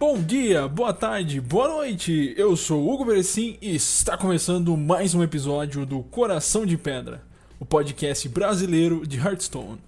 [0.00, 2.32] Bom dia, boa tarde, boa noite.
[2.34, 7.20] Eu sou Hugo Berecim e está começando mais um episódio do Coração de Pedra,
[7.60, 9.78] o podcast brasileiro de Hearthstone.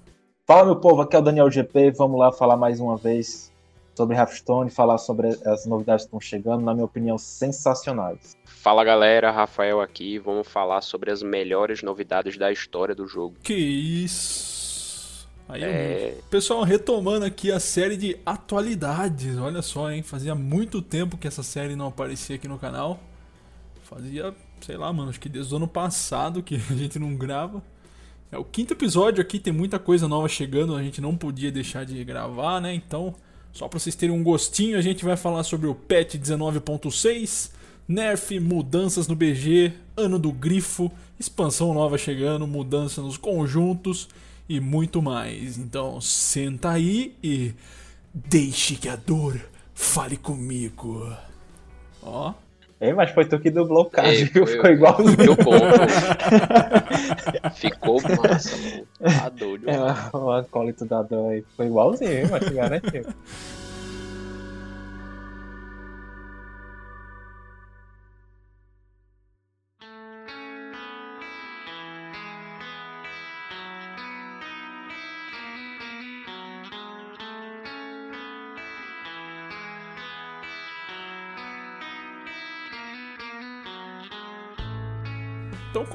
[0.46, 1.92] Fala meu povo, aqui é o Daniel GP.
[1.92, 3.50] Vamos lá falar mais uma vez
[3.94, 8.36] sobre Hearthstone, falar sobre as novidades que estão chegando, na minha opinião, sensacionais.
[8.44, 10.18] Fala galera, Rafael aqui.
[10.18, 13.36] Vamos falar sobre as melhores novidades da história do jogo.
[13.42, 14.51] Que isso!
[15.52, 16.18] Aí, é...
[16.30, 19.36] Pessoal, retomando aqui a série de atualidades.
[19.36, 20.02] Olha só, hein?
[20.02, 22.98] Fazia muito tempo que essa série não aparecia aqui no canal.
[23.82, 27.62] Fazia, sei lá, mano, acho que desde o ano passado que a gente não grava.
[28.30, 31.84] É o quinto episódio aqui, tem muita coisa nova chegando, a gente não podia deixar
[31.84, 32.74] de gravar, né?
[32.74, 33.14] Então,
[33.52, 37.50] só para vocês terem um gostinho, a gente vai falar sobre o patch 19.6,
[37.86, 44.08] nerf, mudanças no BG, ano do grifo, expansão nova chegando, mudança nos conjuntos
[44.48, 45.58] e muito mais.
[45.58, 47.54] Então senta aí e
[48.12, 49.40] deixe que a dor
[49.74, 51.12] fale comigo.
[52.02, 52.34] Ó.
[52.80, 54.44] É, mas foi tu que dublou o caso, Ei, viu?
[54.44, 55.36] Ficou igualzinho.
[55.36, 55.60] Ficou bom,
[57.54, 58.86] Ficou massa, pô.
[59.04, 59.70] Tá doido.
[59.70, 59.78] É,
[60.16, 61.42] o acólito da dor aí.
[61.42, 63.06] Ficou igualzinho, mas te garantiu.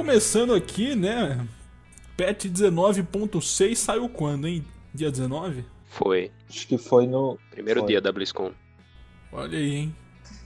[0.08, 1.45] Começando aqui, né?
[2.16, 4.63] Patch 19.6 saiu quando, hein?
[4.94, 5.66] Dia 19?
[5.89, 6.31] Foi.
[6.50, 7.38] Acho que foi no.
[7.52, 7.89] Primeiro foi.
[7.89, 8.53] dia da BlizzCon.
[9.33, 9.95] Olha aí, hein?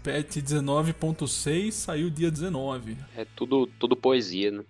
[0.04, 2.98] Patch 19.6 saiu dia 19.
[3.16, 4.64] É tudo, tudo poesia, né?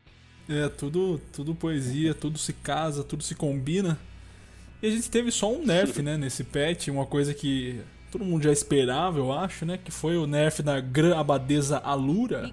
[0.49, 3.97] É, tudo, tudo poesia, tudo se casa, tudo se combina.
[4.81, 7.79] E a gente teve só um nerf, né, nesse patch, uma coisa que
[8.11, 9.77] todo mundo já esperava, eu acho, né?
[9.77, 12.51] Que foi o nerf da Gran Abadesa Alura.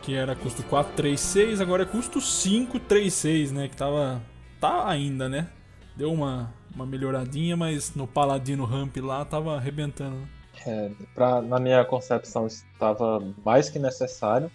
[0.00, 3.68] Que era custo 436, agora é custo 536, né?
[3.68, 4.22] Que tava.
[4.60, 5.48] Tá ainda, né?
[5.96, 10.16] Deu uma, uma melhoradinha, mas no Paladino Ramp lá tava arrebentando.
[10.16, 10.28] Né?
[10.64, 14.50] É, pra, na minha concepção estava mais que necessário.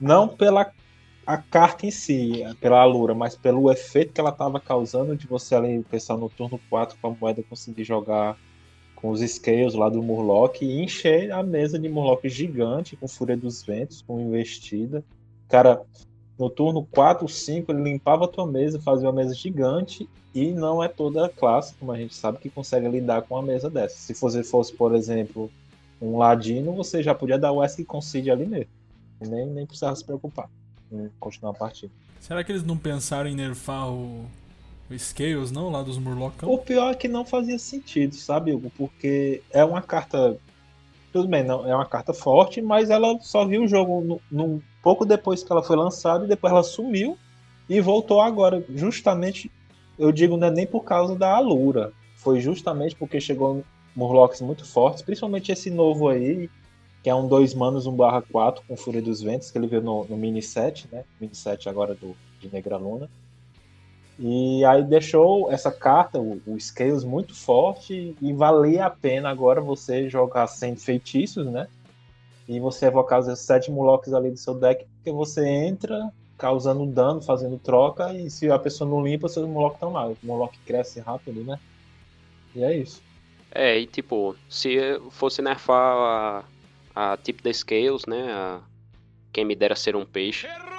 [0.00, 0.72] Não pela
[1.26, 5.54] a carta em si, pela Alura, mas pelo efeito que ela estava causando de você
[5.54, 8.38] ali pensar no turno 4 com a moeda conseguir jogar
[9.00, 13.36] com os scales lá do Murloc e encher a mesa de Murloc gigante com Fúria
[13.36, 15.04] dos Ventos, com investida.
[15.48, 15.82] Cara,
[16.36, 20.82] no turno 4, 5, ele limpava a tua mesa, fazia uma mesa gigante e não
[20.82, 23.96] é toda a classe, como a gente sabe, que consegue lidar com uma mesa dessa.
[23.96, 25.48] Se você fosse, por exemplo,
[26.02, 28.70] um Ladino, você já podia dar o Ask Concede ali mesmo.
[29.20, 30.50] Nem, nem precisava se preocupar
[30.90, 31.92] em continuar a partida.
[32.18, 34.24] Será que eles não pensaram em nerfar o,
[34.90, 35.70] o Scales, não?
[35.70, 36.50] Lá dos Murlocão?
[36.50, 38.70] O pior é que não fazia sentido, sabe, Hugo?
[38.76, 40.36] Porque é uma carta.
[41.12, 44.62] Tudo bem, não, é uma carta forte, mas ela só viu o jogo no, no,
[44.82, 47.16] pouco depois que ela foi lançada e depois ela sumiu
[47.68, 48.64] e voltou agora.
[48.74, 49.50] Justamente,
[49.98, 51.92] eu digo, não é nem por causa da Alura.
[52.16, 53.64] Foi justamente porque chegou
[53.96, 56.50] Murlocs muito fortes, principalmente esse novo aí,
[57.02, 59.82] que é um 2 manos 1 barra 4 com Fúria dos Ventos, que ele veio
[59.82, 61.04] no, no mini set, né?
[61.20, 63.08] Mini set agora do, de Negra Luna.
[64.18, 69.60] E aí deixou essa carta, o, o Scales, muito forte e valia a pena agora
[69.60, 71.68] você jogar sem feitiços, né?
[72.48, 77.20] E você evocar os sete Murlocs ali do seu deck, porque você entra causando dano,
[77.20, 80.06] fazendo troca, e se a pessoa não limpa, seus Murlocs estão lá.
[80.08, 81.58] O Murloc cresce rápido, né?
[82.54, 83.02] E é isso.
[83.50, 84.78] É, e tipo, se
[85.10, 86.44] fosse nerfar
[86.94, 88.32] a, a de Scales, né?
[88.32, 88.60] A,
[89.32, 90.46] quem me dera ser um peixe.
[90.46, 90.77] Errou!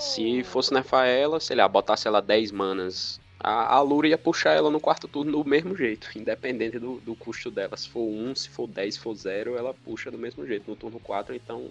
[0.00, 4.54] Se fosse nerfar ela, sei lá, botasse ela 10 manas, a, a Lura ia puxar
[4.54, 7.76] ela no quarto turno do mesmo jeito, independente do, do custo dela.
[7.76, 10.74] Se for 1, se for 10, se for 0, ela puxa do mesmo jeito no
[10.74, 11.68] turno 4, então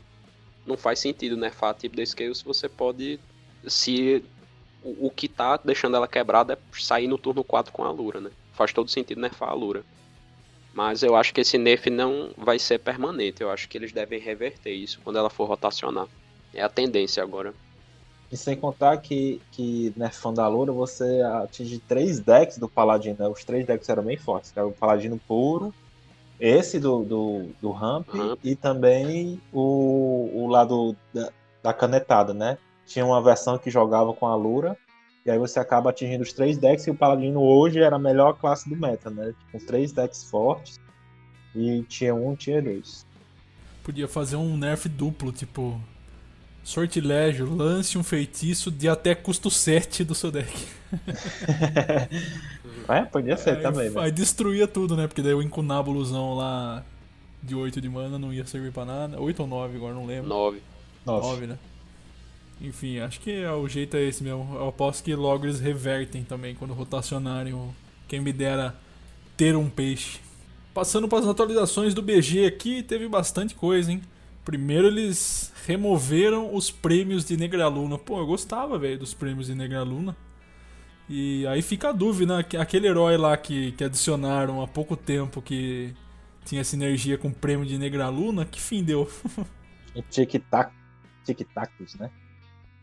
[0.64, 3.20] não faz sentido nerfar tipo de scale se você pode.
[3.66, 4.24] Se
[4.84, 8.22] o, o, que tá deixando ela quebrada é sair no turno 4 com a Lura,
[8.22, 8.30] né?
[8.54, 9.84] Faz todo sentido nerfar a Lura.
[10.72, 13.42] Mas eu acho que esse nerf não vai ser permanente.
[13.42, 16.08] Eu acho que eles devem reverter isso quando ela for rotacionar.
[16.54, 17.56] É a tendência agora.
[18.32, 23.18] E sem contar que, que nerfando né, a Loura, você atinge três decks do Paladino.
[23.18, 23.28] Né?
[23.28, 24.54] Os três decks eram bem fortes.
[24.56, 25.74] Era o Paladino puro,
[26.40, 28.40] esse do, do, do Ramp, Ramp.
[28.44, 31.32] e também o, o lado da,
[31.62, 32.58] da, canetada, né?
[32.86, 34.78] Tinha uma versão que jogava com a Lura,
[35.26, 38.34] e aí você acaba atingindo os três decks, e o Paladino hoje era a melhor
[38.34, 39.34] classe do meta, né?
[39.52, 40.80] Com três decks fortes,
[41.54, 43.06] e tinha um, tinha dois.
[43.84, 45.80] Podia fazer um nerf duplo, tipo,
[46.64, 50.52] Sortilégio, lance um feitiço de até custo 7 do seu deck.
[52.88, 53.90] é, podia ser aí, também.
[53.90, 54.02] Né?
[54.02, 55.08] Aí destruía tudo, né?
[55.08, 56.84] Porque daí o incunábulozão lá
[57.42, 59.20] de 8 de mana não ia servir pra nada.
[59.20, 60.30] 8 ou 9, agora não lembro.
[60.30, 60.62] 9.
[61.06, 61.58] 9, né?
[62.62, 64.56] Enfim, acho que é, o jeito é esse mesmo.
[64.56, 67.74] Eu aposto que logo eles revertem também quando rotacionarem o.
[68.08, 68.76] Quem me dera
[69.38, 70.20] ter um peixe.
[70.74, 74.02] Passando para as atualizações do BG aqui, teve bastante coisa, hein?
[74.50, 78.00] Primeiro eles removeram os prêmios de Negraluna.
[78.00, 80.18] Pô, eu gostava, velho, dos prêmios de Negraluna.
[81.08, 82.46] E aí fica a dúvida, né?
[82.60, 85.94] Aquele herói lá que, que adicionaram há pouco tempo que
[86.44, 89.08] tinha sinergia com o prêmio de Negraluna, que fim deu?
[90.10, 90.74] Tic-tac,
[91.24, 92.10] tic-tacos, né?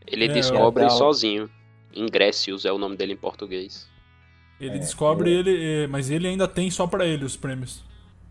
[0.07, 1.49] Ele é, descobre é sozinho.
[1.93, 3.89] Ingressius é o nome dele em português.
[4.57, 5.33] Ele é, descobre é.
[5.33, 7.83] ele, é, mas ele ainda tem só para ele os prêmios.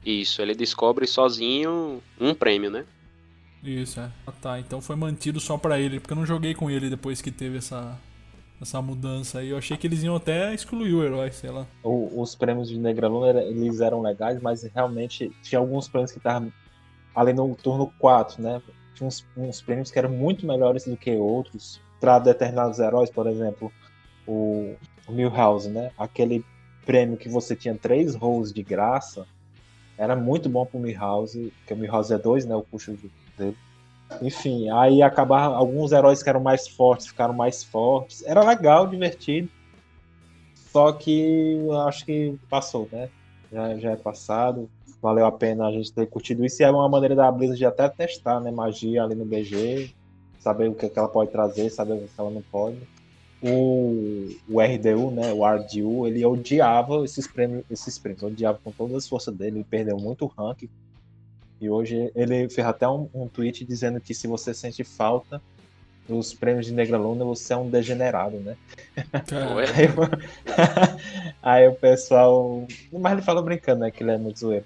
[0.03, 2.87] Isso, ele descobre sozinho um prêmio, né?
[3.67, 4.11] Isso, é.
[4.27, 7.21] Ah, tá, então foi mantido só para ele, porque eu não joguei com ele depois
[7.21, 7.99] que teve essa
[8.61, 9.51] essa mudança aí.
[9.51, 11.67] Eu achei que eles iam até excluir o herói, sei lá.
[11.83, 16.53] O, os prêmios de Negraluna, eles eram legais, mas realmente tinha alguns prêmios que estavam
[17.15, 18.63] ali no turno 4, né?
[18.95, 23.27] Tinha uns, uns prêmios que eram muito melhores do que outros para determinados heróis, por
[23.27, 23.73] exemplo,
[24.27, 24.75] o,
[25.07, 25.91] o Milhouse, né?
[25.99, 26.45] Aquele
[26.85, 29.27] prêmio que você tinha três rolls de graça,
[29.99, 32.55] era muito bom pro Milhouse, que o Milhouse é dois, né?
[32.55, 32.97] O custo
[33.37, 33.57] dele.
[34.23, 38.23] Enfim, aí acabar alguns heróis que eram mais fortes ficaram mais fortes.
[38.25, 39.49] Era legal, divertido.
[40.73, 43.09] Só que acho que passou, né?
[43.53, 44.69] Já, já é passado.
[45.03, 46.63] Valeu a pena a gente ter curtido isso.
[46.63, 48.51] E é uma maneira da Blizzard de até testar, né?
[48.51, 49.91] Magia ali no BG.
[50.39, 52.79] Saber o que, é que ela pode trazer, saber o que ela não pode.
[53.43, 55.33] O, o RDU, né?
[55.33, 58.23] O RDU, ele odiava esses prêmios, esses prêmios.
[58.23, 59.59] Odiava com todas as forças dele.
[59.59, 60.69] Ele perdeu muito rank
[61.61, 65.41] e hoje ele fez até um, um tweet dizendo que se você sente falta
[66.09, 68.57] dos prêmios de Negra Luna, você é um degenerado, né?
[69.75, 69.89] aí,
[71.43, 72.67] aí, o pessoal.
[72.93, 73.91] Mas ele falou brincando, né?
[73.91, 74.65] Que ele é muito zoeiro.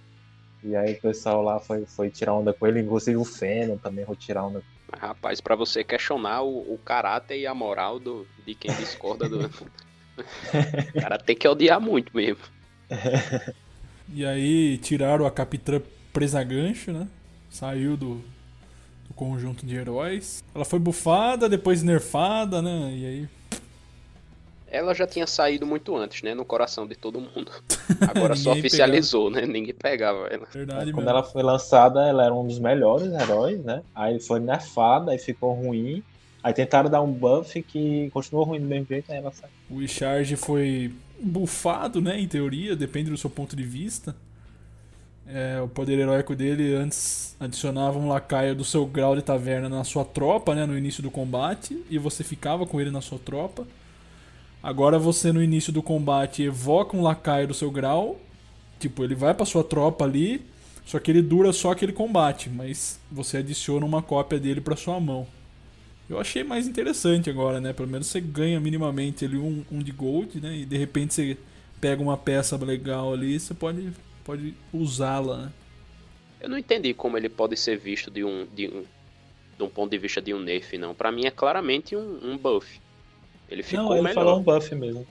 [0.62, 4.04] E aí o pessoal lá foi, foi tirar onda com ele, inclusive o Feno também
[4.04, 4.62] foi tirar onda.
[4.92, 9.46] Rapaz, para você questionar o, o, caráter e a moral do, de quem discorda do.
[9.46, 12.42] o cara tem que odiar muito mesmo.
[14.12, 15.80] E aí tiraram a Capitã
[16.12, 17.08] presa a gancho, né?
[17.50, 18.16] Saiu do,
[19.08, 20.44] do conjunto de heróis.
[20.54, 22.92] Ela foi bufada, depois nerfada, né?
[22.94, 23.28] E aí
[24.70, 26.32] ela já tinha saído muito antes, né?
[26.32, 27.50] No coração de todo mundo.
[28.08, 29.46] Agora só oficializou, pegava.
[29.46, 29.52] né?
[29.52, 30.46] Ninguém pegava ela.
[30.52, 31.10] Verdade Quando mesmo.
[31.10, 33.82] ela foi lançada, ela era um dos melhores heróis, né?
[33.94, 36.02] Aí foi nerfada, aí ficou ruim.
[36.42, 39.50] Aí tentaram dar um buff que continuou ruim do mesmo jeito, aí ela saiu.
[39.68, 42.18] O Charge foi bufado, né?
[42.18, 44.14] Em teoria, depende do seu ponto de vista.
[45.32, 49.84] É, o poder heróico dele antes adicionava um lacaio do seu grau de taverna na
[49.84, 53.66] sua tropa, né, no início do combate, e você ficava com ele na sua tropa.
[54.62, 58.20] Agora você no início do combate evoca um lacaio do seu grau,
[58.78, 60.42] tipo, ele vai para sua tropa ali,
[60.84, 64.98] só que ele dura só aquele combate, mas você adiciona uma cópia dele para sua
[64.98, 65.26] mão.
[66.08, 67.72] Eu achei mais interessante agora, né?
[67.72, 70.56] Pelo menos você ganha minimamente ali um, um de gold, né?
[70.56, 71.38] E de repente você
[71.80, 73.92] pega uma peça legal ali, você pode
[74.24, 75.52] pode usá-la, né?
[76.40, 78.84] Eu não entendi como ele pode ser visto de um, de um,
[79.56, 80.94] de um ponto de vista de um nerf, não.
[80.94, 82.80] Para mim é claramente um, um, buff.
[83.48, 84.14] Ele ficou não, ele melhor.
[84.14, 85.06] falou um buff mesmo.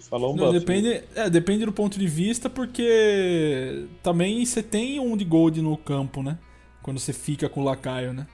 [0.00, 0.58] falou um não, buff.
[0.58, 5.76] Depende, é, depende do ponto de vista, porque também você tem um de gold no
[5.76, 6.36] campo, né?
[6.82, 8.26] Quando você fica com o lacaio, né?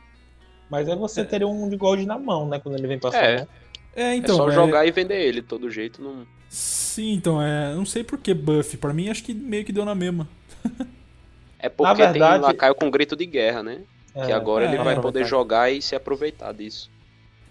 [0.70, 1.24] Mas aí você é.
[1.24, 2.58] teria um de gold na mão, né?
[2.58, 3.24] Quando ele vem passar.
[3.24, 3.46] É.
[3.94, 4.36] É, então.
[4.36, 4.52] É só é...
[4.52, 6.26] jogar e vender ele, todo jeito não.
[6.48, 7.74] Sim, então, é.
[7.74, 8.76] Não sei por que buff.
[8.76, 10.28] Pra mim, acho que meio que deu na mesma.
[11.58, 12.34] é porque verdade...
[12.34, 13.80] tem um lacaio com grito de guerra, né?
[14.14, 16.90] É, que agora é, ele vai poder jogar e se aproveitar disso.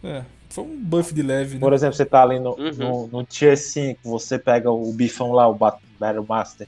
[0.04, 1.60] É, foi um buff de leve, né?
[1.60, 2.72] Por exemplo, você tá ali no, uhum.
[2.78, 6.68] no, no Tier 5, você pega o bifão lá, o Battle Master.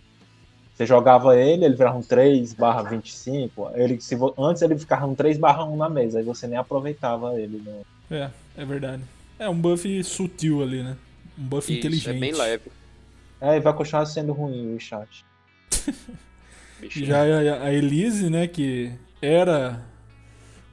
[0.74, 3.72] Você jogava ele, ele virava um 3 barra 25.
[3.76, 7.38] Ele, se, antes ele ficava um 3 barra 1 na mesa, aí você nem aproveitava
[7.38, 7.62] ele.
[7.66, 7.82] Né?
[8.10, 9.04] É, é verdade.
[9.38, 10.96] É um buff sutil ali, né?
[11.40, 12.18] Um buff Isso, inteligente.
[12.18, 12.72] É bem leve.
[13.42, 15.26] É, e vai continuar sendo ruim o chat.
[16.84, 17.24] Já
[17.62, 18.92] a Elise, né, que
[19.22, 19.86] era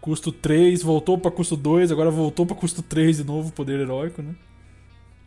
[0.01, 4.23] custo 3, voltou pra custo 2, agora voltou pra custo 3 de novo, poder heróico,
[4.23, 4.35] né?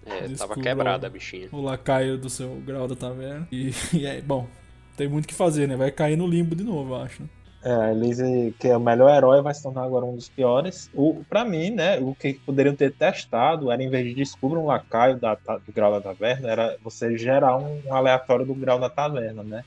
[0.05, 1.49] É, Desculpa, tava quebrada a bichinha.
[1.51, 3.47] O lacaio do seu grau da taverna.
[3.51, 4.47] E, e é, bom,
[4.95, 5.75] tem muito o que fazer, né?
[5.75, 7.29] Vai cair no limbo de novo, eu acho.
[7.61, 10.89] É, Elise, que é o melhor herói, vai se tornar agora um dos piores.
[10.93, 14.65] O, pra mim, né, o que poderiam ter testado era, em vez de descobrir um
[14.65, 19.43] lacaio da, do grau da taverna, era você gerar um aleatório do grau da taverna,
[19.43, 19.65] né?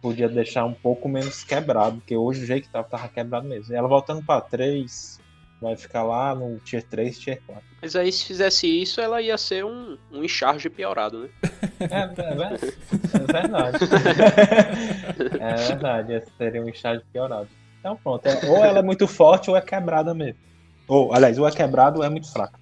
[0.00, 3.74] Podia deixar um pouco menos quebrado, porque hoje o jeito que tava, tava quebrado mesmo.
[3.74, 5.18] E ela voltando pra 3,
[5.60, 7.64] Vai ficar lá no Tier 3, Tier 4.
[7.80, 11.28] Mas aí se fizesse isso, ela ia ser um, um encharge piorado, né?
[11.80, 12.04] É, é,
[13.16, 13.78] é verdade.
[15.40, 17.48] é verdade, seria um encharge piorado.
[17.80, 20.38] Então pronto, é, ou ela é muito forte ou é quebrada mesmo.
[20.86, 22.58] Ou, aliás, ou é quebrado ou é muito fraca.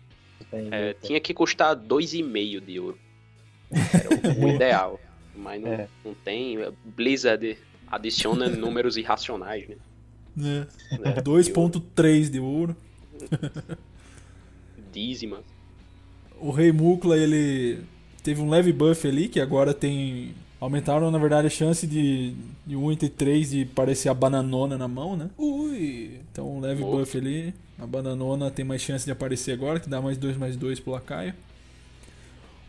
[0.53, 2.99] É, tinha que custar 2,5 de ouro.
[3.71, 5.01] Era o, o ideal.
[5.35, 5.89] Mas não, é.
[6.05, 6.57] não tem.
[6.85, 7.59] Blizzard
[7.91, 9.77] adiciona números irracionais, né?
[10.37, 11.09] É.
[11.11, 12.77] é 2.3 de ouro.
[14.93, 15.41] Dízima.
[16.41, 17.81] O Rei Mukla, ele
[18.23, 20.35] teve um leve buff ali, que agora tem.
[20.61, 22.35] Aumentaram, na verdade, a chance de,
[22.67, 25.29] de 1 entre 3 de parecer a bananona na mão, né?
[25.37, 26.21] Ui!
[26.33, 27.53] Então, um leve buff ali.
[27.79, 30.93] A bananona tem mais chance de aparecer agora, que dá mais 2 mais 2 pro
[30.93, 31.35] lacaio.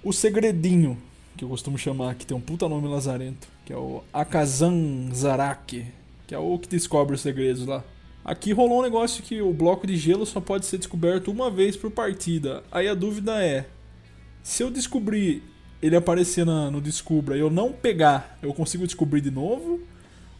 [0.04, 0.98] O segredinho,
[1.38, 5.86] que eu costumo chamar, que tem um puta nome lazarento, que é o Akazan Zarak,
[6.28, 7.84] que é o que descobre os segredos lá.
[8.26, 11.78] Aqui rolou um negócio que o bloco de gelo só pode ser descoberto uma vez
[11.78, 12.64] por partida.
[12.72, 13.68] Aí a dúvida é:
[14.42, 15.44] se eu descobrir
[15.80, 19.80] ele aparecer na, no Descubra e eu não pegar, eu consigo descobrir de novo?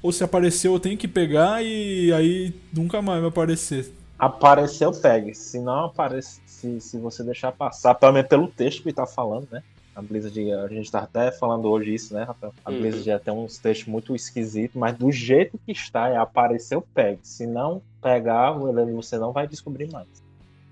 [0.02, 3.94] Ou se apareceu eu tenho que pegar e aí nunca mais vai aparecer?
[4.18, 5.36] Apareceu, pegue.
[5.36, 9.48] Se não aparece, se, se você deixar passar, pelo menos pelo texto que tá falando,
[9.52, 9.62] né?
[9.96, 12.54] A Blizzard, a gente tá até falando hoje isso, né, Rafael?
[12.66, 12.82] A uhum.
[12.82, 17.20] Blizzard já tem uns textos muito esquisitos, mas do jeito que está, é apareceu, pegue.
[17.24, 20.08] Se não pegar, você não vai descobrir mais.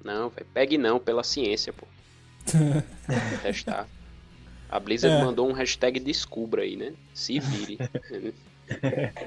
[0.03, 1.88] Não, véio, pegue não, pela ciência, pô.
[3.42, 3.88] testar.
[4.70, 5.24] A Blizzard é.
[5.24, 6.94] mandou um hashtag descubra aí, né?
[7.13, 7.77] Se vire.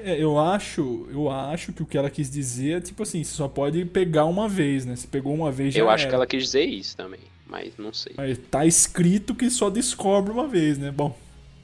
[0.03, 3.33] É, eu acho, eu acho que o que ela quis dizer é tipo assim, você
[3.33, 4.95] só pode pegar uma vez, né?
[4.95, 6.09] Se pegou uma vez já Eu acho era.
[6.09, 8.13] que ela quis dizer isso também, mas não sei.
[8.17, 10.91] Mas tá escrito que só descobre uma vez, né?
[10.91, 11.17] Bom,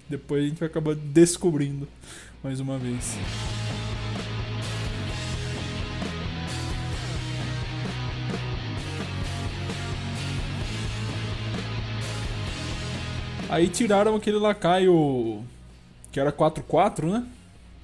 [0.09, 1.87] depois a gente vai acabar descobrindo
[2.43, 3.17] mais uma vez.
[13.49, 15.43] Aí tiraram aquele lacaio
[16.11, 17.27] que era 4-4, né?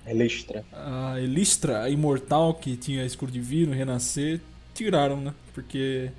[0.06, 0.66] Elistra.
[0.74, 4.42] A Elistra, a imortal que tinha escudo divino, renascer,
[4.74, 5.34] tiraram, né?
[5.54, 6.10] Porque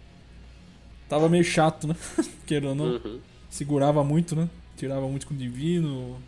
[1.11, 1.97] tava meio chato, né?
[2.47, 2.85] Querendo não.
[2.85, 3.21] Uhum.
[3.51, 4.49] Segurava muito, né?
[4.77, 6.23] Tirava muito com o divino.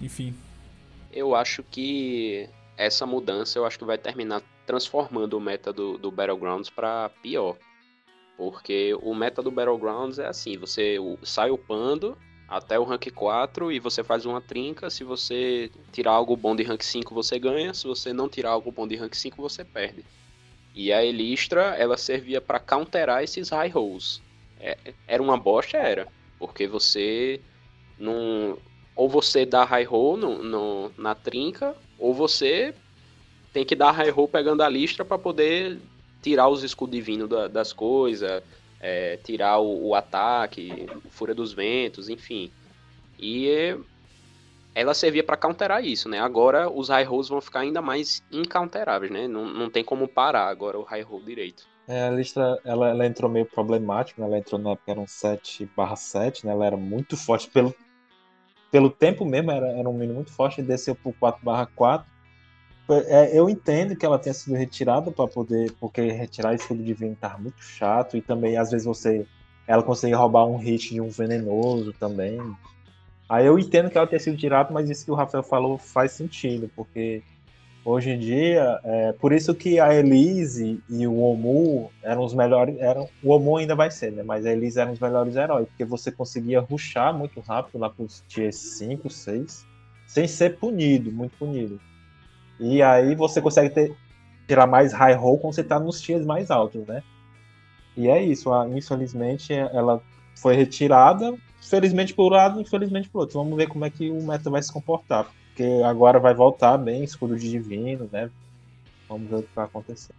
[0.00, 0.34] Enfim.
[1.12, 6.10] Eu acho que essa mudança eu acho que vai terminar transformando o meta do, do
[6.10, 7.56] Battlegrounds para pior.
[8.36, 13.78] Porque o meta do Battlegrounds é assim, você sai upando até o rank 4 e
[13.78, 14.90] você faz uma trinca.
[14.90, 17.72] Se você tirar algo bom de rank 5, você ganha.
[17.72, 20.04] Se você não tirar algo bom de rank 5, você perde.
[20.74, 24.20] E a Elistra, ela servia para counterar esses high rolls.
[24.60, 24.76] É,
[25.06, 26.08] era uma bosta, era.
[26.38, 27.40] Porque você
[27.98, 28.58] não.
[28.96, 32.74] Ou você dá high roll no, no, na trinca, ou você
[33.52, 35.78] tem que dar high roll pegando a listra para poder
[36.20, 38.42] tirar os escudos divinos da, das coisas,
[38.80, 42.50] é, tirar o, o, ataque, fúria dos ventos, enfim.
[43.18, 43.76] E
[44.74, 46.18] ela servia para counterar isso, né?
[46.20, 49.28] Agora os high rolls vão ficar ainda mais incounteráveis, né?
[49.28, 51.64] Não, não tem como parar agora o high roll direito.
[51.86, 54.26] É, a lista ela, ela entrou meio problemática, né?
[54.26, 56.52] ela entrou na época era um 7 7, né?
[56.52, 57.74] Ela era muito forte pelo,
[58.70, 61.40] pelo tempo mesmo, era, era um menino muito forte, e desceu pro 4
[61.74, 62.14] 4
[62.88, 67.38] é, eu entendo que ela tenha sido retirada para poder, porque retirar escudo divino tá
[67.38, 69.26] muito chato e também às vezes você,
[69.66, 72.38] ela consegue roubar um hit de um venenoso também.
[73.34, 76.12] Aí eu entendo que ela tenha sido tirada, mas isso que o Rafael falou faz
[76.12, 77.20] sentido, porque
[77.84, 82.78] hoje em dia, é, por isso que a Elise e o Omu eram os melhores,
[82.78, 84.22] eram, o Omu ainda vai ser, né?
[84.22, 88.22] Mas a Elise eram os melhores heróis, porque você conseguia ruxar muito rápido lá pros
[88.28, 89.66] tier 5, 6,
[90.06, 91.80] sem ser punido, muito punido.
[92.60, 93.96] E aí você consegue ter,
[94.46, 97.02] tirar mais high roll quando você está nos tiers mais altos, né?
[97.96, 100.00] E é isso, infelizmente ela
[100.36, 101.34] foi retirada,
[101.64, 103.38] felizmente por um lado, infelizmente por outro.
[103.38, 107.02] Vamos ver como é que o meta vai se comportar, porque agora vai voltar bem,
[107.02, 108.30] escudo de divino, né?
[109.08, 110.14] Vamos ver o que vai acontecer.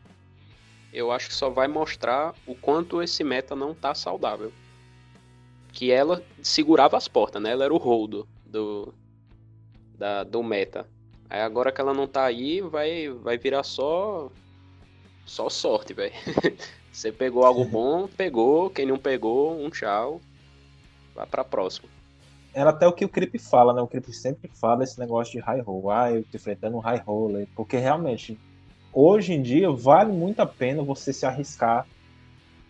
[0.92, 4.52] Eu acho que só vai mostrar o quanto esse meta não tá saudável.
[5.72, 7.52] Que ela segurava as portas, né?
[7.52, 8.94] Ela era o hold do,
[9.98, 10.88] da, do meta.
[11.30, 14.32] Aí agora que ela não tá aí, vai, vai virar só.
[15.26, 16.14] Só sorte, velho.
[16.94, 18.70] Você pegou algo bom, pegou.
[18.70, 20.22] Quem não pegou, um tchau.
[21.16, 21.88] Vai pra próxima.
[22.54, 23.82] Era até o que o Creep fala, né?
[23.82, 25.90] O Creep sempre fala esse negócio de high roll.
[25.90, 27.48] Ah, eu tô enfrentando um high roller.
[27.56, 28.38] Porque realmente,
[28.94, 31.88] hoje em dia, vale muito a pena você se arriscar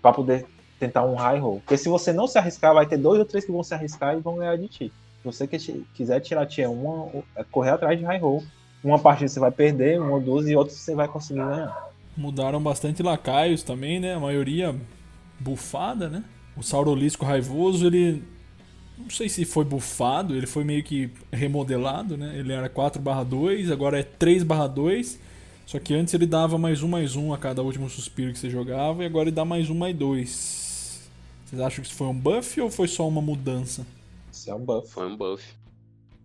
[0.02, 0.46] para poder
[0.80, 1.60] tentar um high roll.
[1.60, 4.16] Porque se você não se arriscar, vai ter dois ou três que vão se arriscar
[4.16, 4.94] e vão ganhar de ti.
[5.22, 8.44] Se você quiser tirar tier 1, é correr atrás de high roll.
[8.84, 11.90] Uma partida você vai perder, uma ou duas, e outra você vai conseguir ganhar.
[12.16, 14.14] Mudaram bastante lacaios também, né?
[14.14, 14.76] A maioria
[15.40, 16.24] bufada, né?
[16.56, 18.24] O Saurolisco Raivoso, ele.
[18.98, 22.38] Não sei se foi bufado, ele foi meio que remodelado, né?
[22.38, 25.20] Ele era 4/2, agora é 3/2.
[25.66, 28.50] Só que antes ele dava mais um, mais um a cada último suspiro que você
[28.50, 31.10] jogava, e agora ele dá mais um, mais dois.
[31.46, 33.86] Vocês acham que isso foi um buff ou foi só uma mudança?
[34.32, 34.90] Isso é um buff.
[34.90, 35.44] Foi um buff.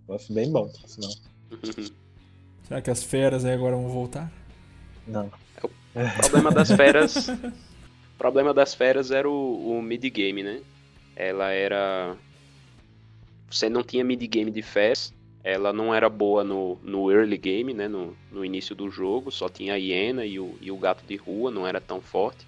[0.07, 1.11] Buff bem bom, senão.
[2.69, 4.31] Será que as feras aí agora vão voltar?
[5.07, 5.31] Não.
[5.63, 7.29] O problema das feras.
[8.15, 10.61] o problema das feras era o, o mid-game, né?
[11.17, 12.17] Ela era.
[13.51, 15.13] Você não tinha mid-game de feras.
[15.43, 17.89] Ela não era boa no, no early game, né?
[17.89, 19.31] No, no início do jogo.
[19.31, 22.47] Só tinha a hiena e o, e o gato de rua, não era tão forte.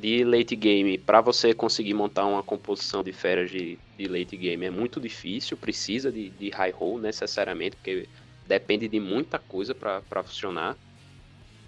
[0.00, 4.64] De late game, para você conseguir montar uma composição de feras de, de late game
[4.64, 5.56] é muito difícil.
[5.56, 8.06] Precisa de, de high roll necessariamente, porque
[8.46, 10.76] depende de muita coisa para funcionar.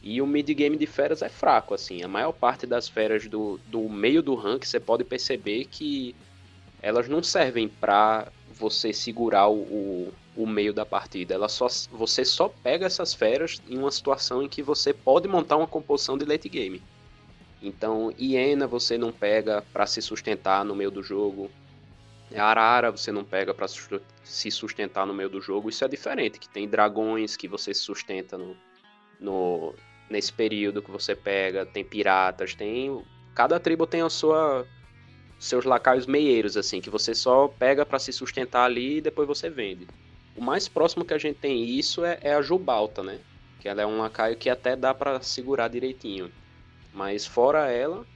[0.03, 2.03] E o mid-game de feras é fraco, assim.
[2.03, 6.15] A maior parte das feras do, do meio do rank, você pode perceber que
[6.83, 11.35] elas não servem para você segurar o, o, meio da partida.
[11.35, 15.57] Ela só, você só pega essas feras em uma situação em que você pode montar
[15.57, 16.83] uma composição de late game.
[17.63, 21.51] Então, hiena você não pega para se sustentar no meio do jogo.
[22.35, 25.69] Arara você não pega para se sustentar no meio do jogo.
[25.69, 28.57] Isso é diferente, que tem dragões que você se sustenta no,
[29.19, 29.75] no,
[30.09, 33.03] nesse período que você pega, tem piratas, tem
[33.35, 34.67] cada tribo tem a sua
[35.41, 39.49] seus lacaios meieiros assim, que você só pega para se sustentar ali e depois você
[39.49, 39.89] vende.
[40.37, 43.19] O mais próximo que a gente tem isso é, é a Jubalta, né?
[43.59, 46.31] Que ela é um lacaio que até dá para segurar direitinho.
[46.93, 48.07] Mas fora ela,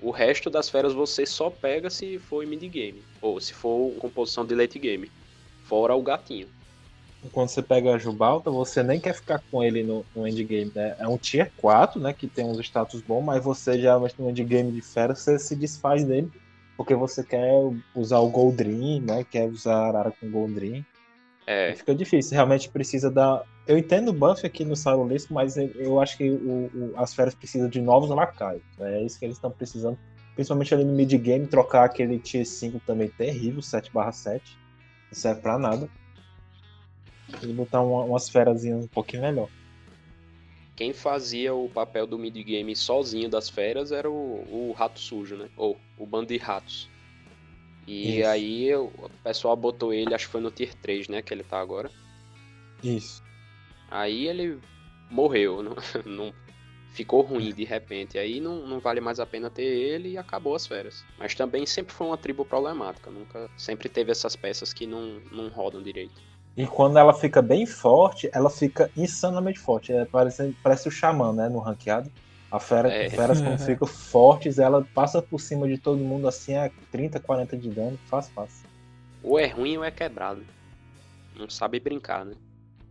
[0.00, 4.44] o resto das feras você só pega se for mid game ou se for composição
[4.44, 5.10] de late game.
[5.64, 6.57] Fora o gatinho
[7.32, 10.94] quando você pega a Jubalta, você nem quer ficar com ele no, no endgame, né?
[10.98, 12.12] É um tier 4, né?
[12.12, 16.04] Que tem uns status bons, mas você já no endgame de fera, você se desfaz
[16.04, 16.30] dele.
[16.76, 17.50] Porque você quer
[17.92, 19.24] usar o Goldrin, né?
[19.28, 20.84] Quer usar a Arara com Goldrin.
[21.44, 21.74] É.
[21.74, 23.42] Fica difícil, realmente precisa dar.
[23.66, 27.34] Eu entendo o buff aqui no Sarolisco, mas eu acho que o, o, as feras
[27.34, 28.62] precisam de novos lacaios.
[28.78, 29.00] Né?
[29.00, 29.98] É isso que eles estão precisando.
[30.36, 34.40] Principalmente ali no mid-game, trocar aquele tier 5 também terrível, 7/7.
[35.10, 35.88] Não serve pra nada
[37.42, 39.48] e botar uma, umas ferazinhas um pouquinho melhor.
[40.76, 45.48] Quem fazia o papel do mid-game sozinho das feras era o, o Rato Sujo, né?
[45.56, 46.88] Ou o bando de ratos.
[47.86, 48.28] E Isso.
[48.28, 48.90] aí o
[49.24, 51.20] pessoal botou ele, acho que foi no Tier 3, né?
[51.20, 51.90] Que ele tá agora.
[52.82, 53.22] Isso.
[53.90, 54.60] Aí ele
[55.10, 55.74] morreu, não,
[56.06, 56.32] não
[56.92, 58.18] ficou ruim de repente.
[58.18, 61.04] Aí não, não vale mais a pena ter ele e acabou as férias.
[61.18, 63.10] Mas também sempre foi uma tribo problemática.
[63.10, 66.20] Nunca sempre teve essas peças que não, não rodam direito.
[66.58, 69.92] E quando ela fica bem forte, ela fica insanamente forte.
[69.92, 71.48] É, parece, parece o Xamã, né?
[71.48, 72.10] No ranqueado.
[72.50, 73.08] A fera, é.
[73.08, 77.56] feras quando ficam fortes, ela passa por cima de todo mundo assim a 30, 40
[77.56, 78.66] de dano, fácil, fácil.
[79.22, 80.42] Ou é ruim ou é quebrado.
[81.38, 82.34] Não sabe brincar, né?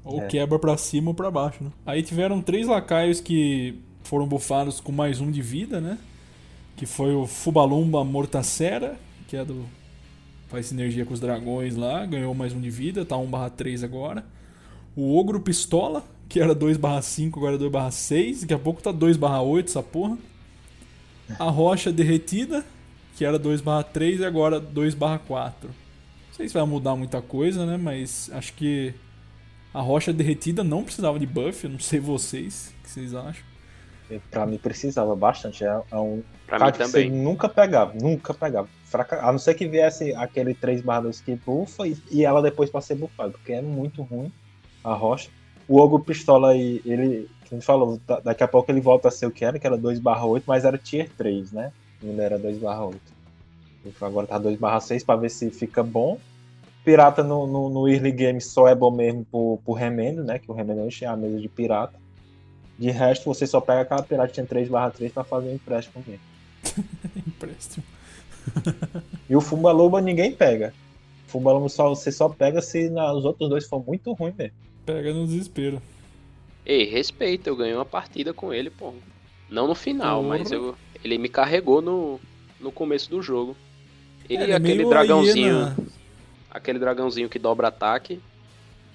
[0.02, 0.28] Ou é.
[0.28, 1.72] quebra pra cima ou pra baixo, né?
[1.86, 5.98] Aí tiveram três lacaios que foram bufados com mais um de vida, né?
[6.78, 8.96] Que foi o Fubalumba Mortacera,
[9.28, 9.66] que é do
[10.48, 14.26] faz sinergia com os dragões lá, ganhou mais um de vida, tá 1/3 agora.
[14.96, 19.84] O Ogro Pistola, que era 2/5, agora é 2/6, daqui a pouco tá 2/8 essa
[19.84, 20.18] porra.
[21.38, 22.66] A Rocha Derretida,
[23.16, 25.68] que era 2/3 e agora 2/4.
[25.68, 28.94] Não sei se vai mudar muita coisa, né, mas acho que
[29.74, 33.44] a Rocha Derretida não precisava de buff, não sei vocês, o que vocês acham?
[34.32, 37.12] Pra mim precisava bastante, é, é um pra mim também.
[37.12, 39.20] nunca pegava, nunca pegava fraca...
[39.22, 42.82] a não ser que viesse aquele 3 2 que bufa e, e, ela depois pra
[42.82, 44.32] ser bufada, porque é muito ruim
[44.84, 45.30] a rocha.
[45.68, 49.12] O Ogro Pistola aí, ele, que a gente falou, daqui a pouco ele volta a
[49.12, 51.74] ser o que era, que era 2 8, mas era tier 3, né?
[52.02, 52.98] Ainda era 2 8.
[53.86, 56.18] Então agora tá 2 6 pra ver se fica bom.
[56.86, 60.40] Pirata no, no, no, early game só é bom mesmo pro, pro remendo, né?
[60.40, 62.00] Que o remendo é a mesa de pirata.
[62.78, 66.04] De resto, você só pega aquela pirata que tinha 3 3 pra fazer um empréstimo
[66.06, 66.22] mesmo.
[67.28, 67.84] empréstimo
[69.30, 70.74] e o Fumba ninguém pega.
[71.28, 74.56] Fumba só, você só pega se na, os outros dois for muito ruim mesmo.
[74.86, 75.82] Pega no desespero.
[76.66, 78.94] Ei, respeita, eu ganhei uma partida com ele, pô.
[79.50, 80.38] Não no final, Porra.
[80.38, 82.20] mas eu, ele me carregou no,
[82.60, 83.56] no começo do jogo.
[84.30, 85.76] Ele é, aquele dragãozinho.
[86.50, 88.20] Aquele dragãozinho que dobra ataque.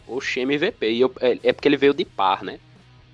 [0.06, 0.90] Oxe, MVP.
[0.90, 2.58] E eu, é, é porque ele veio de par, né?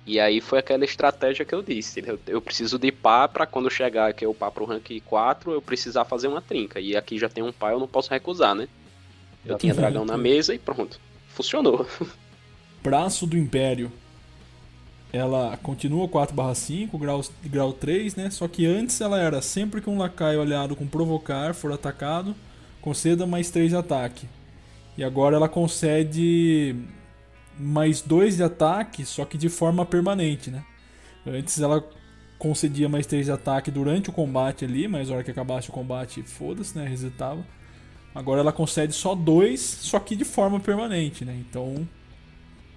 [0.09, 2.03] E aí foi aquela estratégia que eu disse.
[2.03, 5.61] Eu, eu preciso de pá para quando chegar aqui o pá pro rank 4, eu
[5.61, 6.79] precisar fazer uma trinca.
[6.79, 8.67] E aqui já tem um pá, eu não posso recusar, né?
[9.45, 10.99] Eu tinha dragão na mesa e pronto.
[11.27, 11.85] Funcionou.
[12.81, 13.91] Braço do Império.
[15.13, 18.31] ela continua 4/5, grau, grau 3, né?
[18.31, 22.35] Só que antes ela era sempre que um lacaio aliado com provocar for atacado,
[22.81, 24.27] conceda mais 3 de ataque.
[24.97, 26.75] E agora ela concede
[27.59, 30.63] mais 2 de ataque, só que de forma permanente, né?
[31.27, 31.83] Antes ela
[32.37, 35.73] concedia mais 3 de ataque durante o combate ali, mas na hora que acabasse o
[35.73, 36.87] combate, foda-se, né?
[36.87, 37.45] Resetava.
[38.15, 41.35] Agora ela concede só 2, só que de forma permanente, né?
[41.37, 41.87] Então,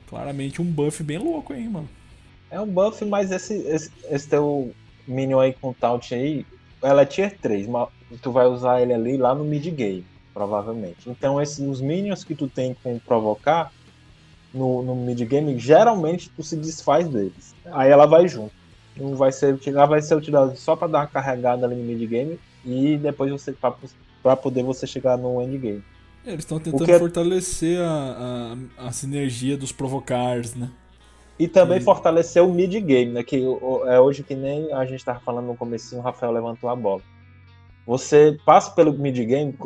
[0.08, 1.88] claramente um buff bem louco aí, mano.
[2.50, 4.74] É um buff, mas esse, esse, esse teu
[5.06, 6.44] Minion aí com Taunt aí,
[6.82, 7.88] ela é tier 3, mas
[8.20, 11.08] tu vai usar ele ali lá no mid game, provavelmente.
[11.08, 13.72] Então esses, os Minions que tu tem com provocar
[14.52, 17.54] no, no mid game, geralmente tu se desfaz deles.
[17.66, 18.52] Aí ela vai junto.
[18.96, 22.08] Não vai ser, ela vai ser utilizada só para dar uma carregada ali no mid
[22.08, 23.54] game e depois você
[24.22, 25.82] para poder você chegar no endgame.
[26.24, 30.70] É, eles estão tentando é fortalecer a, a, a, sinergia dos provocars, né?
[31.36, 31.80] E também e...
[31.80, 33.24] fortalecer o mid-game, né?
[33.24, 33.42] Que
[33.86, 37.02] é hoje que nem a gente estava falando no começo, o Rafael levantou a bola.
[37.86, 39.56] Você passa pelo mid-game,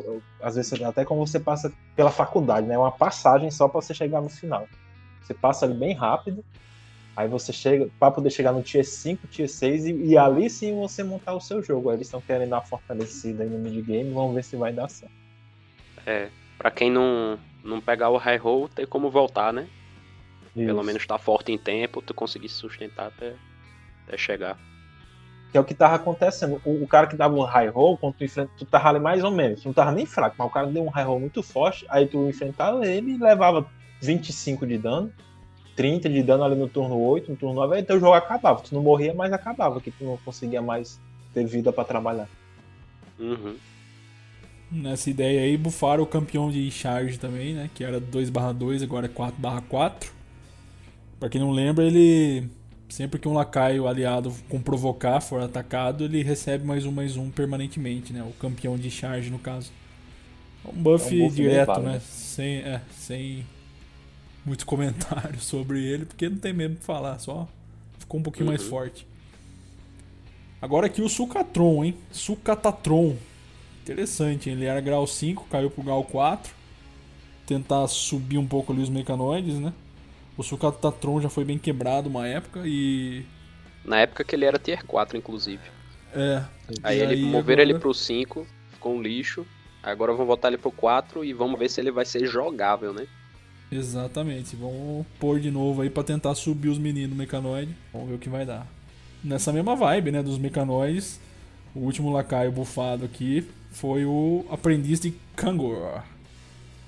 [0.41, 2.75] às vezes até como você passa pela faculdade, né?
[2.75, 4.67] É uma passagem só para você chegar no final.
[5.23, 6.43] Você passa ali bem rápido,
[7.17, 10.75] aí você chega para poder chegar no tier 5, tier 6 e, e, ali sim
[10.75, 11.91] você montar o seu jogo.
[11.91, 14.89] Aí eles estão querendo dar uma fortalecida aí no mid-game, vamos ver se vai dar
[14.89, 15.13] certo.
[16.07, 19.67] É, para quem não, não pegar o high roll, tem como voltar, né?
[20.55, 20.67] Isso.
[20.67, 23.35] Pelo menos tá forte em tempo, tu conseguir se sustentar até,
[24.07, 24.57] até chegar.
[25.51, 26.61] Que é o que tava acontecendo.
[26.65, 29.23] O, o cara que dava um high roll, quando tu enfrenta, tu tava ali mais
[29.25, 29.63] ou menos.
[29.63, 32.07] Tu não tava nem fraco, mas o cara deu um high roll muito forte, aí
[32.07, 33.67] tu enfrentava ele e levava
[34.01, 35.13] 25 de dano,
[35.75, 38.61] 30 de dano ali no turno 8, no turno 9, aí teu jogo acabava.
[38.61, 41.01] Tu não morria, mas acabava, que tu não conseguia mais
[41.33, 42.29] ter vida para trabalhar.
[43.19, 43.57] Uhum.
[44.71, 47.71] Nessa ideia aí, bufaram o campeão de charge também, né?
[47.73, 50.13] Que era 2/2, agora é 4/4.
[51.21, 52.51] Pra quem não lembra, ele.
[52.89, 57.31] Sempre que um lacaio aliado com provocar for atacado, ele recebe mais um mais um
[57.31, 58.23] permanentemente, né?
[58.23, 59.73] O campeão de charge, no caso.
[60.65, 62.01] É um buff, é um buff direto, né?
[62.01, 63.45] Sem, é, sem
[64.45, 67.49] muitos comentários sobre ele, porque não tem mesmo o que falar, só
[67.99, 68.53] ficou um pouquinho uhum.
[68.53, 69.07] mais forte.
[70.63, 71.95] Agora aqui o Sucatron, hein?
[72.11, 73.17] Sucatatron.
[73.83, 74.57] Interessante, hein?
[74.57, 76.55] ele era grau 5, caiu pro grau 4.
[77.47, 79.73] Tentar subir um pouco ali os mecanoides, né?
[80.37, 83.25] O Sucatatron já foi bem quebrado uma época e.
[83.85, 85.63] Na época que ele era tier 4, inclusive.
[86.15, 86.43] É.
[86.83, 87.63] Aí, ele moveram agora...
[87.63, 89.47] ele pro 5, ficou um lixo.
[89.83, 93.07] Agora vão botar ele pro 4 e vamos ver se ele vai ser jogável, né?
[93.71, 94.57] Exatamente.
[94.57, 97.75] Vamos pôr de novo aí para tentar subir os meninos mecanoide.
[97.93, 98.67] Vamos ver o que vai dar.
[99.23, 101.21] Nessa mesma vibe, né, dos mecanoides,
[101.75, 106.03] o último lacaio bufado aqui foi o aprendiz de Kangor,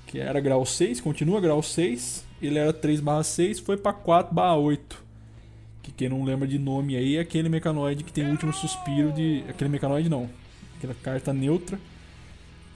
[0.07, 4.97] que era grau 6, continua grau 6, ele era 3/6, foi para 4/8.
[5.83, 9.13] Que quem não lembra de nome aí é aquele mecanoide que tem o último suspiro
[9.13, 9.45] de.
[9.49, 10.29] Aquele mecanoide não.
[10.77, 11.79] Aquela carta neutra.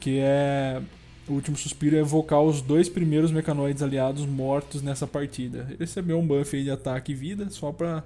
[0.00, 0.80] Que é.
[1.28, 5.66] O último suspiro é evocar os dois primeiros mecanoides aliados mortos nessa partida.
[5.68, 8.02] Ele recebeu um buff aí de ataque e vida, só pra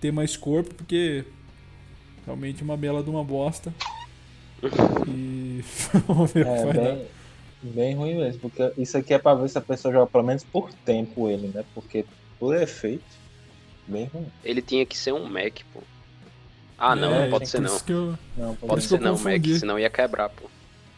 [0.00, 1.24] ter mais corpo, porque
[2.24, 3.72] realmente uma bela de uma bosta.
[5.06, 5.62] E
[6.08, 7.04] vamos ver é, o que vai bem, dar.
[7.64, 10.44] Bem ruim mesmo, porque isso aqui é pra ver se a pessoa joga pelo menos
[10.44, 11.64] por tempo ele, né?
[11.74, 12.04] Porque
[12.38, 13.02] por efeito,
[13.88, 14.26] bem ruim.
[14.44, 15.80] Ele tinha que ser um Mac, pô.
[16.76, 17.80] Ah, não, é, não pode ser não.
[17.88, 18.18] Eu...
[18.36, 18.54] não.
[18.54, 20.44] pode, ser não, Mac, senão ia quebrar, pô.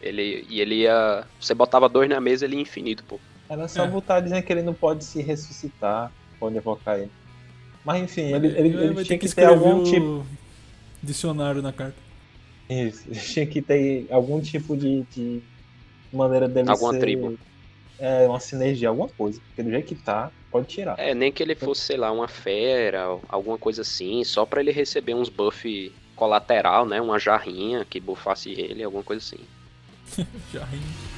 [0.02, 1.24] Ele, e ele ia.
[1.40, 3.20] Você botava dois na mesa, ele ia infinito, pô.
[3.48, 3.88] Era só é.
[3.88, 7.12] botar dizendo que ele não pode se ressuscitar, pode evocar ele.
[7.84, 10.26] Mas enfim, ele, ele, ele, ele tinha que, que ter algum tipo.
[11.00, 11.96] Dicionário na carta.
[12.68, 15.42] Isso, tinha que ter algum tipo de, de
[16.12, 17.00] maneira dele Alguma ser...
[17.00, 17.38] tribo.
[17.98, 19.40] É, uma sinergia, alguma coisa.
[19.40, 20.98] Porque do jeito que tá, pode tirar.
[20.98, 24.70] É, nem que ele fosse, sei lá, uma fera, alguma coisa assim, só para ele
[24.70, 27.00] receber uns buff colateral, né?
[27.00, 30.26] Uma jarrinha que buffasse ele, alguma coisa assim.
[30.52, 31.15] jarrinha.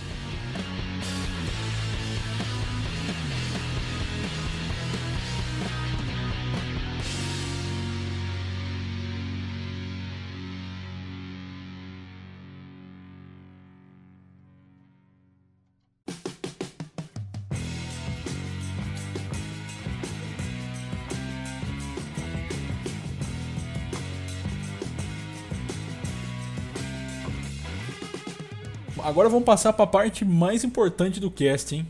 [29.19, 31.85] Agora vamos passar para a parte mais importante do cast, hein?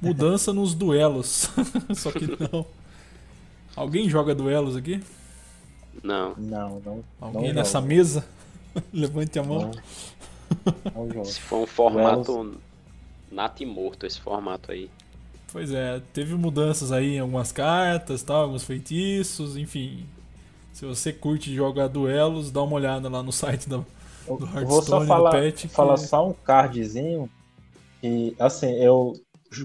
[0.00, 1.50] Mudança nos duelos.
[1.94, 2.64] Só que não.
[3.76, 5.02] Alguém joga duelos aqui?
[6.02, 6.34] Não.
[6.38, 7.04] Não, não.
[7.20, 7.86] Alguém não nessa joga.
[7.86, 8.26] mesa?
[8.90, 9.70] Levante a mão.
[10.94, 11.06] Não.
[11.08, 12.56] não Se for um formato duelos.
[13.30, 14.88] nato e morto esse formato aí.
[15.52, 20.06] Pois é, teve mudanças aí em algumas cartas, tal, alguns feitiços, enfim.
[20.72, 23.84] Se você curte jogar duelos, dá uma olhada lá no site do,
[24.32, 25.32] Hearthstone, vou só falar,
[25.68, 27.28] falar só um cardzinho
[28.00, 29.12] que, assim, eu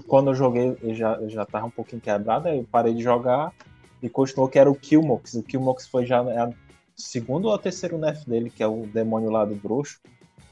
[0.06, 3.02] quando eu joguei, eu já, eu já tava um pouquinho quebrado, aí eu parei de
[3.02, 3.52] jogar
[4.00, 5.34] e continuou que era o Killmox.
[5.34, 6.50] O Killmox foi já é a
[6.96, 9.98] segundo ou terceiro nerf dele, que é o demônio lá do bruxo,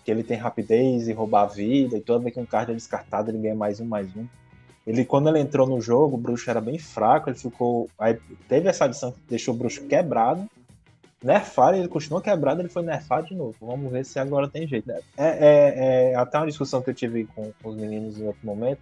[0.05, 2.75] que ele tem rapidez e roubar a vida, e toda vez que um card é
[2.75, 4.27] descartado, ele ganha mais um, mais um.
[4.87, 7.91] Ele, quando ele entrou no jogo, o bruxo era bem fraco, ele ficou.
[7.99, 8.19] Aí
[8.49, 10.49] teve essa adição que deixou o bruxo quebrado.
[11.23, 13.55] Nerfaram, ele continuou quebrado, ele foi nerfado de novo.
[13.61, 14.87] Vamos ver se agora tem jeito.
[14.87, 15.01] Né?
[15.17, 18.47] É, é, é, até uma discussão que eu tive com, com os meninos em outro
[18.47, 18.81] momento,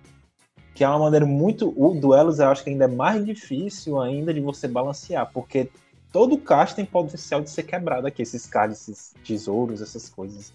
[0.75, 1.73] que é uma maneira muito.
[1.77, 5.71] O duelos eu acho que ainda é mais difícil ainda de você balancear, porque
[6.13, 10.53] todo cast tem potencial de ser quebrado aqui, esses esses tesouros, essas coisas.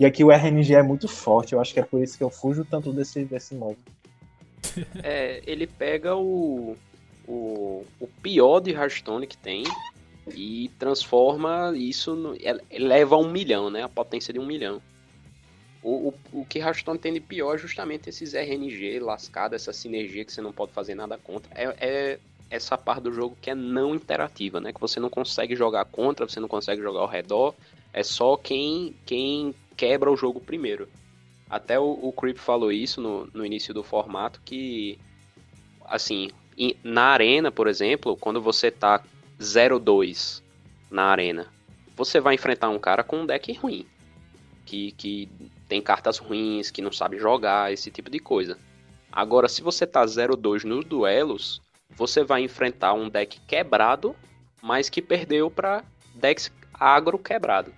[0.00, 2.30] E aqui o RNG é muito forte, eu acho que é por isso que eu
[2.30, 3.78] fujo tanto desse, desse modo.
[5.02, 6.76] É, ele pega o,
[7.28, 9.64] o, o pior de Hearthstone que tem
[10.28, 12.36] e transforma isso, no,
[12.70, 13.82] eleva a um milhão, né?
[13.82, 14.80] A potência de um milhão.
[15.82, 20.24] O, o, o que Hearthstone tem de pior é justamente esses RNG lascado, essa sinergia
[20.24, 21.50] que você não pode fazer nada contra.
[21.54, 24.72] É, é essa parte do jogo que é não interativa, né?
[24.72, 27.54] Que você não consegue jogar contra, você não consegue jogar ao redor.
[27.92, 30.88] É só quem, quem quebra o jogo primeiro.
[31.50, 34.98] Até o, o Creep falou isso no, no início do formato, que,
[35.86, 36.30] assim,
[36.84, 39.02] na arena, por exemplo, quando você tá
[39.42, 40.42] 0-2
[40.90, 41.48] na arena,
[41.96, 43.86] você vai enfrentar um cara com um deck ruim,
[44.64, 45.28] que, que
[45.68, 48.58] tem cartas ruins, que não sabe jogar, esse tipo de coisa.
[49.10, 54.16] Agora, se você tá 0-2 nos duelos, você vai enfrentar um deck quebrado,
[54.62, 57.72] mas que perdeu para decks agro quebrado.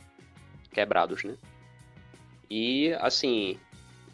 [0.73, 1.37] Quebrados, né?
[2.49, 3.59] E, assim,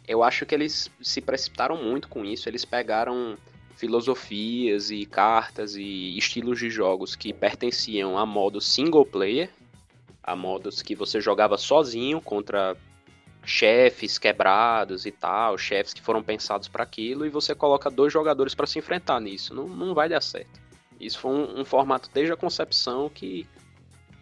[0.07, 2.49] eu acho que eles se precipitaram muito com isso.
[2.49, 3.37] Eles pegaram
[3.81, 9.49] filosofias e cartas e estilos de jogos que pertenciam a modos single player,
[10.23, 12.77] a modos que você jogava sozinho contra
[13.43, 18.53] chefes quebrados e tal, chefes que foram pensados para aquilo, e você coloca dois jogadores
[18.53, 19.51] para se enfrentar nisso.
[19.55, 20.61] Não, não vai dar certo.
[20.99, 23.47] Isso foi um, um formato desde a concepção que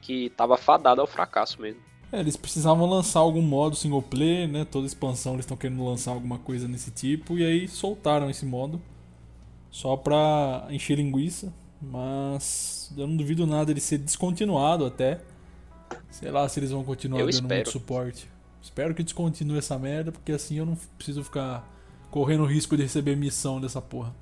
[0.02, 1.82] que estava fadado ao fracasso mesmo.
[2.10, 4.64] É, eles precisavam lançar algum modo single player, né?
[4.64, 8.82] Toda expansão eles estão querendo lançar alguma coisa nesse tipo e aí soltaram esse modo
[9.72, 15.22] só pra encher linguiça, mas eu não duvido nada de ser descontinuado até.
[16.10, 17.56] Sei lá se eles vão continuar eu dando espero.
[17.56, 18.30] muito suporte.
[18.62, 21.68] Espero que descontinue essa merda, porque assim eu não preciso ficar
[22.12, 24.14] correndo o risco de receber missão dessa porra.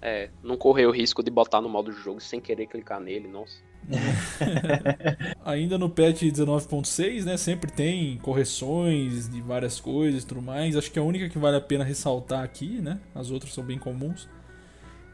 [0.00, 3.28] É, não correr o risco de botar no modo de jogo sem querer clicar nele,
[3.28, 3.54] nossa.
[5.44, 10.76] Ainda no patch 19.6, né, sempre tem correções de várias coisas e tudo mais.
[10.76, 13.78] Acho que a única que vale a pena ressaltar aqui, né, as outras são bem
[13.78, 14.28] comuns,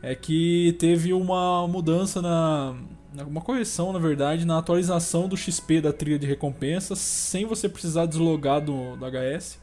[0.03, 2.77] é que teve uma mudança na
[3.27, 8.07] uma correção, na verdade, na atualização do XP da trilha de recompensas, sem você precisar
[8.07, 9.59] deslogar do, do HS.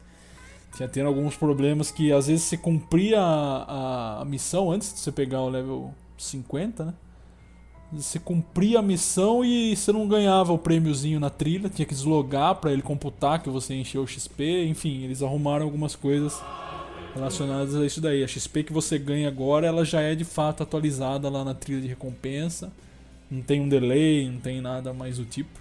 [0.76, 5.10] Tinha tendo alguns problemas que às vezes você cumpria a, a, missão antes de você
[5.10, 6.94] pegar o level 50, né?
[7.92, 12.56] Você cumpria a missão e você não ganhava o prêmiozinho na trilha, tinha que deslogar
[12.56, 16.42] para ele computar que você encheu o XP, enfim, eles arrumaram algumas coisas
[17.16, 18.22] relacionadas a isso daí.
[18.22, 21.80] A XP que você ganha agora, ela já é de fato atualizada lá na trilha
[21.80, 22.72] de recompensa.
[23.30, 25.58] Não tem um delay, não tem nada mais do tipo.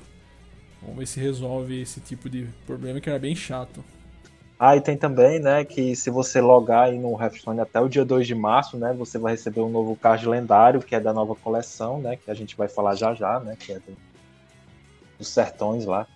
[0.82, 3.84] Vamos ver se resolve esse tipo de problema que era bem chato.
[4.58, 8.06] Ah, e tem também, né, que se você logar aí no Hearthstone até o dia
[8.06, 11.36] 2 de março, né, você vai receber um novo card lendário, que é da nova
[11.36, 13.98] coleção, né, que a gente vai falar já já, né, que é do,
[15.18, 16.08] dos sertões lá.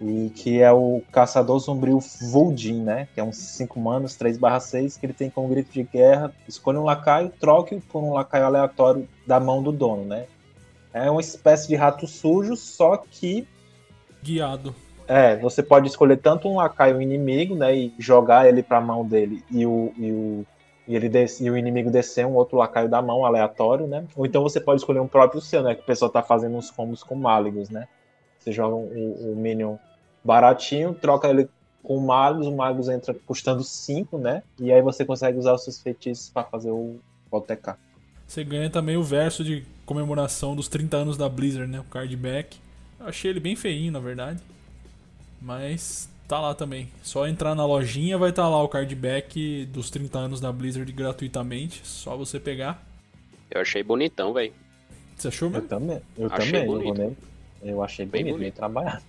[0.00, 1.98] E que é o Caçador Sombrio
[2.30, 5.72] Voldin, né, que é uns 5 manos, 3 barra 6, que ele tem como grito
[5.72, 10.26] de guerra, escolha um lacaio, troque por um lacaio aleatório da mão do dono, né.
[10.92, 13.46] É uma espécie de rato sujo, só que...
[14.22, 14.74] Guiado.
[15.06, 19.06] É, você pode escolher tanto um lacaio inimigo, né, e jogar ele para a mão
[19.06, 20.46] dele e o, e o
[20.86, 24.04] e ele des, e o inimigo descer um outro lacaio da mão aleatório, né?
[24.14, 26.70] Ou então você pode escolher um próprio seu, né, que o pessoal tá fazendo uns
[26.70, 27.88] combos com Maligos, né?
[28.44, 29.76] Você joga o, o Minion
[30.22, 31.48] baratinho, troca ele
[31.82, 34.42] com o Magus, o Magus entra custando 5, né?
[34.60, 36.98] E aí você consegue usar os seus feitiços para fazer o,
[37.30, 37.74] TK.
[38.26, 41.80] Você ganha também o verso de comemoração dos 30 anos da Blizzard, né?
[41.80, 42.58] O card back.
[43.00, 44.40] Eu achei ele bem feinho, na verdade.
[45.40, 46.88] Mas tá lá também.
[47.02, 50.52] Só entrar na lojinha vai estar tá lá o card back dos 30 anos da
[50.52, 51.80] Blizzard gratuitamente.
[51.84, 52.86] Só você pegar.
[53.50, 54.52] Eu achei bonitão, velho.
[55.16, 55.64] Você achou mesmo?
[55.64, 56.00] Eu também.
[56.16, 56.66] Eu Achei também.
[56.66, 57.00] bonito.
[57.00, 57.16] Eu,
[57.64, 59.02] eu achei Bem bonito, bem trabalhado.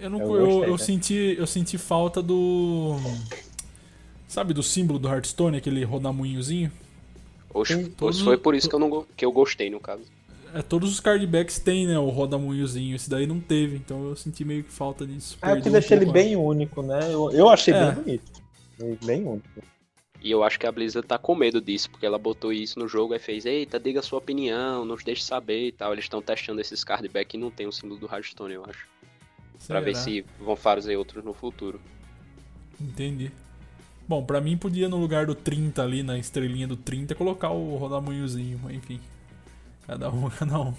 [0.00, 0.78] Eu, não, Eu eu, gostei, eu né?
[0.78, 2.96] senti, eu senti falta do.
[4.26, 6.72] Sabe do símbolo do Hearthstone, aquele rodamuinhozinho?
[7.52, 10.04] Oxe, todos, foi por isso que eu, não, que eu gostei, no caso.
[10.54, 11.98] É, todos os cardbacks tem, né?
[11.98, 12.96] O rodamunhozinho.
[12.96, 15.36] Esse daí não teve, então eu senti meio que falta disso.
[15.42, 17.00] É, que deixa um ele bem único, né?
[17.12, 17.92] Eu, eu achei é.
[17.92, 18.42] bem bonito.
[19.04, 19.62] Bem único.
[20.22, 22.86] E eu acho que a Blizzard tá com medo disso, porque ela botou isso no
[22.86, 25.92] jogo e fez, eita, diga a sua opinião, nos deixe saber e tal.
[25.92, 28.86] Eles estão testando esses cardbacks e não tem o símbolo do Hearthstone, eu acho.
[29.58, 29.80] Será?
[29.80, 31.80] Pra ver se vão fazer outros no futuro.
[32.78, 33.30] Entendi.
[34.06, 37.76] Bom, pra mim podia no lugar do 30 ali, na estrelinha do 30, colocar o
[37.76, 39.00] rodamunhozinho, enfim.
[39.86, 40.74] Cada um, cada um.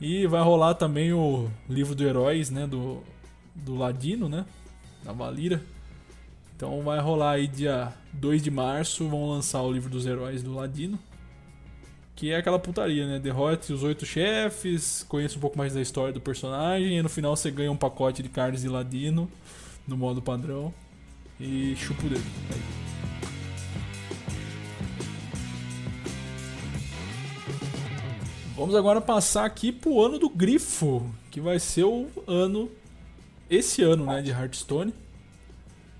[0.00, 2.66] E vai rolar também o livro do Heróis, né?
[2.66, 3.02] Do,
[3.54, 4.44] do Ladino, né?
[5.02, 5.62] Da Valira.
[6.58, 10.52] Então vai rolar aí dia 2 de março, vão lançar o livro dos heróis do
[10.52, 10.98] Ladino.
[12.16, 13.20] Que é aquela putaria, né?
[13.20, 17.36] Derrote os oito chefes, conheça um pouco mais da história do personagem, e no final
[17.36, 19.30] você ganha um pacote de cards de Ladino
[19.86, 20.74] no modo padrão
[21.38, 22.24] e chupa o dedo.
[22.52, 22.60] Aí.
[28.56, 32.68] Vamos agora passar aqui pro ano do Grifo, que vai ser o ano
[33.48, 34.92] esse ano, né, de Hearthstone.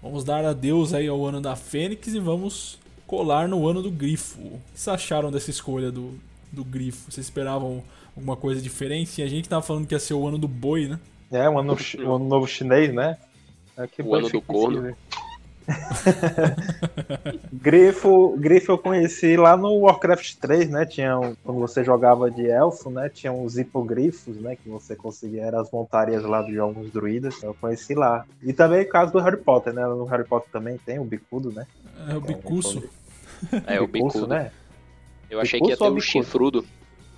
[0.03, 4.39] Vamos dar adeus aí ao ano da Fênix e vamos colar no ano do Grifo.
[4.39, 6.19] O que vocês acharam dessa escolha do,
[6.53, 7.11] do Grifo?
[7.11, 7.83] Vocês esperavam
[8.17, 9.21] alguma coisa diferente?
[9.21, 11.01] E a gente tava falando que ia ser o ano do boi, né?
[11.33, 13.19] É, o ano, o ano novo chinês, né?
[13.77, 14.97] É o ano do corno.
[17.53, 20.87] Grifo, Grifo eu conheci lá no Warcraft 3, né?
[20.87, 23.09] Tinha um, quando você jogava de elfo, né?
[23.09, 24.57] Tinha uns hipogrifos, né?
[24.57, 27.43] Que você conseguia, eram as montarias lá de alguns druidas.
[27.43, 28.25] Eu conheci lá.
[28.43, 29.87] E também o caso do Harry Potter, né?
[29.87, 31.67] No Harry Potter também tem o bicudo, né?
[32.09, 32.83] É o bicuço.
[33.67, 34.51] É, o bicudo, né?
[35.31, 36.65] Eu achei que ia ter um chifrudo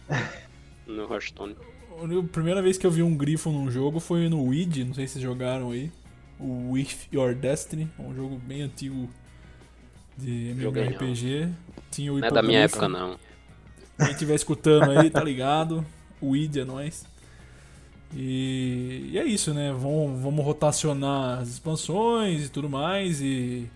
[0.86, 1.56] no Hearthstone.
[2.02, 5.06] A primeira vez que eu vi um grifo num jogo foi no Weed, não sei
[5.06, 5.92] se vocês jogaram aí
[6.40, 9.08] o With Your Destiny, é um jogo bem antigo
[10.16, 11.48] de MMORPG.
[11.90, 13.18] Tinha o não é da minha época, não.
[13.98, 15.84] Quem estiver escutando aí, tá ligado?
[16.20, 17.04] O id é nóis.
[18.14, 19.72] E, e, é isso, né?
[19.72, 23.20] Vamos, vamos rotacionar as expansões e tudo mais.
[23.20, 23.68] E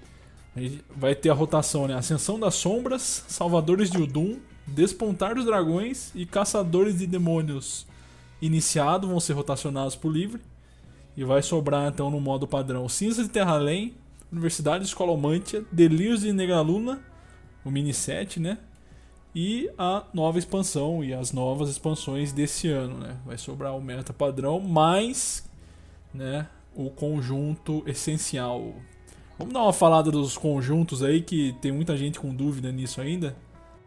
[0.96, 1.94] vai ter a rotação, né?
[1.94, 7.86] Ascensão das Sombras, Salvadores de Udum, Despontar dos Dragões e Caçadores de Demônios
[8.40, 10.40] iniciado vão ser rotacionados por livre.
[11.16, 13.94] E vai sobrar então no modo padrão Cinza de Terra Além,
[14.32, 17.00] Universidade de Escolomantia, Delírios de Negraluna,
[17.64, 18.58] o mini set, né?
[19.34, 23.16] E a nova expansão e as novas expansões desse ano, né?
[23.24, 25.48] Vai sobrar o meta padrão mais,
[26.12, 28.74] né, o conjunto essencial.
[29.38, 33.36] Vamos dar uma falada dos conjuntos aí que tem muita gente com dúvida nisso ainda.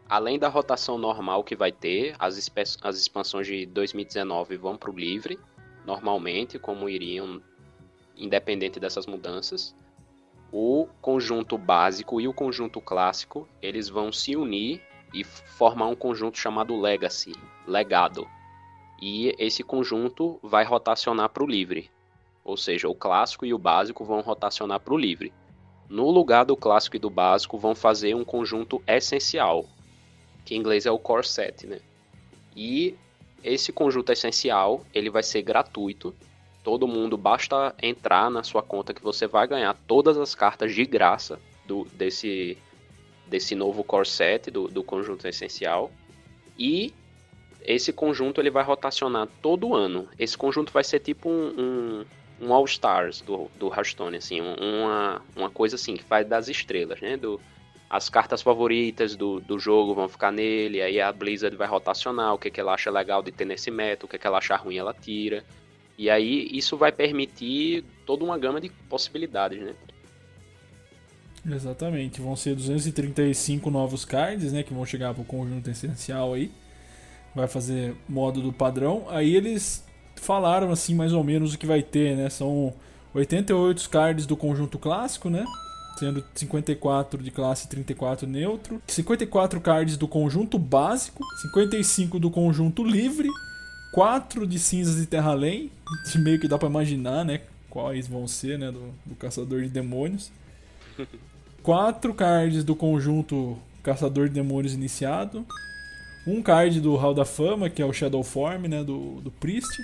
[0.09, 4.97] Além da rotação normal que vai ter, as, as expansões de 2019 vão para o
[4.97, 5.37] livre
[5.87, 7.41] normalmente, como iriam,
[8.17, 9.73] independente dessas mudanças.
[10.51, 14.81] O conjunto básico e o conjunto clássico, eles vão se unir
[15.13, 17.33] e formar um conjunto chamado Legacy,
[17.65, 18.27] legado.
[19.01, 21.89] E esse conjunto vai rotacionar para o livre.
[22.43, 25.31] Ou seja, o clássico e o básico vão rotacionar para o livre.
[25.87, 29.65] No lugar do clássico e do básico, vão fazer um conjunto essencial,
[30.43, 31.79] que em inglês é o core set, né?
[32.55, 32.97] E
[33.43, 36.15] esse conjunto essencial, ele vai ser gratuito.
[36.63, 40.85] Todo mundo basta entrar na sua conta que você vai ganhar todas as cartas de
[40.85, 42.57] graça do, desse,
[43.25, 45.91] desse novo core set do, do conjunto essencial.
[46.57, 46.93] E
[47.61, 50.07] esse conjunto ele vai rotacionar todo ano.
[50.17, 51.53] Esse conjunto vai ser tipo um,
[52.41, 56.47] um, um All Stars do, do Hearthstone, assim, uma, uma coisa assim que faz das
[56.47, 57.17] estrelas, né?
[57.17, 57.39] Do,
[57.89, 62.37] as cartas favoritas do, do jogo vão ficar nele, aí a Blizzard vai rotacionar o
[62.37, 64.77] que, que ela acha legal de ter nesse meta, o que, que ela acha ruim
[64.77, 65.43] ela tira.
[65.97, 69.73] E aí isso vai permitir toda uma gama de possibilidades, né?
[71.49, 76.51] Exatamente, vão ser 235 novos cards, né, que vão chegar para o conjunto essencial aí.
[77.33, 79.05] Vai fazer modo do padrão.
[79.09, 82.29] Aí eles falaram assim mais ou menos o que vai ter, né?
[82.29, 82.73] São
[83.13, 85.45] 88 cards do conjunto clássico, né?
[85.97, 93.29] Sendo 54 de classe 34 neutro, 54 cards do conjunto básico, 55 do conjunto livre,
[93.91, 95.71] 4 de cinzas de terra além,
[96.05, 99.69] de meio que dá para imaginar, né, quais vão ser, né, do, do caçador de
[99.69, 100.31] demônios.
[101.63, 105.45] 4 cards do conjunto caçador de demônios iniciado,
[106.25, 109.81] um card do Hall da Fama, que é o Shadow Form, né, do, do Priest,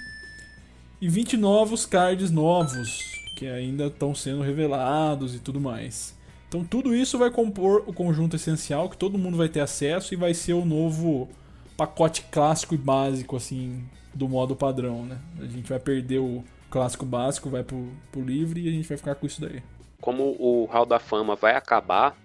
[1.02, 3.00] e 20 novos cards novos,
[3.36, 6.18] que ainda estão sendo revelados e tudo mais.
[6.48, 10.18] Então tudo isso vai compor o conjunto essencial que todo mundo vai ter acesso e
[10.18, 11.28] vai ser o novo
[11.76, 15.18] pacote clássico e básico assim do modo padrão, né?
[15.40, 18.98] A gente vai perder o clássico básico, vai pro, pro livre e a gente vai
[18.98, 19.64] ficar com isso daí.
[20.00, 22.16] Como o Hall da Fama vai acabar,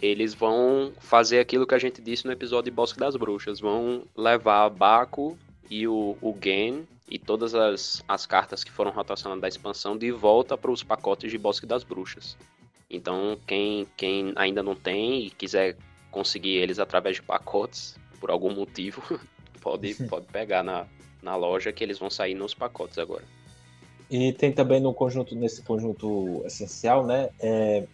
[0.00, 3.60] eles vão fazer aquilo que a gente disse no episódio de Bosque das Bruxas.
[3.60, 5.36] Vão levar Baco
[5.70, 10.10] e o, o Gen e todas as, as cartas que foram rotacionadas da expansão de
[10.10, 12.38] volta para os pacotes de Bosque das Bruxas.
[12.88, 15.76] Então, quem, quem ainda não tem e quiser
[16.10, 19.02] conseguir eles através de pacotes, por algum motivo,
[19.60, 20.86] pode, pode pegar na,
[21.22, 23.24] na loja que eles vão sair nos pacotes agora.
[24.10, 27.28] E tem também no conjunto, nesse conjunto essencial, né?
[27.38, 27.86] É,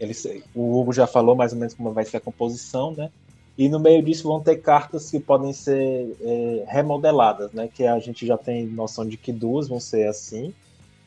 [0.00, 3.08] eles, o Hugo já falou mais ou menos como vai ser a composição, né?
[3.56, 7.68] E no meio disso vão ter cartas que podem ser é, remodeladas, né?
[7.72, 10.52] Que a gente já tem noção de que duas vão ser assim.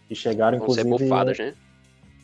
[0.07, 0.97] Que chegaram, vão inclusive.
[0.97, 1.53] Ser bufadas, né?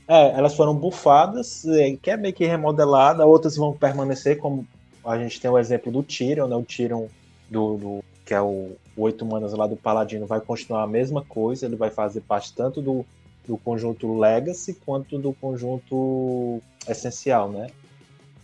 [0.07, 4.67] É, elas foram bufadas, é, que é meio que remodelada, outras vão permanecer, como
[5.03, 6.55] a gente tem o exemplo do Tyrion, né?
[6.55, 7.07] O Tyrion
[7.49, 11.65] do, do que é o, oito manas lá do Paladino, vai continuar a mesma coisa,
[11.65, 13.05] ele vai fazer parte tanto do,
[13.47, 17.67] do conjunto Legacy quanto do conjunto Essencial, né?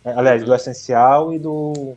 [0.04, 1.96] É, aliás, do Essencial e do.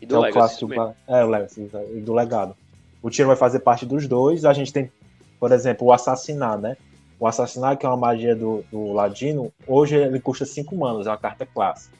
[0.00, 0.66] E do é Legacy.
[1.08, 2.54] é, o Legacy, e do Legado.
[3.02, 4.44] O Tiro vai fazer parte dos dois.
[4.44, 4.90] A gente tem,
[5.38, 6.76] por exemplo, o Assassinar, né?
[7.18, 11.10] O Assassinar, que é uma magia do, do Ladino, hoje ele custa 5 manas, é
[11.10, 11.96] uma carta clássica.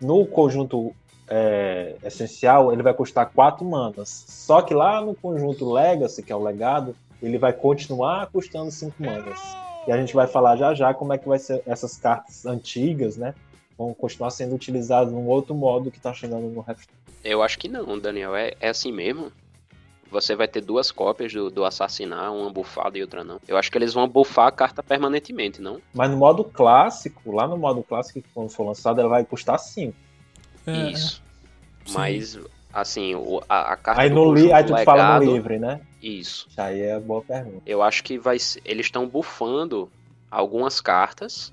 [0.00, 0.94] No conjunto
[1.28, 4.08] é, essencial, ele vai custar 4 manas.
[4.28, 9.02] Só que lá no conjunto Legacy, que é o legado, ele vai continuar custando 5
[9.02, 9.40] manas.
[9.86, 13.16] E a gente vai falar já já como é que vai ser essas cartas antigas,
[13.16, 13.34] né?
[13.76, 16.92] Vão continuar sendo utilizadas num outro modo que tá chegando no resto.
[17.22, 18.36] Eu acho que não, Daniel.
[18.36, 19.32] É, é assim mesmo?
[20.10, 23.40] Você vai ter duas cópias do, do assassinar, uma bufada e outra não.
[23.48, 25.80] Eu acho que eles vão bufar a carta permanentemente, não?
[25.92, 29.92] Mas no modo clássico, lá no modo clássico, quando for lançado, ela vai custar 5.
[30.66, 31.22] É, Isso.
[31.90, 32.38] Mas,
[32.72, 35.80] assim, o, a, a carta aí do li, Aí tu legado, fala no livre, né?
[36.02, 36.48] Isso.
[36.56, 37.62] Aí é boa pergunta.
[37.66, 39.90] Eu acho que vai eles estão bufando
[40.30, 41.52] algumas cartas.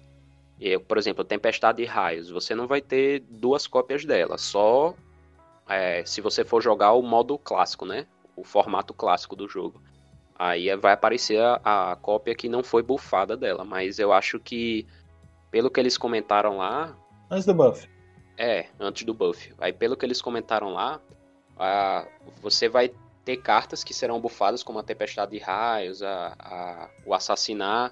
[0.61, 2.29] E, por exemplo, Tempestade de Raios.
[2.29, 4.37] Você não vai ter duas cópias dela.
[4.37, 4.93] Só
[5.67, 8.05] é, se você for jogar o modo clássico, né?
[8.35, 9.81] O formato clássico do jogo.
[10.37, 13.65] Aí vai aparecer a, a cópia que não foi bufada dela.
[13.65, 14.85] Mas eu acho que,
[15.49, 16.95] pelo que eles comentaram lá.
[17.31, 17.89] Antes do buff.
[18.37, 19.51] É, antes do buff.
[19.57, 21.01] Aí, pelo que eles comentaram lá,
[22.39, 22.91] você vai
[23.25, 27.91] ter cartas que serão bufadas, como a Tempestade de Raios, a, a, o Assassinar,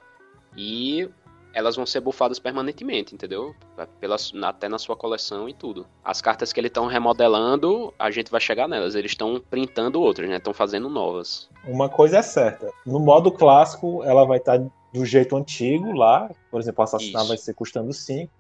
[0.56, 1.10] e
[1.54, 3.56] elas vão ser bufadas permanentemente, entendeu?
[4.00, 5.86] Pela, até na sua coleção e tudo.
[6.04, 8.96] As cartas que eles estão remodelando, a gente vai chegar nelas.
[8.96, 10.38] Eles estão printando outras, né?
[10.38, 11.50] Estão fazendo novas.
[11.66, 12.72] Uma coisa é certa.
[12.86, 16.30] No modo clássico, ela vai estar tá do jeito antigo lá.
[16.52, 17.30] Por exemplo, o Assassinar Isso.
[17.30, 18.32] vai ser custando 5.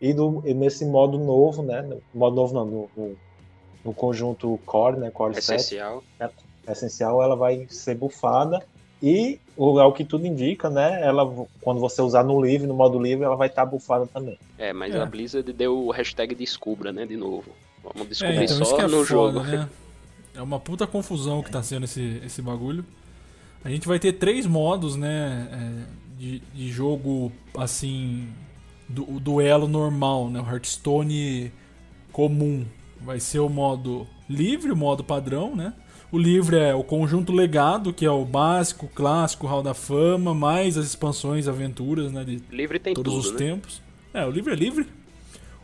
[0.00, 1.82] E, do, e nesse modo novo, né?
[1.82, 3.16] No modo novo não, no, no,
[3.84, 5.10] no conjunto core, né?
[5.10, 6.02] Core essencial.
[6.18, 6.34] 7,
[6.66, 8.62] é, essencial, ela vai ser bufada.
[9.04, 11.02] E o, ao que tudo indica, né?
[11.02, 11.30] Ela,
[11.60, 14.38] quando você usar no livre, no modo livre, ela vai estar tá bufada também.
[14.56, 14.98] É, mas é.
[14.98, 17.04] a Blizzard deu o hashtag descubra, né?
[17.04, 17.44] De novo.
[17.82, 19.40] Vamos descobrir é, então só é no foda, jogo.
[19.40, 19.68] Né?
[20.36, 22.84] É uma puta confusão que tá sendo esse, esse bagulho.
[23.62, 25.48] A gente vai ter três modos, né?
[25.52, 28.28] É, de, de jogo assim
[28.88, 30.40] do, o duelo normal, né?
[30.40, 31.52] O Hearthstone
[32.10, 32.66] comum.
[33.00, 35.72] Vai ser o modo livre, o modo padrão, né?
[36.14, 40.78] O livre é o conjunto legado, que é o básico, clássico, Hall da Fama, mais
[40.78, 42.22] as expansões, aventuras, né?
[42.22, 43.38] De livre tem todos tudo, os né?
[43.38, 43.82] tempos.
[44.14, 44.86] É, o livre é livre.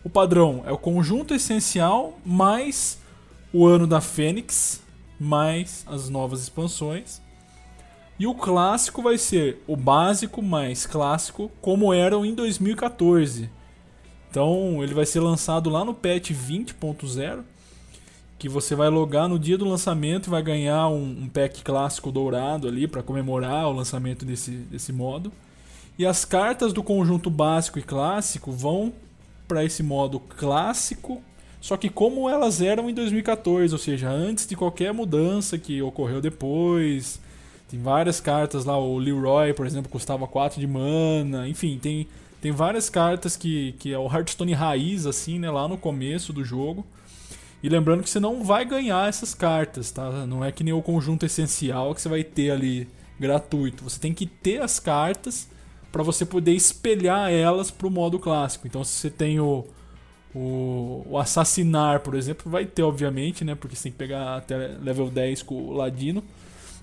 [0.03, 2.99] O padrão é o conjunto essencial, mais
[3.53, 4.83] o ano da Fênix,
[5.21, 7.23] mais as novas expansões.
[8.19, 13.49] E o clássico vai ser o básico mais clássico, como eram em 2014.
[14.29, 17.45] Então ele vai ser lançado lá no patch 20.0,
[18.41, 22.11] que você vai logar no dia do lançamento e vai ganhar um, um pack clássico
[22.11, 25.31] dourado ali para comemorar o lançamento desse, desse modo.
[25.99, 28.95] E as cartas do conjunto básico e clássico vão
[29.47, 31.23] para esse modo clássico,
[31.61, 36.23] só que como elas eram em 2014, ou seja, antes de qualquer mudança que ocorreu
[36.23, 37.21] depois
[37.71, 41.47] tem várias cartas lá, o Leroy, por exemplo, custava 4 de mana.
[41.47, 42.09] Enfim, tem,
[42.41, 46.43] tem várias cartas que, que é o Hearthstone raiz, assim, né, lá no começo do
[46.43, 46.85] jogo.
[47.63, 50.27] E lembrando que você não vai ganhar essas cartas, tá?
[50.27, 52.89] Não é que nem o conjunto essencial que você vai ter ali
[53.19, 53.85] gratuito.
[53.85, 55.49] Você tem que ter as cartas
[55.93, 58.67] para você poder espelhar elas pro modo clássico.
[58.67, 59.67] Então, se você tem o,
[60.35, 63.55] o, o assassinar, por exemplo, vai ter, obviamente, né?
[63.55, 66.25] Porque você tem que pegar até level 10 com o Ladino.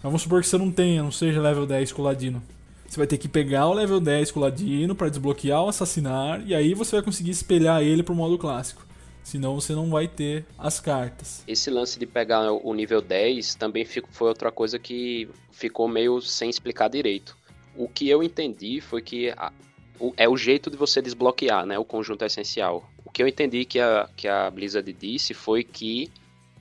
[0.03, 2.41] Vamos supor que você não tenha, não seja level 10 com o Ladino.
[2.87, 6.41] Você vai ter que pegar o level 10 com o Ladino para desbloquear o Assassinar
[6.45, 8.86] e aí você vai conseguir espelhar ele pro modo clássico.
[9.27, 11.43] Senão você não vai ter as cartas.
[11.47, 16.49] Esse lance de pegar o nível 10 também foi outra coisa que ficou meio sem
[16.49, 17.35] explicar direito.
[17.75, 19.51] O que eu entendi foi que a,
[19.99, 23.79] o, é o jeito de você desbloquear né, o conjunto essencial que eu entendi que
[23.79, 26.07] a, que a Blizzard disse foi que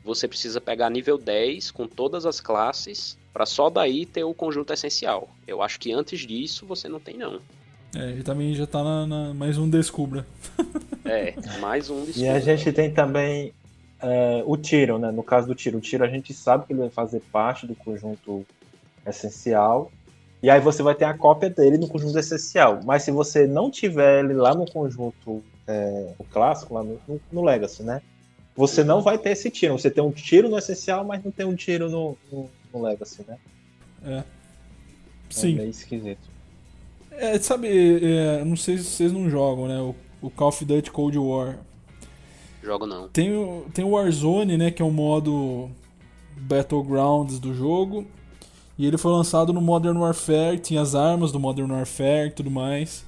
[0.03, 4.73] você precisa pegar nível 10 com todas as classes para só daí ter o conjunto
[4.73, 5.29] essencial.
[5.47, 7.41] Eu acho que antes disso você não tem não.
[7.95, 10.27] É, ele também já tá na, na mais um descubra.
[11.07, 12.05] é, mais um.
[12.15, 13.53] E a gente tem também
[14.01, 15.11] é, o tiro, né?
[15.11, 17.75] No caso do tiro, o tiro a gente sabe que ele vai fazer parte do
[17.75, 18.45] conjunto
[19.07, 19.91] essencial.
[20.43, 22.81] E aí você vai ter a cópia dele no conjunto essencial.
[22.85, 27.45] Mas se você não tiver ele lá no conjunto é, clássico, lá no, no, no
[27.45, 28.03] Legacy, né?
[28.57, 29.79] você não vai ter esse tiro.
[29.79, 33.23] Você tem um tiro no essencial, mas não tem um tiro no, no, no Legacy,
[33.29, 33.37] né?
[34.05, 34.25] É.
[35.29, 35.53] Sim.
[35.53, 36.37] É meio esquisito.
[37.11, 37.69] É, sabe,
[38.03, 39.79] é, não sei se vocês não jogam, né?
[39.81, 39.95] O,
[40.27, 41.59] o, Call of Duty Cold War.
[42.63, 43.09] Jogo não.
[43.09, 44.71] Tem o, tem o Warzone, né?
[44.71, 45.71] Que é o modo
[46.37, 48.07] Battlegrounds do jogo.
[48.79, 52.51] E ele foi lançado no Modern Warfare, tinha as armas do Modern Warfare e tudo
[52.51, 53.07] mais.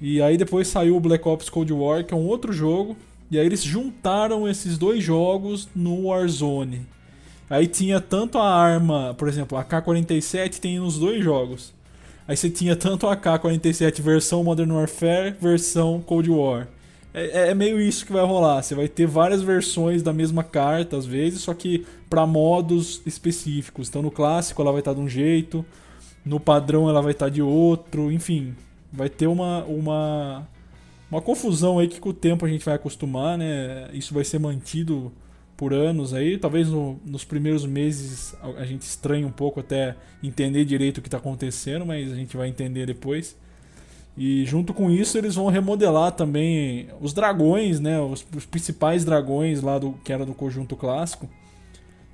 [0.00, 2.96] E aí depois saiu o Black Ops Cold War, que é um outro jogo,
[3.30, 6.86] e aí eles juntaram esses dois jogos no Warzone.
[7.48, 11.72] Aí tinha tanto a arma, por exemplo, a K-47 tem nos dois jogos.
[12.26, 16.68] Aí você tinha tanto a K-47 versão Modern Warfare, versão Cold War.
[17.12, 18.62] É, é, é, meio isso que vai rolar.
[18.62, 23.88] Você vai ter várias versões da mesma carta, às vezes, só que para modos específicos.
[23.88, 25.64] Então no clássico ela vai estar tá de um jeito,
[26.24, 28.54] no padrão ela vai estar tá de outro, enfim.
[28.92, 30.46] Vai ter uma, uma
[31.10, 33.88] uma confusão aí que com o tempo a gente vai acostumar, né?
[33.92, 35.12] Isso vai ser mantido
[35.60, 36.38] por anos aí.
[36.38, 41.08] Talvez no, nos primeiros meses a gente estranhe um pouco até entender direito o que
[41.08, 43.36] está acontecendo, mas a gente vai entender depois.
[44.16, 48.00] E junto com isso eles vão remodelar também os dragões, né?
[48.00, 51.28] Os, os principais dragões lá do que era do conjunto clássico,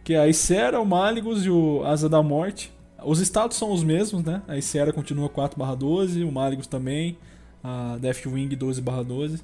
[0.02, 2.72] que é a Icera, o Máligos e o Asa da Morte.
[3.04, 4.42] Os status são os mesmos, né?
[4.48, 7.16] A Icera continua 4/12, o Máligos também
[7.62, 9.40] a Deathwing 12/12.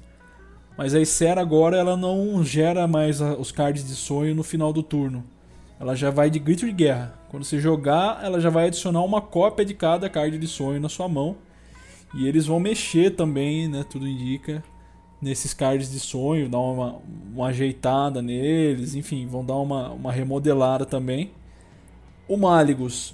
[0.77, 4.81] Mas a Icera agora ela não gera mais os cards de sonho no final do
[4.81, 5.23] turno.
[5.79, 7.13] Ela já vai de grito de guerra.
[7.29, 10.89] Quando você jogar, ela já vai adicionar uma cópia de cada card de sonho na
[10.89, 11.35] sua mão.
[12.15, 13.85] E eles vão mexer também, né?
[13.87, 14.63] Tudo indica.
[15.21, 17.01] Nesses cards de sonho, dar uma,
[17.33, 21.31] uma ajeitada neles, enfim, vão dar uma, uma remodelada também.
[22.27, 23.13] O Maligus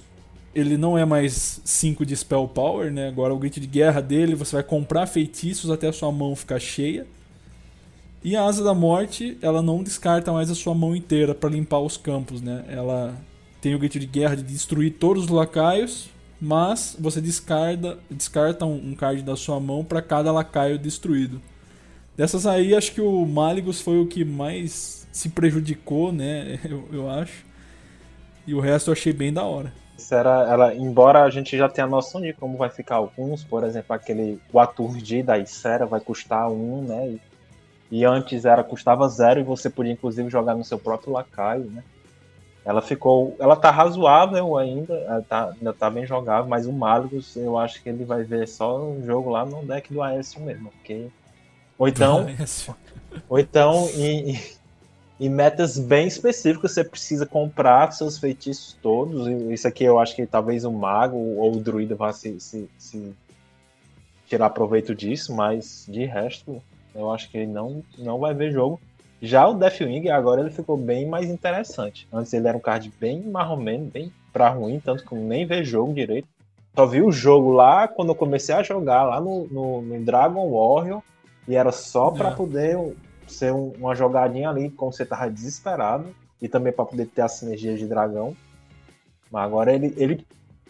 [0.54, 3.08] ele não é mais 5 de spell power, né?
[3.08, 6.58] Agora o grito de guerra dele, você vai comprar feitiços até a sua mão ficar
[6.58, 7.06] cheia.
[8.22, 11.80] E a asa da morte, ela não descarta mais a sua mão inteira para limpar
[11.80, 12.64] os campos, né?
[12.68, 13.16] Ela
[13.60, 16.10] tem o grito de guerra de destruir todos os lacaios,
[16.40, 21.40] mas você descarta, descarta um, card da sua mão para cada lacaio destruído.
[22.14, 26.58] Dessas aí, acho que o Malygos foi o que mais se prejudicou, né?
[26.68, 27.44] Eu, eu acho.
[28.46, 29.72] E o resto eu achei bem da hora
[30.10, 33.94] era, ela, embora a gente já tenha noção de como vai ficar alguns, por exemplo,
[33.94, 37.18] aquele o Aturdi da Icera vai custar um, né?
[37.90, 41.82] E, antes era custava zero e você podia inclusive jogar no seu próprio lacaio, né?
[42.64, 47.58] Ela ficou, ela tá razoável ainda, tá, ainda tá bem jogável, mas o Malgus eu
[47.58, 51.08] acho que ele vai ver só um jogo lá no deck do Aécio mesmo, porque
[51.78, 52.26] ou então,
[53.28, 54.38] ou então em,
[55.18, 59.26] em metas bem específicas você precisa comprar seus feitiços todos.
[59.50, 63.16] Isso aqui eu acho que talvez o mago ou o druida vá se, se, se
[64.26, 66.62] tirar proveito disso, mas de resto
[66.94, 68.80] eu acho que ele não, não vai ver jogo.
[69.22, 72.08] Já o Deathwing agora ele ficou bem mais interessante.
[72.12, 75.92] Antes ele era um card bem marromeno, bem pra ruim, tanto que nem vê jogo
[75.92, 76.28] direito.
[76.74, 80.50] Só vi o jogo lá quando eu comecei a jogar lá no, no, no Dragon
[80.50, 81.02] Warrior
[81.46, 82.34] e era só para é.
[82.34, 87.22] poder ser um, uma jogadinha ali, como você tava desesperado, e também para poder ter
[87.22, 88.36] a sinergia de dragão.
[89.30, 90.26] Mas agora ele, ele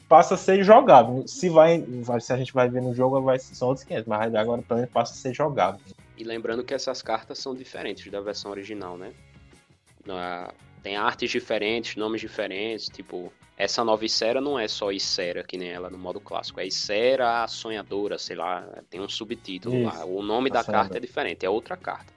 [0.08, 1.26] passa a ser jogável.
[1.26, 1.84] Se vai,
[2.20, 4.86] se a gente vai ver no jogo, vai, são outros 500, mas agora para ele
[4.86, 5.80] passa a ser jogável.
[6.20, 9.14] E lembrando que essas cartas são diferentes da versão original, né?
[10.82, 15.70] Tem artes diferentes, nomes diferentes, tipo, essa nova Isera não é só Isera, que nem
[15.70, 20.04] ela no modo clássico, é Isera a Sonhadora, sei lá, tem um subtítulo Isso, lá.
[20.04, 22.12] O nome da carta é diferente, é outra carta.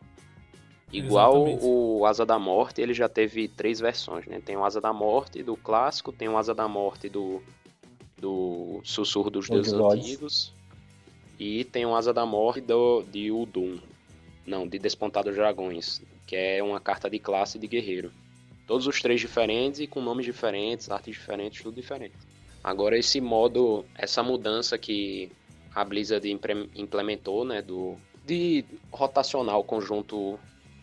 [0.92, 1.66] Igual Exatamente.
[1.66, 4.42] o Asa da Morte, ele já teve três versões, né?
[4.46, 7.42] Tem o Asa da Morte do clássico, tem o Asa da Morte do,
[8.18, 10.54] do Sussurro dos Deuses Antigos
[11.40, 13.80] e tem o Asa da Morte do, de Udum.
[14.46, 18.12] Não, de Despontados Dragões, que é uma carta de classe de guerreiro.
[18.68, 22.16] Todos os três diferentes e com nomes diferentes, artes diferentes, tudo diferente.
[22.64, 25.32] Agora esse modo, essa mudança que
[25.74, 26.30] a Blizzard
[26.76, 30.40] implementou, né, do de rotacionar o conjunto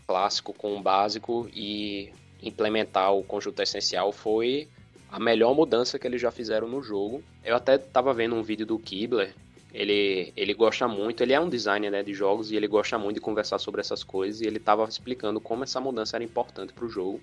[0.06, 4.68] clássico com o básico e implementar o conjunto essencial foi
[5.10, 7.22] a melhor mudança que eles já fizeram no jogo.
[7.42, 9.34] Eu até estava vendo um vídeo do Kibler
[9.72, 13.16] ele, ele gosta muito, ele é um designer né, de jogos e ele gosta muito
[13.16, 14.40] de conversar sobre essas coisas.
[14.40, 17.20] E ele estava explicando como essa mudança era importante para o jogo,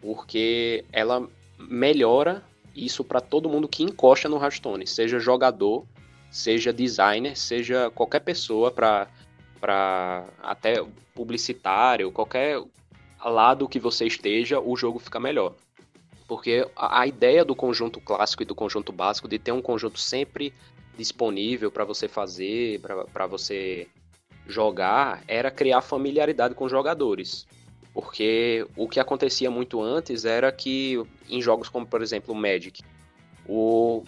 [0.00, 1.26] porque ela
[1.58, 2.44] melhora
[2.74, 5.84] isso para todo mundo que encosta no Hearthstone, seja jogador,
[6.30, 9.08] seja designer, seja qualquer pessoa para
[9.60, 12.60] para até publicitário, qualquer
[13.24, 15.54] lado que você esteja, o jogo fica melhor.
[16.26, 20.52] Porque a ideia do conjunto clássico e do conjunto básico de ter um conjunto sempre
[20.96, 22.80] disponível para você fazer,
[23.12, 23.88] para você
[24.46, 27.46] jogar, era criar familiaridade com os jogadores.
[27.94, 32.82] Porque o que acontecia muito antes era que em jogos como, por exemplo, o Magic,
[33.46, 34.02] o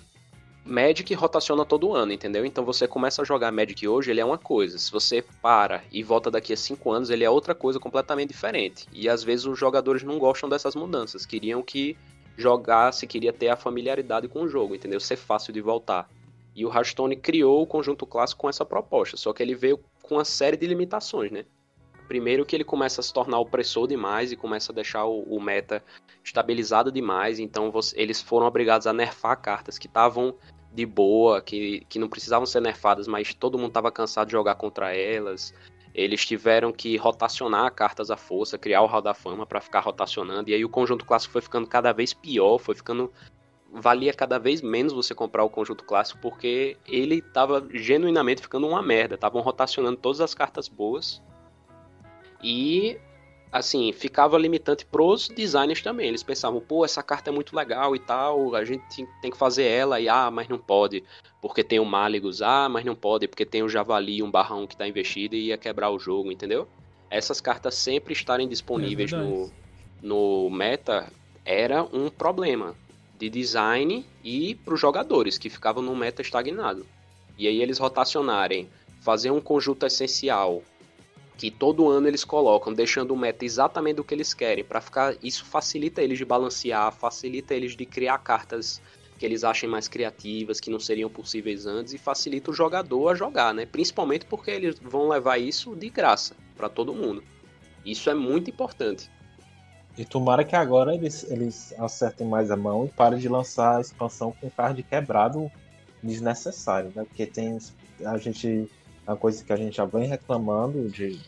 [0.65, 2.47] Magic rotaciona todo ano, entendeu?
[2.47, 4.79] Então você começa a jogar Magic hoje, ele é uma coisa.
[4.79, 8.87] Se você para e volta daqui a 5 anos, ele é outra coisa completamente diferente.
[8.91, 11.97] E às vezes os jogadores não gostam dessas mudanças, queriam que
[12.37, 14.99] jogasse, queria ter a familiaridade com o jogo, entendeu?
[14.99, 16.09] Ser fácil de voltar.
[16.55, 20.17] E o Hearthstone criou o conjunto clássico com essa proposta, só que ele veio com
[20.17, 21.45] uma série de limitações, né?
[22.07, 25.41] Primeiro que ele começa a se tornar opressor demais e começa a deixar o, o
[25.41, 25.83] meta
[26.23, 30.35] estabilizado demais, então você, eles foram obrigados a nerfar cartas que estavam
[30.73, 34.57] de boa, que, que não precisavam ser nerfadas, mas todo mundo estava cansado de jogar
[34.57, 35.55] contra elas.
[35.95, 40.51] Eles tiveram que rotacionar cartas à força, criar o Hall da Fama para ficar rotacionando,
[40.51, 43.13] e aí o conjunto clássico foi ficando cada vez pior, foi ficando
[43.75, 48.83] valia cada vez menos você comprar o conjunto clássico porque ele estava genuinamente ficando uma
[48.83, 49.17] merda.
[49.17, 51.21] Estavam rotacionando todas as cartas boas
[52.43, 52.97] e
[53.51, 56.09] assim ficava limitante pros designers também.
[56.09, 59.65] Eles pensavam, pô, essa carta é muito legal e tal, a gente tem que fazer
[59.65, 61.03] ela e ah, mas não pode
[61.41, 64.75] porque tem o Malygos, ah, mas não pode porque tem o Javali, um barrão que
[64.75, 66.67] está investido e ia quebrar o jogo, entendeu?
[67.11, 69.51] Essas cartas sempre estarem disponíveis é no,
[70.01, 71.13] no meta
[71.45, 72.75] era um problema
[73.25, 76.87] de design e para os jogadores que ficavam no meta estagnado.
[77.39, 78.69] E aí eles rotacionarem,
[79.01, 80.63] fazer um conjunto essencial
[81.37, 85.17] que todo ano eles colocam, deixando o meta exatamente do que eles querem, para ficar
[85.23, 88.81] isso facilita eles de balancear, facilita eles de criar cartas
[89.19, 93.15] que eles achem mais criativas, que não seriam possíveis antes e facilita o jogador a
[93.15, 93.65] jogar, né?
[93.65, 97.23] Principalmente porque eles vão levar isso de graça para todo mundo.
[97.85, 99.11] Isso é muito importante.
[99.97, 103.81] E tomara que agora eles, eles acertem mais a mão e parem de lançar a
[103.81, 105.51] expansão com card quebrado
[106.03, 107.05] desnecessário, né?
[107.05, 107.59] Porque tem
[108.05, 108.69] a gente
[109.07, 111.21] é uma coisa que a gente já vem reclamando de,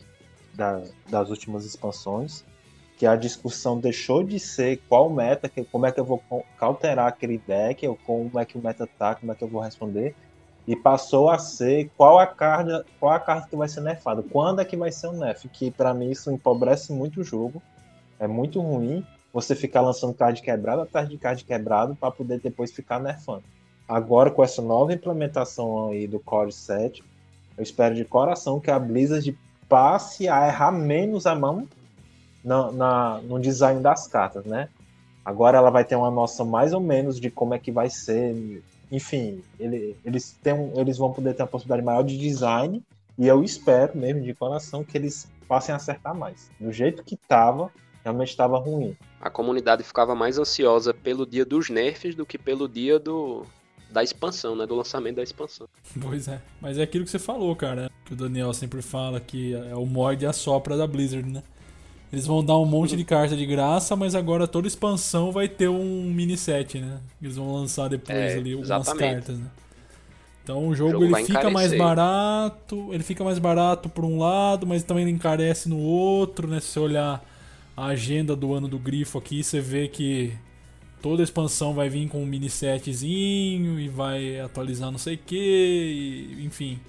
[0.55, 2.45] da, das últimas expansões,
[2.97, 6.23] que a discussão deixou de ser qual meta, que, como é que eu vou
[6.59, 9.61] alterar aquele deck, ou como é que o meta tá, como é que eu vou
[9.61, 10.15] responder,
[10.67, 14.61] e passou a ser qual a carta, qual a carta que vai ser nerfada, quando
[14.61, 17.63] é que vai ser o nerf, que para mim isso empobrece muito o jogo
[18.19, 22.73] é muito ruim você ficar lançando card quebrado atrás de card quebrado para poder depois
[22.73, 23.45] ficar nerfando.
[23.89, 27.03] Agora, com essa nova implementação aí do Core 7,
[27.57, 29.37] eu espero de coração que a Blizzard
[29.69, 31.69] passe a errar menos a mão
[32.43, 34.69] na, na, no design das cartas, né?
[35.25, 38.63] Agora ela vai ter uma noção mais ou menos de como é que vai ser.
[38.91, 42.81] Enfim, ele, eles, têm, eles vão poder ter uma possibilidade maior de design
[43.19, 46.51] e eu espero mesmo de coração que eles passem a acertar mais.
[46.61, 47.73] Do jeito que estava,
[48.07, 48.97] realmente estava ruim.
[49.21, 53.45] A comunidade ficava mais ansiosa pelo dia dos nerfs do que pelo dia do
[53.91, 55.67] da expansão, né, do lançamento da expansão.
[56.01, 59.55] Pois é, mas é aquilo que você falou, cara, que o Daniel sempre fala que
[59.55, 61.43] é o morde e a sopra da Blizzard, né?
[62.13, 65.69] Eles vão dar um monte de carta de graça, mas agora toda expansão vai ter
[65.69, 67.01] um mini set, né?
[67.21, 69.51] Eles vão lançar depois é, ali algumas cartas, né?
[70.45, 74.19] Então o jogo, o jogo ele fica mais barato, ele fica mais barato por um
[74.19, 76.61] lado, mas também ele encarece no outro, né?
[76.61, 77.36] Se você olhar
[77.77, 80.33] a agenda do ano do Grifo aqui, você vê que
[81.03, 86.37] toda expansão vai vir com um mini setzinho e vai atualizar não sei o que,
[86.41, 86.81] enfim.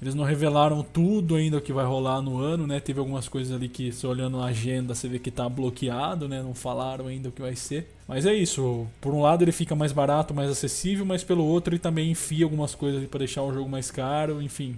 [0.00, 2.80] Eles não revelaram tudo ainda o que vai rolar no ano, né?
[2.80, 6.42] Teve algumas coisas ali que, se olhando a agenda, você vê que tá bloqueado, né?
[6.42, 7.94] Não falaram ainda o que vai ser.
[8.06, 8.86] Mas é isso.
[9.00, 12.44] Por um lado ele fica mais barato, mais acessível, mas pelo outro ele também enfia
[12.44, 14.76] algumas coisas para deixar o jogo mais caro, enfim.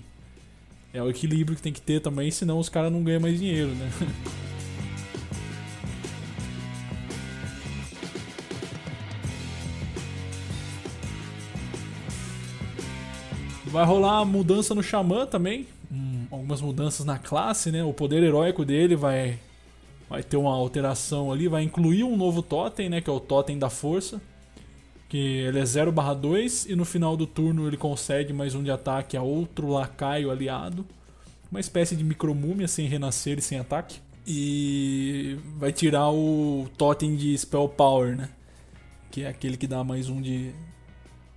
[0.92, 3.70] É o equilíbrio que tem que ter também, senão os caras não ganham mais dinheiro,
[3.70, 3.90] né?
[13.70, 15.66] Vai rolar mudança no Xamã também.
[15.92, 17.84] Hum, algumas mudanças na classe, né?
[17.84, 19.38] O poder heróico dele vai,
[20.08, 21.48] vai ter uma alteração ali.
[21.48, 23.00] Vai incluir um novo totem, né?
[23.00, 24.20] Que é o totem da força.
[25.08, 28.70] Que ele é 0 2 e no final do turno ele concede mais um de
[28.70, 30.84] ataque a outro lacaio aliado.
[31.50, 34.00] Uma espécie de micromúmia sem renascer e sem ataque.
[34.26, 38.28] E vai tirar o totem de Spell Power, né?
[39.10, 40.52] Que é aquele que dá mais um de,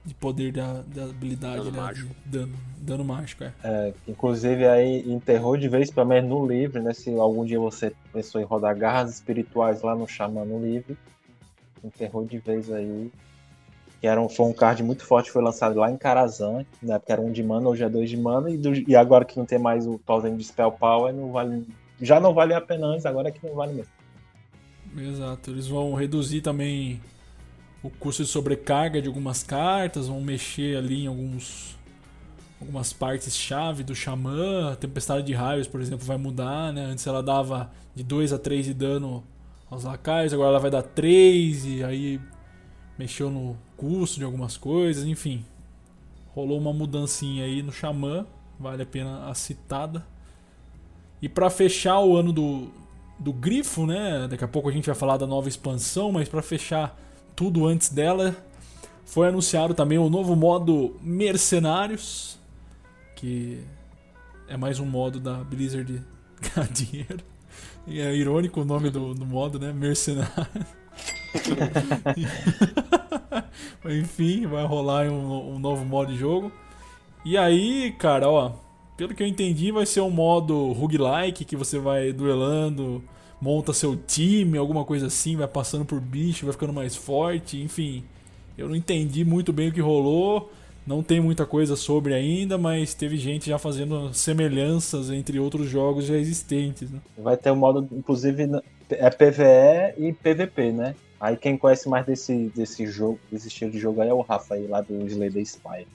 [0.03, 1.77] de poder da, da habilidade, Dano né?
[1.77, 2.15] mágico.
[2.25, 3.53] De Dano, dano mágico, é.
[3.63, 6.93] É, inclusive aí enterrou de vez, pelo menos no livre, né?
[6.93, 10.97] Se algum dia você pensou em rodar garras espirituais lá no Xamã no livre,
[11.83, 13.11] enterrou de vez aí.
[13.99, 17.13] Que era um, foi um card muito forte, foi lançado lá em Karazhan, na época
[17.13, 19.45] era um de mana, hoje é dois de mana, e, do- e agora que não
[19.45, 21.67] tem mais o token de Spell Power, não vale,
[22.01, 23.91] já não vale a pena antes, agora é que não vale mesmo.
[24.97, 25.51] Exato.
[25.51, 26.99] Eles vão reduzir também
[27.83, 31.79] o custo de sobrecarga de algumas cartas, vão mexer ali em alguns
[32.59, 36.85] algumas partes chave do xamã, a tempestade de raios, por exemplo, vai mudar, né?
[36.85, 39.23] Antes ela dava de 2 a 3 de dano
[39.69, 42.21] aos lacaios, agora ela vai dar 3 e aí
[42.99, 45.43] mexeu no custo de algumas coisas, enfim.
[46.35, 48.27] Rolou uma mudancinha aí no xamã,
[48.59, 50.05] vale a pena a citada.
[51.19, 52.69] E pra fechar o ano do,
[53.17, 54.27] do Grifo, né?
[54.29, 56.95] Daqui a pouco a gente vai falar da nova expansão, mas pra fechar
[57.41, 58.35] tudo antes dela,
[59.03, 62.37] foi anunciado também o novo modo Mercenários,
[63.15, 63.63] que
[64.47, 66.03] é mais um modo da Blizzard
[66.39, 67.23] ganhar dinheiro.
[67.87, 69.73] E é irônico o nome do, do modo, né?
[69.73, 70.31] Mercenário.
[73.89, 76.51] Enfim, vai rolar um, um novo modo de jogo.
[77.25, 78.51] E aí, cara, ó,
[78.95, 83.03] pelo que eu entendi, vai ser um modo roguelike que você vai duelando,
[83.41, 88.03] monta seu time, alguma coisa assim, vai passando por bicho, vai ficando mais forte, enfim.
[88.57, 90.51] Eu não entendi muito bem o que rolou,
[90.85, 96.05] não tem muita coisa sobre ainda, mas teve gente já fazendo semelhanças entre outros jogos
[96.05, 96.99] já existentes, né?
[97.17, 98.47] Vai ter um modo, inclusive,
[98.89, 100.95] é PVE e PVP, né?
[101.19, 104.55] Aí quem conhece mais desse, desse jogo, desse estilo de jogo aí é o Rafa
[104.55, 105.87] aí, lá do Slay the Spire.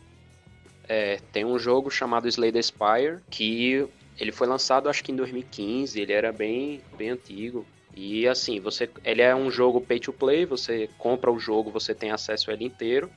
[0.88, 3.88] É, tem um jogo chamado Slay the Spire que
[4.18, 7.66] ele foi lançado acho que em 2015, ele era bem, bem antigo.
[7.94, 11.94] E assim, você, ele é um jogo pay to play, você compra o jogo, você
[11.94, 13.10] tem acesso a ele inteiro.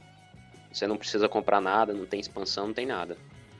[0.72, 3.18] Você não precisa comprar nada, não tem expansão, não tem nada.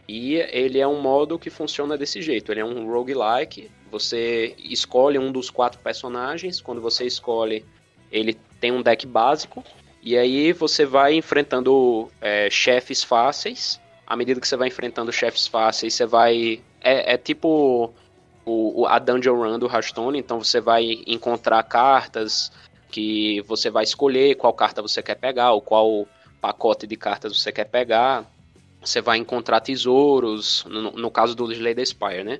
[0.08, 5.20] E ele é um modo que funciona desse jeito, ele é um roguelike, você escolhe
[5.20, 7.64] um dos quatro personagens, quando você escolhe,
[8.12, 9.64] ele tem um deck básico,
[10.02, 15.46] e aí você vai enfrentando é, chefes fáceis, à medida que você vai enfrentando chefes
[15.46, 16.60] fáceis, você vai.
[16.82, 17.92] É, é tipo
[18.46, 22.52] o, o- a Dungeon Run do Hearthstone, então você vai encontrar cartas
[22.92, 26.08] que você vai escolher qual carta você quer pegar, ou qual
[26.42, 28.26] pacote de cartas você quer pegar.
[28.82, 32.40] Você vai encontrar tesouros, no, no caso do the Spire, né?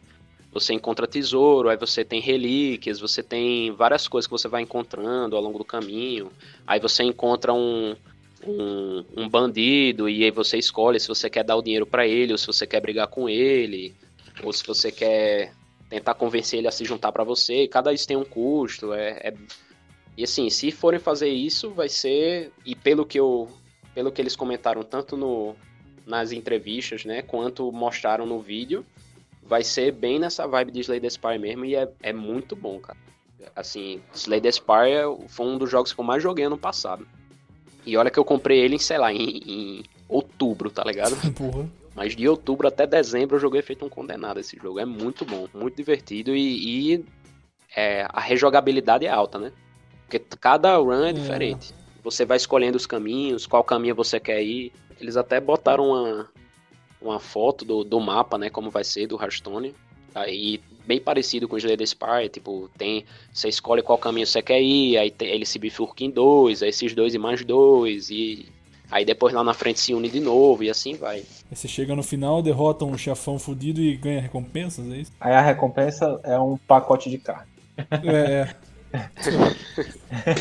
[0.52, 5.36] Você encontra tesouro, aí você tem relíquias, você tem várias coisas que você vai encontrando
[5.36, 6.32] ao longo do caminho.
[6.66, 7.96] Aí você encontra um,
[8.48, 12.32] um, um bandido e aí você escolhe se você quer dar o dinheiro pra ele
[12.32, 13.94] ou se você quer brigar com ele
[14.44, 15.54] ou se você quer
[15.90, 17.68] tentar convencer ele a se juntar pra você.
[17.68, 18.94] Cada isso tem um custo.
[18.94, 19.34] É, é-
[20.18, 23.48] E assim, se forem fazer isso, vai ser e pelo que eu,
[23.96, 25.56] pelo que eles comentaram tanto no
[26.06, 28.84] nas entrevistas, né, quanto mostraram no vídeo,
[29.44, 32.80] vai ser bem nessa vibe de Slay the Spire mesmo e é, é muito bom,
[32.80, 32.98] cara.
[33.56, 37.08] Assim, Slay the Spire foi um dos jogos que eu mais joguei ano passado.
[37.86, 41.16] E olha que eu comprei ele sei lá, em, em outubro, tá ligado?
[41.34, 41.70] Porra.
[42.00, 44.80] Mas de outubro até dezembro eu joguei feito um condenado esse jogo.
[44.80, 47.06] É muito bom, muito divertido e, e,
[47.76, 49.52] é, a rejogabilidade é alta, né?
[50.06, 51.12] Porque cada run é É.
[51.12, 51.74] diferente.
[52.02, 54.72] Você vai escolhendo os caminhos, qual caminho você quer ir.
[54.98, 56.30] Eles até botaram uma,
[57.02, 58.50] uma foto do, do mapa, né?
[58.50, 59.76] Como vai ser do Hearthstone.
[60.16, 63.06] Aí bem parecido com o Slay the Spire, tipo, tem.
[63.34, 66.70] Você escolhe qual caminho você quer ir, aí tem- ele se bifurca em dois, aí
[66.70, 68.46] esses dois e mais dois, e
[68.92, 71.18] aí depois lá na frente se une de novo, e assim vai.
[71.50, 75.12] Aí você chega no final, derrota um chefão fudido e ganha recompensas, é isso?
[75.20, 77.48] Aí a recompensa é um pacote de carne.
[78.04, 78.54] É,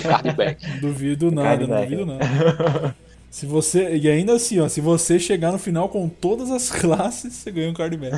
[0.03, 0.65] Cardback.
[0.67, 0.77] é.
[0.81, 1.91] Duvido nada, não Cardback.
[1.91, 2.97] duvido nada.
[3.31, 3.97] Se você.
[3.97, 7.71] E ainda assim, ó, se você chegar no final com todas as classes, você ganha
[7.71, 8.17] um cardback.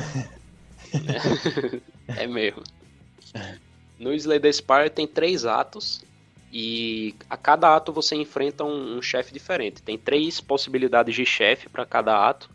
[2.17, 2.61] É mesmo.
[3.97, 6.01] No Slay the Spire tem três atos.
[6.51, 9.81] E a cada ato você enfrenta um, um chefe diferente.
[9.81, 12.49] Tem três possibilidades de chefe para cada ato.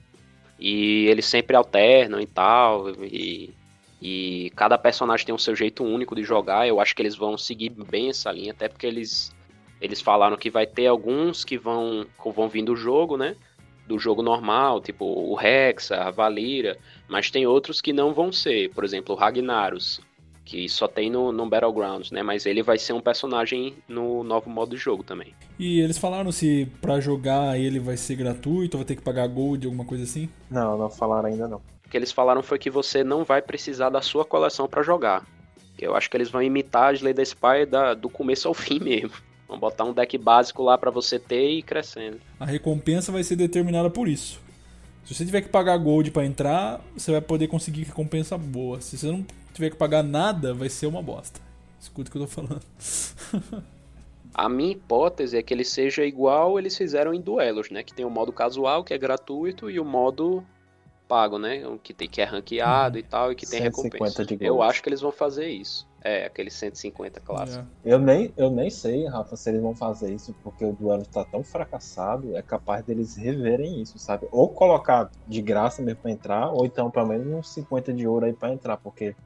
[0.59, 2.91] E eles sempre alternam e tal.
[3.03, 3.55] E,
[4.01, 6.69] e cada personagem tem o seu jeito único de jogar.
[6.69, 8.53] Eu acho que eles vão seguir bem essa linha.
[8.53, 9.35] Até porque eles,
[9.81, 13.35] eles falaram que vai ter alguns que vão, que vão vir do jogo, né?
[13.87, 16.77] Do jogo normal, tipo o Hexa, a Valira.
[17.09, 20.03] Mas tem outros que não vão ser, por exemplo, o Ragnaros,
[20.47, 22.23] que só tem no, no Battlegrounds, né?
[22.23, 25.35] Mas ele vai ser um personagem no novo modo de jogo também.
[25.59, 29.27] E eles falaram se pra jogar ele vai ser gratuito, ou vai ter que pagar
[29.27, 30.31] gold, alguma coisa assim?
[30.49, 31.59] Não, não falaram ainda não.
[31.85, 35.27] O que eles falaram foi que você não vai precisar da sua coleção pra jogar.
[35.79, 38.79] Eu acho que eles vão imitar a Slay the Spy da, do começo ao fim
[38.79, 39.13] mesmo.
[39.49, 42.21] Vamos botar um deck básico lá para você ter e ir crescendo.
[42.39, 44.41] A recompensa vai ser determinada por isso.
[45.05, 48.81] Se você tiver que pagar gold para entrar, você vai poder conseguir recompensa boa.
[48.81, 49.25] Se você não
[49.57, 51.41] tiver que pagar nada, vai ser uma bosta.
[51.81, 52.63] Escuta o que eu tô falando.
[54.35, 57.83] A minha hipótese é que ele seja igual eles fizeram em duelos, né?
[57.83, 60.45] Que tem o modo casual, que é gratuito, e o modo
[61.09, 61.63] pago, né?
[61.83, 63.01] Que, tem, que é ranqueado uhum.
[63.01, 64.27] e tal, e que tem recompensa.
[64.41, 65.89] Eu acho que eles vão fazer isso.
[66.03, 67.67] É, aquele 150 clássico.
[67.83, 67.95] É.
[67.95, 71.25] Eu, nem, eu nem sei, Rafa, se eles vão fazer isso, porque o duelo está
[71.25, 74.29] tão fracassado, é capaz deles reverem isso, sabe?
[74.31, 78.27] Ou colocar de graça mesmo para entrar, ou então pelo menos uns 50 de ouro
[78.27, 79.17] aí para entrar, porque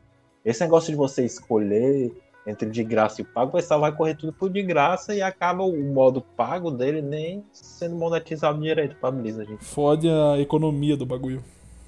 [0.45, 2.13] esse negócio de você escolher
[2.47, 5.63] entre de graça e pago, o pessoal vai correr tudo por de graça e acaba
[5.63, 9.51] o modo pago dele nem sendo monetizado direito pra Blizzard.
[9.51, 9.65] Gente.
[9.65, 11.45] Fode a economia do bagulho.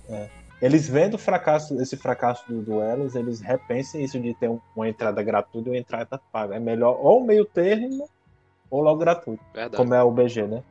[0.08, 0.28] É
[0.62, 5.20] eles vendo o fracasso, esse fracasso dos duelos, eles repensem isso de ter uma entrada
[5.20, 6.54] gratuita e uma entrada paga.
[6.54, 8.08] É melhor ou meio termo
[8.70, 9.42] ou logo gratuito.
[9.52, 9.76] Verdade.
[9.76, 10.62] Como é o BG, né?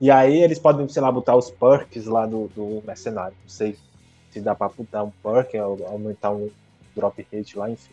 [0.00, 3.36] E aí eles podem, sei lá, botar os perks lá do, do mercenário.
[3.40, 3.78] Não sei
[4.32, 6.50] se dá pra botar um perk, aumentar um
[6.98, 7.92] drop rate lá, enfim.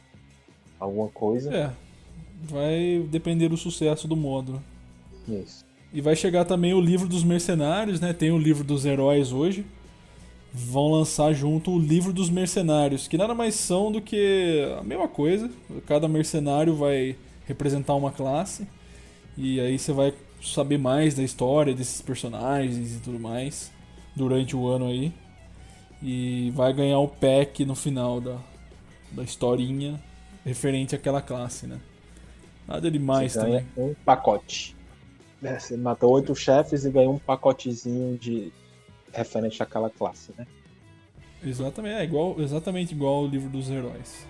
[0.80, 1.54] Alguma coisa.
[1.54, 1.72] É.
[2.44, 4.62] Vai depender do sucesso do modo.
[5.28, 5.66] Isso.
[5.94, 8.12] E vai chegar também o livro dos mercenários, né?
[8.12, 9.66] Tem o livro dos heróis hoje
[10.56, 15.08] vão lançar junto o livro dos mercenários, que nada mais são do que a mesma
[15.08, 15.52] coisa.
[15.86, 18.66] Cada mercenário vai representar uma classe
[19.38, 23.70] e aí você vai saber mais da história desses personagens e tudo mais
[24.16, 25.12] durante o ano aí.
[26.02, 28.38] E vai ganhar o pack no final da,
[29.16, 30.00] da historinha
[30.46, 31.80] referente àquela classe, né?
[32.68, 33.68] Nada demais você também.
[33.78, 34.76] Um pacote.
[35.44, 38.52] É, você matou oito chefes e ganhou um pacotezinho de
[39.14, 40.46] referente àquela classe, né?
[41.44, 44.26] Exatamente, é igual, exatamente igual ao livro dos heróis.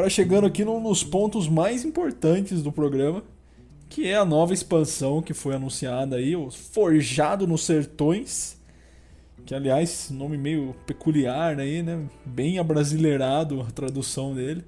[0.00, 3.22] Agora chegando aqui no, nos pontos mais importantes do programa,
[3.86, 8.58] que é a nova expansão que foi anunciada aí, o Forjado nos Sertões,
[9.44, 12.02] que aliás, nome meio peculiar aí, né?
[12.24, 14.64] Bem abrasileirado a tradução dele.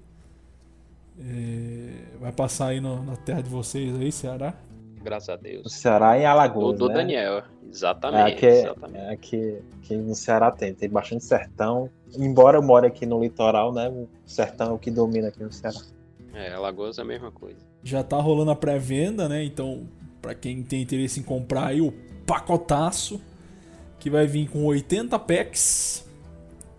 [1.19, 2.19] É...
[2.21, 4.55] Vai passar aí no, na terra de vocês aí, Ceará?
[5.03, 5.67] Graças a Deus.
[5.67, 6.95] O Ceará e Alagoas, do, né?
[6.95, 8.21] Daniel, exatamente.
[8.21, 8.99] É aqui, exatamente.
[8.99, 11.91] É aqui, aqui no Ceará tem, tem bastante sertão.
[12.17, 13.89] Embora eu more aqui no litoral, né?
[13.89, 15.81] O sertão é o que domina aqui no Ceará.
[16.35, 17.59] É, Alagoas é a mesma coisa.
[17.83, 19.45] Já tá rolando a pré-venda, né?
[19.45, 19.87] Então,
[20.21, 21.93] para quem tem interesse em comprar aí o
[22.25, 23.21] pacotaço,
[23.99, 26.05] que vai vir com 80 packs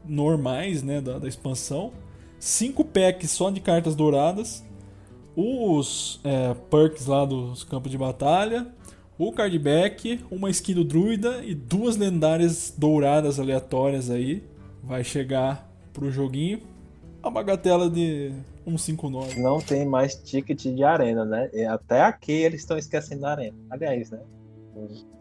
[0.06, 1.94] normais, né, da, da expansão,
[2.40, 4.64] 5 packs só de cartas douradas,
[5.36, 8.68] os é, perks lá dos campos de batalha,
[9.18, 14.44] o cardback, uma skin do druida e duas lendárias douradas aleatórias aí.
[14.84, 16.60] Vai chegar pro joguinho.
[17.22, 18.34] A bagatela de
[18.66, 19.40] 159.
[19.40, 21.50] Não tem mais ticket de arena, né?
[21.54, 23.56] E até aqui eles estão esquecendo da arena.
[23.70, 24.20] Aliás, né?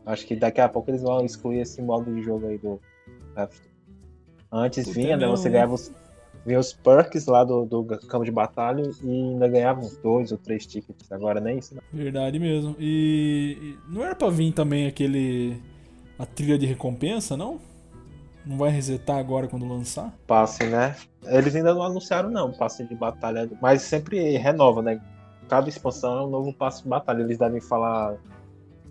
[0.04, 2.80] Acho que daqui a pouco eles vão excluir esse modo de jogo aí do.
[4.50, 5.26] Antes vinha, né?
[5.28, 5.92] Você ganhava os,
[6.44, 10.38] vinha os perks lá do, do campo de batalha e ainda ganhava uns dois ou
[10.38, 11.10] três tickets.
[11.12, 11.76] Agora nem isso?
[11.92, 12.76] Verdade mesmo.
[12.78, 15.60] E, e não era pra vir também aquele.
[16.18, 17.60] a trilha de recompensa, não?
[18.44, 20.12] Não vai resetar agora quando lançar?
[20.26, 20.96] Passe, né?
[21.24, 23.48] Eles ainda não anunciaram, não, passe de batalha.
[23.60, 25.00] Mas sempre renova, né?
[25.48, 27.22] Cada expansão é um novo passe de batalha.
[27.22, 28.16] Eles devem falar.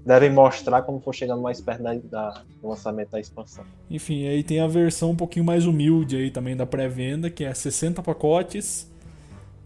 [0.06, 3.64] Devem mostrar como for chegando mais perto da, da, do lançamento da expansão.
[3.90, 7.54] Enfim, aí tem a versão um pouquinho mais humilde aí também da pré-venda, que é
[7.54, 8.92] 60 pacotes,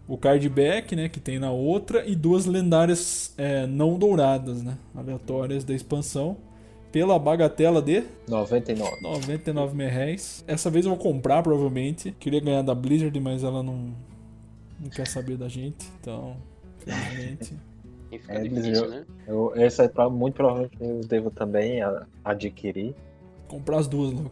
[0.06, 5.64] o cardback, né, que tem na outra, e duas lendárias é, não douradas, né, aleatórias
[5.64, 6.36] da expansão
[6.96, 9.02] pela bagatela de 99.
[9.02, 10.42] 99 reais.
[10.46, 12.10] Essa vez eu vou comprar, provavelmente.
[12.18, 13.94] Queria ganhar da Blizzard, mas ela não,
[14.80, 15.86] não quer saber da gente.
[16.00, 16.38] Então,
[18.10, 18.58] finalmente.
[18.58, 19.04] é, difícil, né?
[19.26, 21.80] Eu, essa é muito provavelmente eu devo também
[22.24, 22.94] adquirir.
[23.48, 24.30] Comprar as duas logo.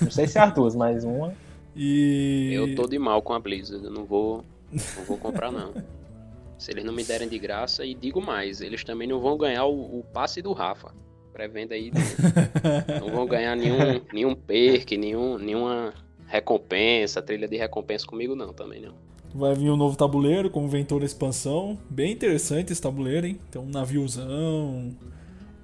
[0.00, 1.34] Não sei se é as duas, mas uma.
[1.78, 2.54] E.
[2.54, 4.42] Eu tô de mal com a Blizzard, eu não vou.
[4.72, 5.74] Não vou comprar, não.
[6.56, 9.66] Se eles não me derem de graça, e digo mais, eles também não vão ganhar
[9.66, 10.90] o, o passe do Rafa
[11.36, 11.92] pré-venda aí.
[12.98, 15.92] não vão ganhar nenhum, nenhum perk, nenhum, nenhuma
[16.26, 18.94] recompensa, trilha de recompensa comigo não, também não.
[19.36, 21.78] Vai vir um novo tabuleiro, como vem toda a expansão.
[21.90, 23.38] Bem interessante esse tabuleiro, hein?
[23.50, 24.96] Tem um naviozão,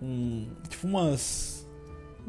[0.01, 1.67] um, tipo umas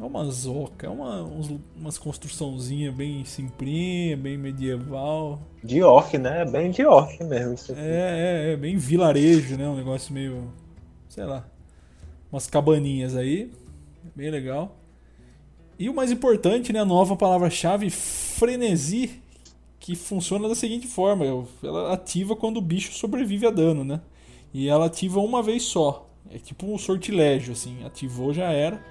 [0.00, 5.38] É uma zoca, é uma, uns, umas construçãozinha bem simplinha, bem medieval.
[5.62, 6.46] De orc, né?
[6.46, 7.56] Bem de orc mesmo.
[7.76, 9.68] É, é, é, bem vilarejo, né?
[9.68, 10.50] Um negócio meio.
[11.10, 11.46] sei lá.
[12.32, 13.52] Umas cabaninhas aí.
[14.16, 14.76] Bem legal.
[15.78, 16.80] E o mais importante, né?
[16.80, 19.22] A nova palavra-chave, frenesi,
[19.84, 21.26] que funciona da seguinte forma:
[21.62, 24.00] ela ativa quando o bicho sobrevive a dano, né?
[24.52, 26.08] E ela ativa uma vez só.
[26.30, 27.84] É tipo um sortilégio, assim.
[27.84, 28.82] Ativou, já era.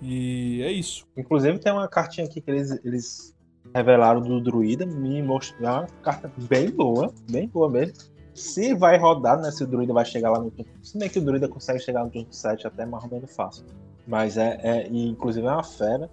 [0.00, 1.04] E é isso.
[1.14, 3.36] Inclusive tem uma cartinha aqui que eles, eles
[3.74, 4.86] revelaram do druida.
[4.86, 7.12] Me mostraram uma carta bem boa.
[7.30, 7.98] Bem boa mesmo.
[8.32, 9.50] Se vai rodar, né?
[9.50, 10.72] Se o druida vai chegar lá no turno.
[10.82, 13.66] Se bem que o druida consegue chegar no turno 7 até mais ou menos fácil.
[14.06, 16.08] Mas é, é e inclusive é uma fera.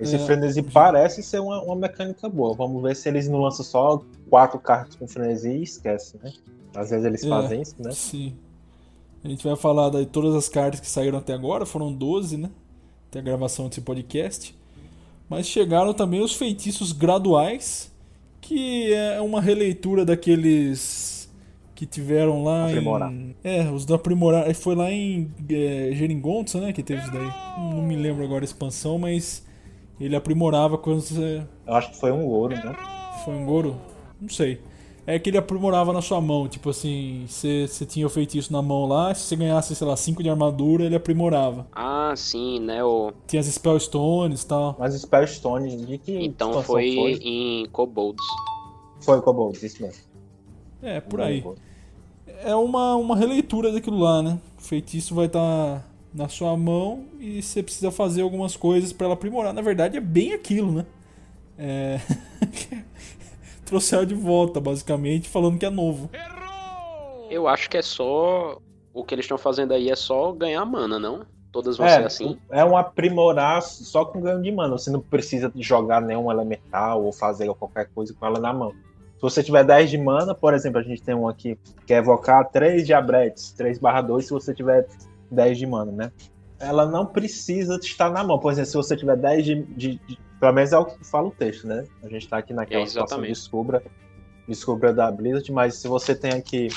[0.00, 2.54] Esse é, frenesi parece ser uma, uma mecânica boa.
[2.54, 6.32] Vamos ver se eles não lançam só quatro cartas com frenesi e esquece, né?
[6.74, 7.90] Às vezes eles é, fazem isso, né?
[7.92, 8.34] Sim.
[9.22, 12.50] A gente vai falar de todas as cartas que saíram até agora, foram 12, né?
[13.08, 14.56] Até a gravação desse podcast.
[15.28, 17.92] Mas chegaram também os feitiços graduais,
[18.40, 21.30] que é uma releitura daqueles
[21.74, 23.12] que tiveram lá aprimorar.
[23.12, 23.34] em.
[23.44, 24.52] É, os do aprimorar.
[24.54, 26.72] Foi lá em é, Geringonça, né?
[26.72, 27.30] Que teve isso daí.
[27.58, 29.44] Não me lembro agora a expansão, mas
[30.00, 31.42] ele aprimorava quando você.
[31.66, 32.76] Eu acho que foi um ouro, né?
[33.24, 33.76] Foi um ouro?
[34.20, 34.60] Não sei
[35.06, 36.48] é que ele aprimorava na sua mão.
[36.48, 40.22] Tipo assim, você tinha o feitiço na mão lá, se você ganhasse, sei lá, 5
[40.22, 41.66] de armadura, ele aprimorava.
[41.72, 42.82] Ah, sim, né?
[42.84, 43.12] O...
[43.26, 44.76] Tinha as Spellstones e tal.
[44.78, 48.24] Mas Spellstones, de que Então foi, foi, em Kobolds.
[49.00, 50.02] Foi Kobolds, isso mesmo.
[50.82, 51.44] É, por aí.
[52.42, 54.38] É uma, uma releitura daquilo lá, né?
[54.58, 59.06] O feitiço vai estar tá na sua mão e você precisa fazer algumas coisas para
[59.06, 59.52] ela aprimorar.
[59.52, 60.86] Na verdade, é bem aquilo, né?
[61.58, 62.00] É...
[63.70, 66.10] trouxeram de volta, basicamente, falando que é novo.
[67.30, 68.58] Eu acho que é só.
[68.92, 71.24] O que eles estão fazendo aí é só ganhar mana, não?
[71.52, 72.38] Todas vão é, ser assim?
[72.50, 74.76] É um aprimorar só com ganho de mana.
[74.76, 78.72] Você não precisa jogar nenhum elemental ou fazer qualquer coisa com ela na mão.
[79.16, 81.56] Se você tiver 10 de mana, por exemplo, a gente tem um aqui
[81.86, 84.88] que é evocar 3 diabretes, 3 barra 2, se você tiver
[85.30, 86.12] 10 de mana, né?
[86.58, 88.38] Ela não precisa estar na mão.
[88.38, 91.28] Por exemplo, se você tiver 10 de, de, de pelo menos é o que fala
[91.28, 91.84] o texto, né?
[92.02, 93.82] A gente tá aqui naquela é, situação de descubra,
[94.48, 96.68] descubra da Blizzard, mas se você tem aqui.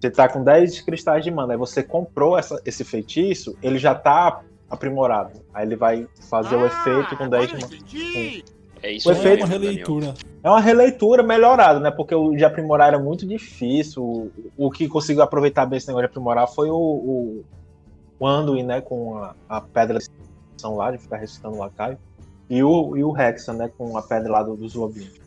[0.00, 3.94] Você tá com 10 cristais de mana, aí você comprou essa, esse feitiço, ele já
[3.94, 5.40] tá aprimorado.
[5.52, 8.44] Aí ele vai fazer ah, o efeito com 10 de mana.
[8.82, 10.14] É isso o efeito, é uma releitura.
[10.42, 11.90] É uma releitura melhorada, né?
[11.90, 14.02] Porque o de aprimorar era muito difícil.
[14.02, 17.44] O, o que conseguiu aproveitar bem esse negócio de aprimorar foi o, o,
[18.18, 18.80] o Anduin, né?
[18.80, 20.08] Com a, a pedra de
[20.64, 21.98] lá, de ficar recitando o lacaio.
[22.48, 23.70] E o, e o Hexa, né?
[23.76, 25.20] Com a pedra lá do, dos lobinhos.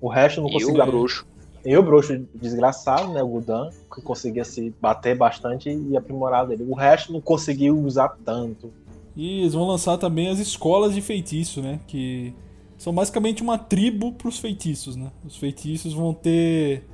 [0.00, 0.76] O resto não conseguiu.
[0.76, 1.26] E o bruxo.
[1.64, 3.22] E o bruxo desgraçado, né?
[3.22, 6.64] O Gudan, que conseguia se bater bastante e aprimorar dele.
[6.68, 8.72] O resto não conseguiu usar tanto.
[9.14, 11.78] E eles vão lançar também as escolas de feitiço, né?
[11.86, 12.34] Que
[12.76, 15.12] são basicamente uma tribo para os feitiços, né?
[15.24, 16.84] Os feitiços vão ter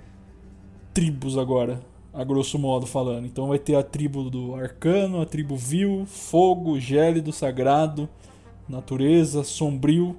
[0.92, 1.80] tribos agora,
[2.12, 3.26] a grosso modo falando.
[3.26, 8.08] Então vai ter a tribo do arcano, a tribo vil, fogo, gélido, sagrado,
[8.68, 10.16] natureza, sombrio.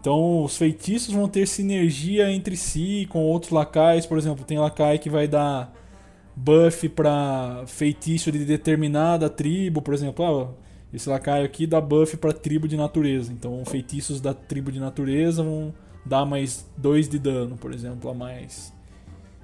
[0.00, 4.04] Então os feitiços vão ter sinergia entre si com outros lacais.
[4.04, 5.72] Por exemplo, tem lacai que vai dar
[6.34, 9.80] buff para feitiço de determinada tribo.
[9.80, 10.62] Por exemplo, ah,
[10.92, 13.32] esse lacaio aqui dá buff para tribo de natureza.
[13.32, 15.72] Então feitiços da tribo de natureza vão
[16.04, 18.72] dar mais 2 de dano, por exemplo, a mais.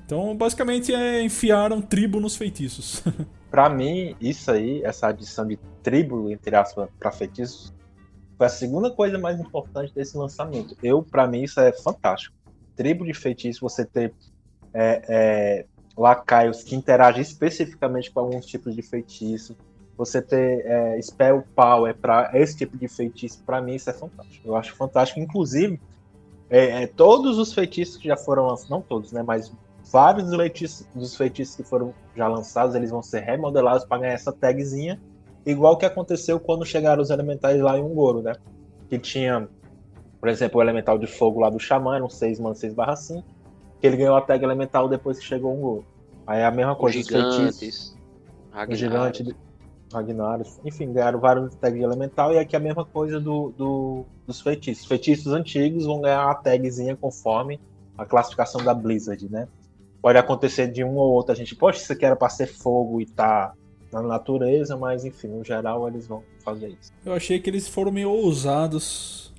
[0.08, 3.02] Então basicamente é enfiaram tribo nos feitiços.
[3.50, 7.74] para mim, isso aí, essa adição de tribo, entre aspas, para feitiços,
[8.38, 10.74] foi a segunda coisa mais importante desse lançamento.
[10.82, 12.34] Eu, para mim, isso é fantástico.
[12.74, 14.14] Tribo de feitiço, você ter
[14.72, 19.54] é, é, lacaios que interagem especificamente com alguns tipos de feitiço.
[19.98, 24.48] Você ter é, spell power para esse tipo de feitiço, para mim isso é fantástico.
[24.48, 25.20] Eu acho fantástico.
[25.20, 25.78] Inclusive,
[26.48, 29.52] é, é, todos os feitiços que já foram lançados, não todos, né, mas
[29.90, 34.12] vários dos feitiços, dos feitiços que foram já lançados, eles vão ser remodelados para ganhar
[34.12, 35.00] essa tagzinha
[35.48, 38.34] Igual que aconteceu quando chegaram os elementais lá em Ungoro, né?
[38.86, 39.48] Que tinha,
[40.20, 43.24] por exemplo, o elemental de fogo lá do Xamã, eram 6 man 6 barra 5,
[43.80, 45.86] que ele ganhou a tag elemental depois que chegou Ungoro.
[46.26, 47.96] Aí é a mesma coisa, os feitiços.
[48.68, 49.36] O gigante,
[49.90, 54.04] Ragnaros, enfim, ganharam vários tags de elemental, e aqui é a mesma coisa do, do,
[54.26, 54.84] dos feitiços.
[54.84, 57.58] Feitiços antigos vão ganhar uma tagzinha conforme
[57.96, 59.48] a classificação da Blizzard, né?
[60.00, 63.00] Pode acontecer de um ou outro, a gente, poxa, isso aqui era para ser fogo
[63.00, 63.52] e tá
[63.92, 66.92] na natureza, mas enfim, no geral eles vão fazer isso.
[67.04, 69.32] Eu achei que eles foram meio ousados.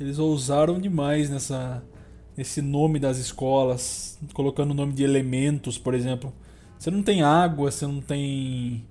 [0.00, 1.82] Eles ousaram demais nessa
[2.36, 6.32] esse nome das escolas, colocando o nome de elementos, por exemplo.
[6.78, 8.84] Você não tem água, você não tem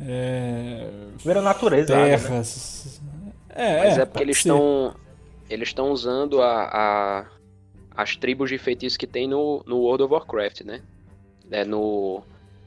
[0.00, 0.88] É...
[1.18, 1.92] Vira natureza.
[1.92, 3.00] Terras.
[3.02, 3.32] Água, né?
[3.50, 4.94] É, Mas é, é porque eles estão
[5.50, 7.26] eles estão usando a, a,
[7.98, 10.80] as tribos de feitiços que tem no, no World of Warcraft, né?
[11.50, 12.22] É no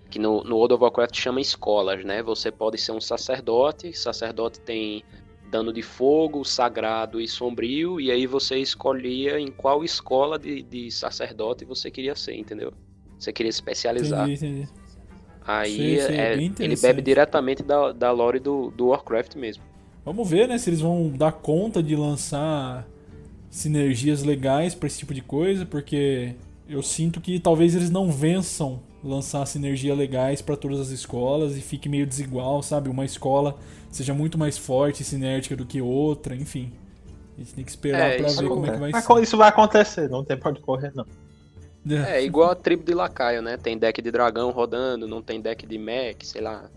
[0.10, 2.22] que no, no World of Warcraft chama escolas, né?
[2.22, 5.06] Você pode ser um sacerdote, sacerdote tem
[5.50, 10.92] dano de fogo, sagrado e sombrio, e aí você escolhia em qual escola de, de
[10.92, 12.74] sacerdote você queria ser, entendeu?
[13.18, 14.30] Você queria especializar.
[14.30, 14.70] Entendi, entendi.
[15.48, 19.64] Aí sim, sim, é, ele bebe diretamente da, da lore do, do Warcraft mesmo.
[20.04, 22.86] Vamos ver, né, se eles vão dar conta de lançar
[23.52, 26.34] sinergias legais para esse tipo de coisa, porque
[26.68, 31.62] eu sinto que talvez eles não vençam lançar sinergia legais para todas as escolas e
[31.62, 32.90] fique meio desigual, sabe?
[32.90, 33.58] Uma escola
[33.92, 36.72] seja muito mais forte e sinérgica do que outra, enfim.
[37.36, 39.22] A gente tem que esperar é, pra ver como é que vai Mas ser.
[39.22, 41.06] Isso vai acontecer, não tem pra onde correr, não.
[41.90, 42.20] É.
[42.20, 43.58] é, igual a tribo de Lacaio, né?
[43.58, 46.70] Tem deck de dragão rodando, não tem deck de mech, sei lá.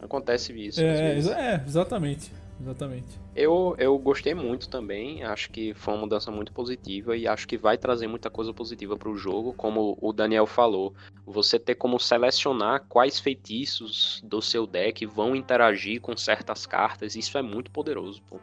[0.00, 0.80] Acontece isso.
[0.80, 2.32] É, é exatamente.
[2.60, 3.20] Exatamente.
[3.34, 7.56] Eu, eu gostei muito também, acho que foi uma mudança muito positiva e acho que
[7.58, 10.94] vai trazer muita coisa positiva para o jogo, como o Daniel falou.
[11.26, 17.36] Você ter como selecionar quais feitiços do seu deck vão interagir com certas cartas, isso
[17.36, 18.38] é muito poderoso, pô.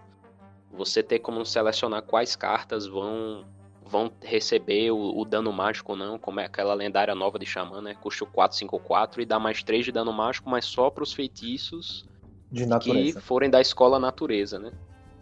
[0.71, 3.45] Você ter como selecionar quais cartas vão
[3.85, 7.81] vão receber o, o, dano mágico ou não, como é aquela lendária nova de Xamã,
[7.81, 7.93] né?
[7.93, 11.13] Custa 4, 5, 4 e dá mais 3 de dano mágico, mas só para os
[11.13, 12.07] feitiços
[12.53, 13.19] de natureza.
[13.19, 14.71] que forem da escola natureza, né?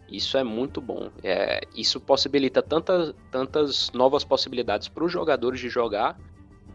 [0.10, 1.10] Isso é muito bom.
[1.24, 6.20] É, isso possibilita tantas, tantas novas possibilidades para os jogadores de jogar,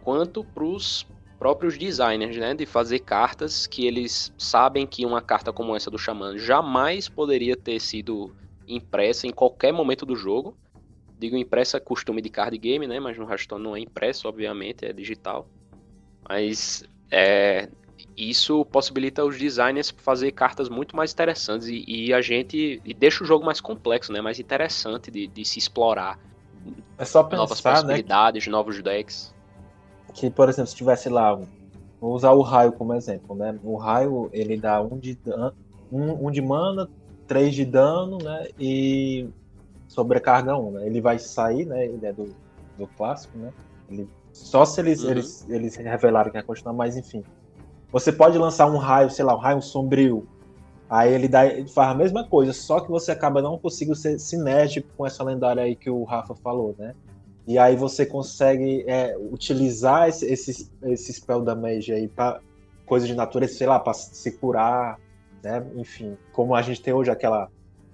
[0.01, 1.07] quanto para os
[1.39, 2.55] próprios designers, né?
[2.55, 7.55] De fazer cartas que eles sabem que uma carta como essa do Xamã jamais poderia
[7.55, 8.35] ter sido
[8.67, 10.57] impressa em qualquer momento do jogo.
[11.19, 12.99] Digo impressa costume de card game, né?
[12.99, 15.47] Mas no Hearthstone não é impresso, obviamente, é digital.
[16.27, 17.69] Mas é,
[18.17, 23.23] isso possibilita os designers fazer cartas muito mais interessantes e, e, a gente e deixa
[23.23, 24.23] o jogo mais complexo, né?
[24.23, 26.19] Mais interessante de, de se explorar.
[26.97, 29.35] É só pensar, novas possibilidades, né, novos decks.
[30.15, 31.39] Que, por exemplo, se tivesse lá,
[32.01, 33.59] vou usar o raio como exemplo, né?
[33.63, 35.19] O raio ele dá um de
[35.93, 36.89] um, um de mana,
[37.27, 38.49] três de dano, né?
[38.59, 39.29] E
[39.89, 40.87] sobrecarga um, né?
[40.87, 41.85] Ele vai sair, né?
[41.85, 42.35] Ele é do,
[42.79, 43.53] do clássico, né?
[43.91, 45.11] Ele, só se eles, uhum.
[45.11, 47.23] eles, eles revelaram que ia continuar, mas enfim.
[47.97, 50.29] Você pode lançar um raio, sei lá, um raio sombrio.
[50.87, 54.19] Aí ele, dá, ele faz a mesma coisa, só que você acaba não conseguindo ser
[54.19, 56.95] sinérgico com essa lendária aí que o Rafa falou, né?
[57.47, 62.39] E aí você consegue é, utilizar esse, esse, esse spell damage aí para
[62.85, 65.01] coisa de natureza, sei lá, para se curar,
[65.43, 65.67] né?
[65.77, 67.49] Enfim, como a gente tem hoje aquela,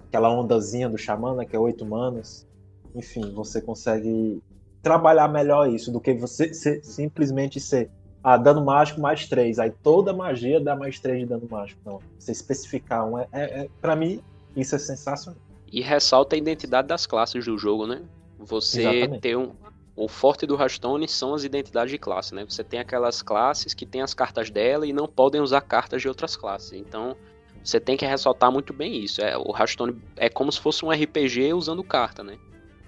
[0.09, 1.45] aquela ondazinha do xamã, né?
[1.45, 2.45] Que é oito manas.
[2.93, 4.43] Enfim, você consegue
[4.81, 7.89] trabalhar melhor isso do que você ser, simplesmente ser
[8.23, 9.59] ah, dano mágico mais 3.
[9.59, 11.81] Aí toda magia dá mais 3 de dano mágico.
[11.85, 13.19] Não, você especificar um.
[13.19, 14.21] É, é, é, pra mim,
[14.55, 15.39] isso é sensacional.
[15.69, 18.01] E ressalta a identidade das classes do jogo, né?
[18.39, 19.21] Você Exatamente.
[19.21, 19.51] tem um.
[19.95, 22.45] O forte do Hearthstone são as identidades de classe, né?
[22.47, 26.07] Você tem aquelas classes que tem as cartas dela e não podem usar cartas de
[26.07, 26.73] outras classes.
[26.73, 27.15] Então,
[27.63, 29.21] você tem que ressaltar muito bem isso.
[29.21, 32.37] É, o Hearthstone é como se fosse um RPG usando carta, né?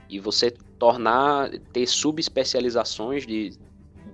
[0.09, 3.51] E você tornar, ter subespecializações de,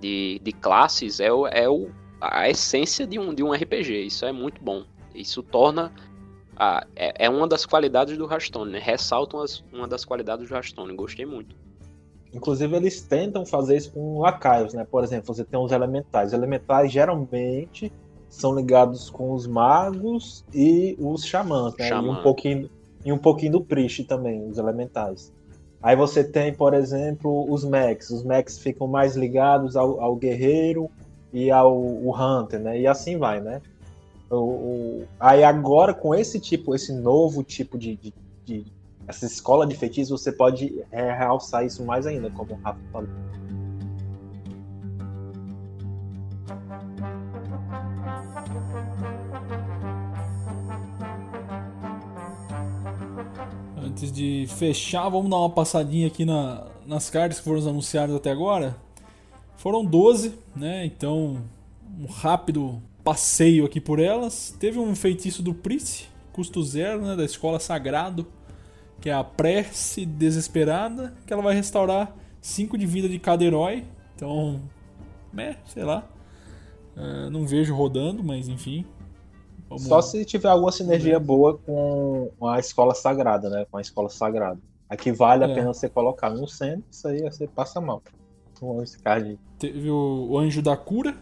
[0.02, 1.88] de, de classes é, o, é o,
[2.20, 4.06] a essência de um, de um RPG.
[4.06, 4.84] Isso é muito bom.
[5.14, 5.92] Isso torna.
[6.56, 8.80] A, é, é uma das qualidades do Hearthstone, né?
[8.80, 10.94] Ressaltam as, uma das qualidades do Hearthstone.
[10.94, 11.54] Gostei muito.
[12.34, 14.84] Inclusive, eles tentam fazer isso com lacaios, né?
[14.84, 16.28] Por exemplo, você tem os elementais.
[16.28, 17.92] Os elementais geralmente
[18.28, 21.88] são ligados com os magos e os xamãs, né?
[21.88, 22.08] Xamã.
[22.08, 22.70] E um pouquinho,
[23.04, 25.32] e um pouquinho do Priest também, os elementais.
[25.82, 28.10] Aí você tem, por exemplo, os mechs.
[28.10, 30.88] Os mechs ficam mais ligados ao, ao guerreiro
[31.32, 32.80] e ao hunter, né?
[32.80, 33.60] E assim vai, né?
[34.30, 38.14] O, o, aí agora com esse tipo, esse novo tipo de, de,
[38.44, 38.64] de
[39.06, 43.08] essa escola de feitiços, você pode realçar isso mais ainda, como o Rafa falou.
[53.92, 58.30] Antes de fechar, vamos dar uma passadinha aqui na, nas cartas que foram anunciadas até
[58.30, 58.74] agora.
[59.58, 60.86] Foram 12, né?
[60.86, 61.44] Então,
[62.00, 64.56] um rápido passeio aqui por elas.
[64.58, 67.14] Teve um feitiço do Priest, custo zero, né?
[67.14, 68.26] Da escola Sagrado,
[68.98, 73.84] que é a prece desesperada, que ela vai restaurar 5 de vida de cada herói.
[74.16, 74.58] Então,
[75.30, 75.58] né?
[75.66, 76.08] Sei lá.
[76.96, 78.86] Uh, não vejo rodando, mas enfim.
[79.72, 80.02] Vamos Só lá.
[80.02, 83.66] se tiver alguma sinergia boa com a escola sagrada, né?
[83.70, 84.60] Com a escola sagrada.
[84.88, 85.54] Aqui vale a é.
[85.54, 88.02] pena você colocar no centro, isso aí você passa mal.
[88.82, 89.38] Esse card.
[89.58, 91.16] Teve o, Anjo da Cura,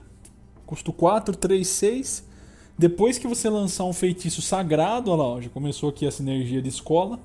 [0.66, 2.28] custo 4, 3, 6.
[2.77, 6.68] Depois que você lançar um feitiço sagrado, olha lá, já começou aqui a sinergia de
[6.68, 7.18] escola.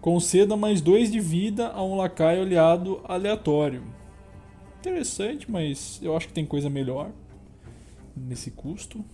[0.00, 3.82] Conceda mais dois de vida a um lacaio aliado aleatório.
[4.80, 7.10] Interessante, mas eu acho que tem coisa melhor
[8.16, 9.04] nesse custo.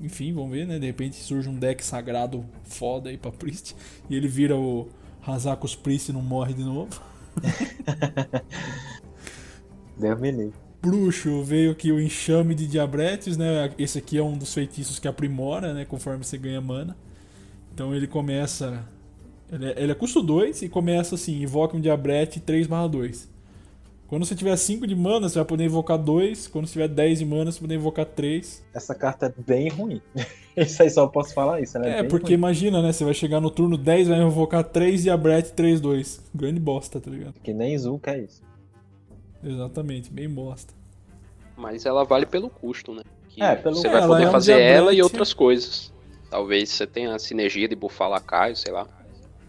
[0.00, 0.78] Enfim, vamos ver, né?
[0.78, 3.74] De repente surge um deck sagrado foda aí pra Priest.
[4.08, 4.88] E ele vira o
[5.26, 7.00] Hazakos Priest e não morre de novo.
[9.98, 10.54] Deus me livre.
[10.80, 13.72] Bruxo, veio aqui o enxame de diabretes, né?
[13.76, 15.84] Esse aqui é um dos feitiços que aprimora, né?
[15.84, 16.96] Conforme você ganha mana.
[17.74, 18.86] Então ele começa.
[19.50, 23.28] Ele é, ele é custo 2 e começa assim: invoca um diabrete 3/2.
[24.08, 26.48] Quando você tiver 5 de mana, você vai poder invocar 2.
[26.48, 28.64] Quando você tiver 10 de mana, você vai poder invocar 3.
[28.74, 30.00] Essa carta é bem ruim.
[30.56, 31.76] isso aí só posso falar isso.
[31.76, 32.34] é, é porque ruim.
[32.34, 32.90] imagina, né?
[32.90, 36.20] Você vai chegar no turno 10 e vai invocar 3 Diabrete 3-2.
[36.34, 37.34] Grande bosta, tá ligado?
[37.42, 38.42] Que nem Zuka é isso.
[39.44, 40.72] Exatamente, bem bosta.
[41.54, 43.02] Mas ela vale pelo custo, né?
[43.28, 45.92] Que é, pelo Você vai poder é um fazer ela e outras coisas.
[46.30, 48.86] Talvez você tenha a sinergia de bufar lacaio, sei lá.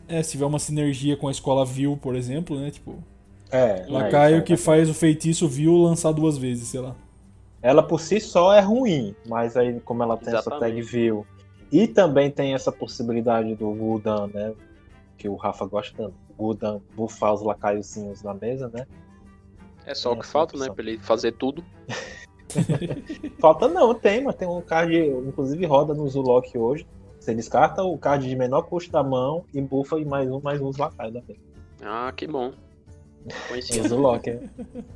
[0.05, 2.71] É, se tiver uma sinergia com a escola Vil, por exemplo, né?
[2.71, 3.01] Tipo,
[3.51, 6.95] é, Lacaio é, que faz o feitiço viu lançar duas vezes, sei lá.
[7.61, 10.63] Ela por si só é ruim, mas aí como ela tem Exatamente.
[10.63, 11.25] essa tag view
[11.71, 14.53] e também tem essa possibilidade do Gul'dan, né?
[15.17, 16.13] Que o Rafa gosta tanto.
[16.37, 18.87] Gul'dan bufar os lacaiozinhos na mesa, né?
[19.85, 20.69] É só o que falta, né?
[20.69, 21.63] Pra ele fazer tudo.
[23.39, 26.87] falta não, tem, mas tem um card, inclusive roda no Zulok hoje.
[27.19, 30.61] Você descarta o card de menor custo da mão e bufa e mais um, mais
[30.61, 31.39] um lacaios da mesa.
[31.81, 32.53] Ah, que bom.
[33.47, 33.85] Conhecido.
[33.85, 34.39] O Zulok.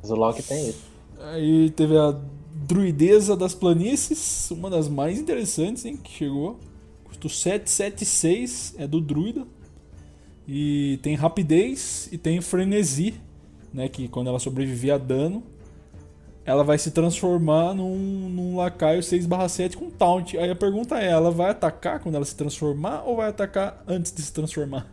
[0.06, 0.84] Zulok tem isso.
[1.20, 2.18] Aí teve a
[2.54, 6.60] Druideza das Planícies, uma das mais interessantes, hein, que chegou.
[7.04, 9.46] Custo 776, é do Druida.
[10.48, 13.16] E tem rapidez e tem frenesi,
[13.74, 15.44] né, que quando ela sobreviver a dano,
[16.46, 20.36] ela vai se transformar num, num lacaio 6/7 com taunt.
[20.38, 24.12] Aí a pergunta é, ela vai atacar quando ela se transformar ou vai atacar antes
[24.14, 24.92] de se transformar?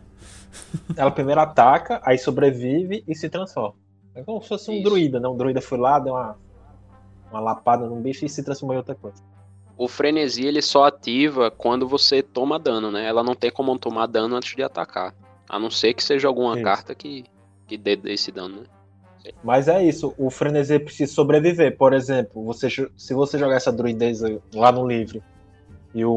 [0.95, 3.75] Ela primeiro ataca, aí sobrevive e se transforma.
[4.13, 4.83] É como se fosse um Isso.
[4.83, 5.27] druida, né?
[5.27, 6.37] Um druida foi lá, deu uma,
[7.29, 9.21] uma lapada num bicho e se transformou em outra coisa.
[9.77, 13.05] O frenesi ele só ativa quando você toma dano, né?
[13.05, 15.15] Ela não tem como tomar dano antes de atacar.
[15.49, 16.63] A não ser que seja alguma isso.
[16.63, 17.25] carta que,
[17.67, 18.63] que dê esse dano, né?
[19.43, 21.77] Mas é isso, o frenesi precisa sobreviver.
[21.77, 25.21] Por exemplo, você, se você jogar essa druideza lá no livre
[25.93, 26.11] e o,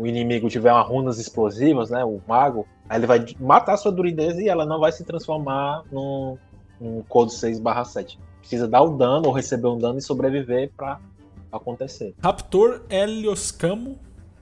[0.00, 2.04] o inimigo tiver uma runas explosivas, né?
[2.04, 5.82] O mago, aí ele vai matar a sua druideza e ela não vai se transformar
[5.90, 6.38] num,
[6.80, 8.18] num Code 6/7.
[8.40, 10.98] Precisa dar o dano ou receber um dano e sobreviver para
[11.52, 12.14] acontecer.
[12.22, 13.98] Raptor Helioscamo,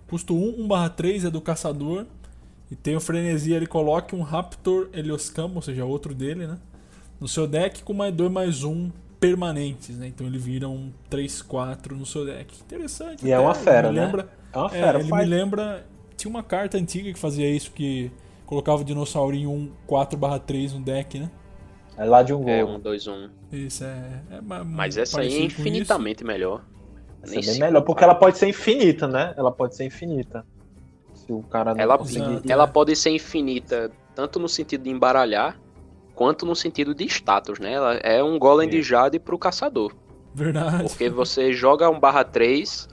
[0.09, 2.06] custo 1, 1/3 é do caçador.
[2.68, 6.59] E tem o frenesi, ele coloca um Raptor Helioscamo, ou seja, outro dele, né?
[7.20, 8.90] No seu deck com mais 2 mais 1
[9.20, 10.09] permanentes, né?
[10.09, 12.60] Então ele vira um 3-4 no seu deck.
[12.60, 13.24] Interessante.
[13.24, 14.05] E é uma fera, né?
[14.05, 14.98] Lembra, é uma é, fera.
[14.98, 15.24] É, ele faz...
[15.24, 15.86] me lembra.
[16.16, 18.10] Tinha uma carta antiga que fazia isso, que
[18.47, 21.31] colocava o dinossaurinho um 4/3 no deck, né?
[21.98, 22.51] É lá de um gol.
[22.51, 24.23] É, um 2 1 Isso, é.
[24.31, 26.62] é Mas essa aí é infinitamente melhor.
[27.23, 29.35] Essa é bem melhor, porque ela pode ser infinita, né?
[29.36, 30.47] Ela pode ser infinita.
[31.14, 32.51] Se o cara não ela, conseguir...
[32.51, 35.59] ela pode ser infinita, tanto no sentido de embaralhar,
[36.14, 37.73] quanto no sentido de status, né?
[37.73, 39.94] Ela é um golem de jade pro caçador.
[40.35, 40.85] Verdade.
[40.85, 42.89] Porque você joga 1 barra 3,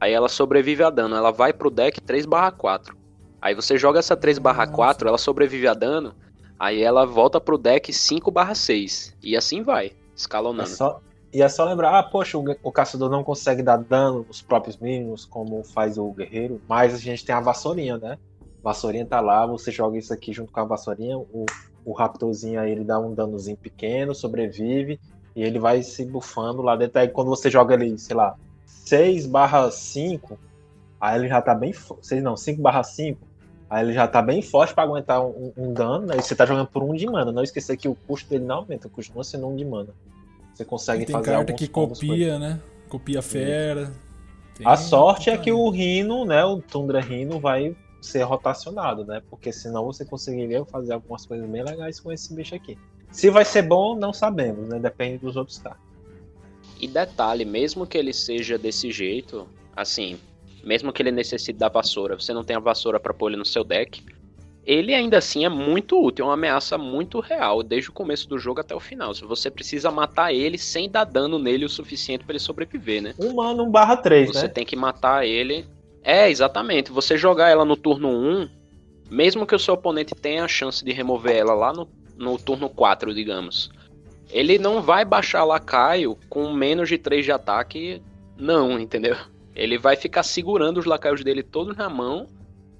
[0.00, 1.14] aí ela sobrevive a dano.
[1.14, 2.97] Ela vai pro deck 3 barra 4.
[3.40, 6.14] Aí você joga essa 3 barra 4, ela sobrevive a dano,
[6.58, 9.16] aí ela volta pro deck 5 barra 6.
[9.22, 10.68] E assim vai, escalonando.
[10.68, 11.00] É só,
[11.32, 14.78] e é só lembrar, ah, poxa, o, o, caçador não consegue dar dano nos próprios
[14.78, 18.18] minions, como faz o guerreiro, mas a gente tem a vassourinha, né?
[18.62, 21.44] Vassourinha tá lá, você joga isso aqui junto com a vassourinha, o,
[21.84, 24.98] o raptorzinho aí ele dá um danozinho pequeno, sobrevive,
[25.36, 26.98] e ele vai se bufando lá dentro.
[26.98, 28.34] Aí quando você joga ali, sei lá,
[28.64, 30.38] 6 barra 5,
[31.00, 31.72] aí ele já tá bem.
[32.02, 33.20] 6 não, 5 barra 5,
[33.68, 36.16] aí ele já tá bem forte para aguentar um, um, dano, né?
[36.18, 37.32] E você tá jogando por um de mana.
[37.32, 39.88] Não esquecer que o custo dele não aumenta, continua sendo um de mana.
[40.54, 42.60] Você consegue tem fazer carta que copia, né?
[42.88, 43.92] Copia fera.
[44.64, 46.44] A sorte é que o Rino, né?
[46.44, 49.22] O Tundra Rino vai ser rotacionado, né?
[49.30, 52.76] Porque senão você conseguiria fazer algumas coisas bem legais com esse bicho aqui.
[53.10, 54.78] Se vai ser bom, não sabemos, né?
[54.78, 55.80] Depende dos outros carros.
[56.80, 60.18] E detalhe, mesmo que ele seja desse jeito, assim,
[60.64, 63.44] mesmo que ele necessite da vassoura, você não tem a vassoura para pôr ele no
[63.44, 64.02] seu deck,
[64.64, 68.38] ele ainda assim é muito útil, é uma ameaça muito real, desde o começo do
[68.38, 69.14] jogo até o final.
[69.14, 73.14] Se você precisa matar ele sem dar dano nele o suficiente para ele sobreviver, né?
[73.18, 74.48] Um mano, um barra 3, Você né?
[74.48, 75.64] tem que matar ele.
[76.02, 76.92] É, exatamente.
[76.92, 78.48] Você jogar ela no turno 1,
[79.10, 82.68] mesmo que o seu oponente tenha a chance de remover ela lá no no turno
[82.68, 83.70] 4, digamos.
[84.30, 88.02] Ele não vai baixar lacaio com menos de 3 de ataque,
[88.36, 89.16] não, entendeu?
[89.58, 92.28] Ele vai ficar segurando os lacaios dele todos na mão,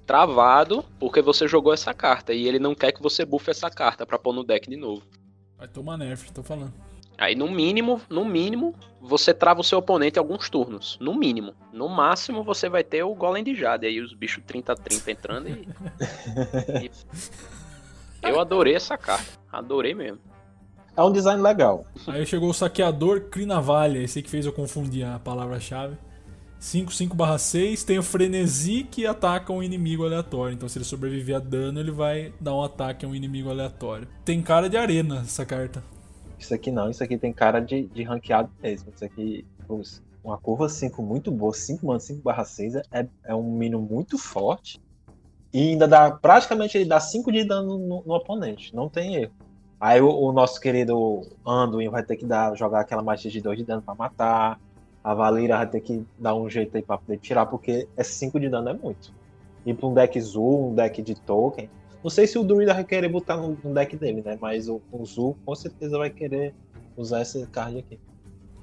[0.07, 2.33] travado, porque você jogou essa carta.
[2.33, 5.03] E ele não quer que você buffe essa carta pra pôr no deck de novo.
[5.59, 6.73] Vai tomar nerf, tô falando.
[7.19, 10.97] Aí no mínimo, no mínimo, você trava o seu oponente alguns turnos.
[11.01, 11.53] No mínimo.
[11.73, 13.85] No máximo você vai ter o Golem de Jade.
[13.85, 15.69] Aí os bichos 30-30 entrando e...
[16.87, 16.91] e...
[18.23, 19.33] Eu adorei essa carta.
[19.51, 20.21] Adorei mesmo.
[20.97, 21.85] É um design legal.
[22.07, 25.97] Aí chegou o saqueador Crinavalha, esse que fez eu confundir a palavra-chave.
[26.60, 30.55] 5-5/6 tem o frenesi que ataca um inimigo aleatório.
[30.55, 34.09] Então, se ele sobreviver a dano, ele vai dar um ataque a um inimigo aleatório.
[34.24, 35.82] Tem cara de arena essa carta.
[36.39, 38.93] Isso aqui não, isso aqui tem cara de, de ranqueado mesmo.
[38.94, 39.44] Isso aqui,
[40.22, 44.80] uma curva 5 muito boa, 5 mano, 5/6 é, é um mínimo muito forte.
[45.52, 49.32] E ainda dá, praticamente ele dá 5 de dano no, no, oponente, não tem erro.
[49.80, 53.59] Aí o, o nosso querido Anduin vai ter que dar, jogar aquela magia de 2
[53.59, 54.60] de dano para matar.
[55.03, 58.39] A Valira vai ter que dar um jeito aí pra poder tirar, porque esse 5
[58.41, 59.12] de dano é muito.
[59.65, 61.69] E pra um deck Zul, um deck de token.
[62.03, 64.39] Não sei se o Druida vai querer botar no, no deck dele, né?
[64.41, 66.55] Mas o, o Zul com certeza vai querer
[66.97, 67.99] usar esse card aqui.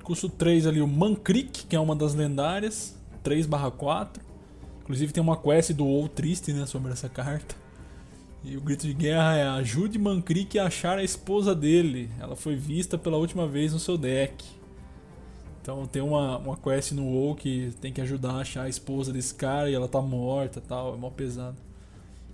[0.03, 2.95] Custo 3 ali, o Mankrik, que é uma das lendárias.
[3.23, 4.21] 3/4.
[4.83, 6.65] Inclusive tem uma quest do ou Triste, né?
[6.65, 7.55] Sobre essa carta.
[8.43, 12.11] E o grito de guerra é ajude Mankrik a achar a esposa dele.
[12.19, 14.45] Ela foi vista pela última vez no seu deck.
[15.65, 19.11] Então tem uma, uma quest no WoW que tem que ajudar a achar a esposa
[19.11, 21.57] desse cara e ela tá morta tal, é mó pesado.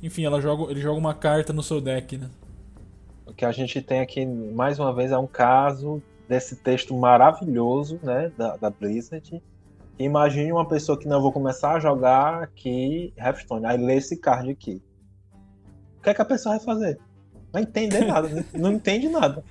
[0.03, 2.29] Enfim, ela joga, ele joga uma carta no seu deck, né?
[3.25, 8.01] O que a gente tem aqui, mais uma vez, é um caso desse texto maravilhoso,
[8.03, 9.41] né, da, da Blizzard.
[9.97, 14.51] Imagine uma pessoa que não vou começar a jogar aqui Hearthstone, aí lê esse card
[14.51, 14.81] aqui.
[15.99, 16.99] O que é que a pessoa vai fazer?
[17.53, 19.41] Não entende nada, não entende nada.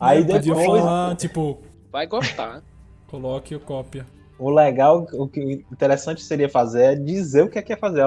[0.00, 0.48] Aí depois...
[0.48, 1.62] Podia falar, tipo...
[1.92, 2.60] Vai gostar.
[3.08, 4.06] Coloque o cópia.
[4.38, 8.04] O legal, o que interessante seria fazer é dizer o que é que é fazer.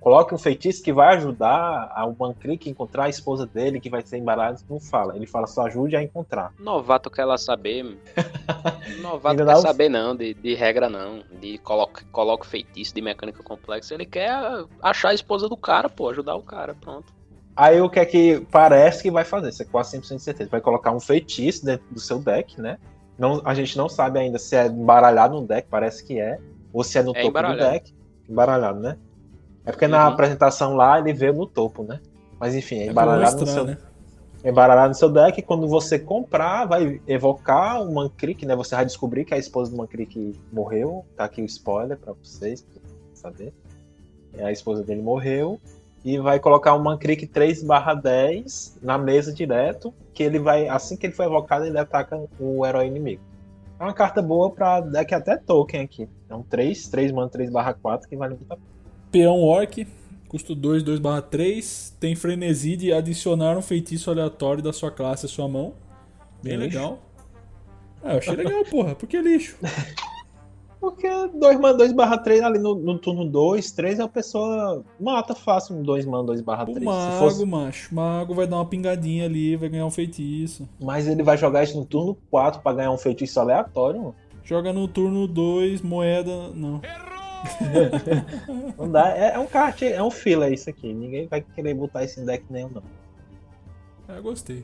[0.00, 4.02] coloque um feitiço que vai ajudar o Mankrik a encontrar a esposa dele, que vai
[4.02, 4.60] ser embaralhado.
[4.68, 5.14] Não fala.
[5.14, 6.52] Ele fala só ajude a encontrar.
[6.58, 7.96] Novato quer lá saber.
[9.00, 11.22] Novato quer saber não, de, de regra não.
[11.40, 13.94] De coloca, coloca feitiço de mecânica complexa.
[13.94, 14.32] Ele quer
[14.82, 17.12] achar a esposa do cara, pô, ajudar o cara, pronto.
[17.56, 19.52] Aí o que é que parece que vai fazer?
[19.52, 20.50] Você é quase 100% de certeza.
[20.50, 22.78] Vai colocar um feitiço dentro do seu deck, né?
[23.18, 26.38] Não, a gente não sabe ainda se é embaralhado no deck, parece que é.
[26.72, 27.94] Ou se é no é topo do deck.
[28.28, 28.96] Embaralhado, né?
[29.64, 29.92] É porque uhum.
[29.92, 32.00] na apresentação lá ele veio no topo, né?
[32.38, 33.64] Mas enfim, é, é embaralhado no seu.
[33.64, 33.78] Né?
[34.44, 38.54] Embaralhado no seu deck, quando você comprar, vai evocar o Mankrik, né?
[38.56, 41.04] Você vai descobrir que a esposa do Mankrik morreu.
[41.16, 42.82] Tá aqui o spoiler pra vocês, pra
[43.14, 43.52] saber.
[44.38, 45.60] A esposa dele morreu
[46.04, 51.14] e vai colocar o Mankrik 3/10 na mesa direto, que ele vai, assim que ele
[51.14, 53.22] for evocado, ele ataca o herói inimigo.
[53.80, 56.08] É uma carta boa pra deck até token aqui.
[56.28, 58.68] É um 3, 3 mana 3/4 que vale muito a pena.
[59.10, 59.86] Peão Orc,
[60.28, 65.48] custo 2, 2/3, tem frenesi de adicionar um feitiço aleatório da sua classe à sua
[65.48, 65.74] mão.
[66.42, 66.78] Bem lixo.
[66.78, 66.98] legal.
[68.02, 68.94] Ah, eu achei legal, porra.
[68.94, 69.56] Por que lixo?
[70.84, 75.34] Porque 2 man 2 barra 3 ali no, no turno 2, 3 a pessoa mata
[75.34, 76.76] fácil um 2 man 2 barra 3.
[76.76, 77.46] O mago, fosse...
[77.46, 77.94] macho.
[77.94, 80.68] Mago vai dar uma pingadinha ali, vai ganhar um feitiço.
[80.78, 84.14] Mas ele vai jogar isso no turno 4 pra ganhar um feitiço aleatório, mano.
[84.44, 86.50] Joga no turno 2, moeda.
[86.54, 86.82] Não.
[88.76, 89.08] não dá.
[89.16, 90.92] É, é, um kart, é um fila isso aqui.
[90.92, 92.82] Ninguém vai querer botar esse deck nenhum, não.
[94.14, 94.62] É, gostei.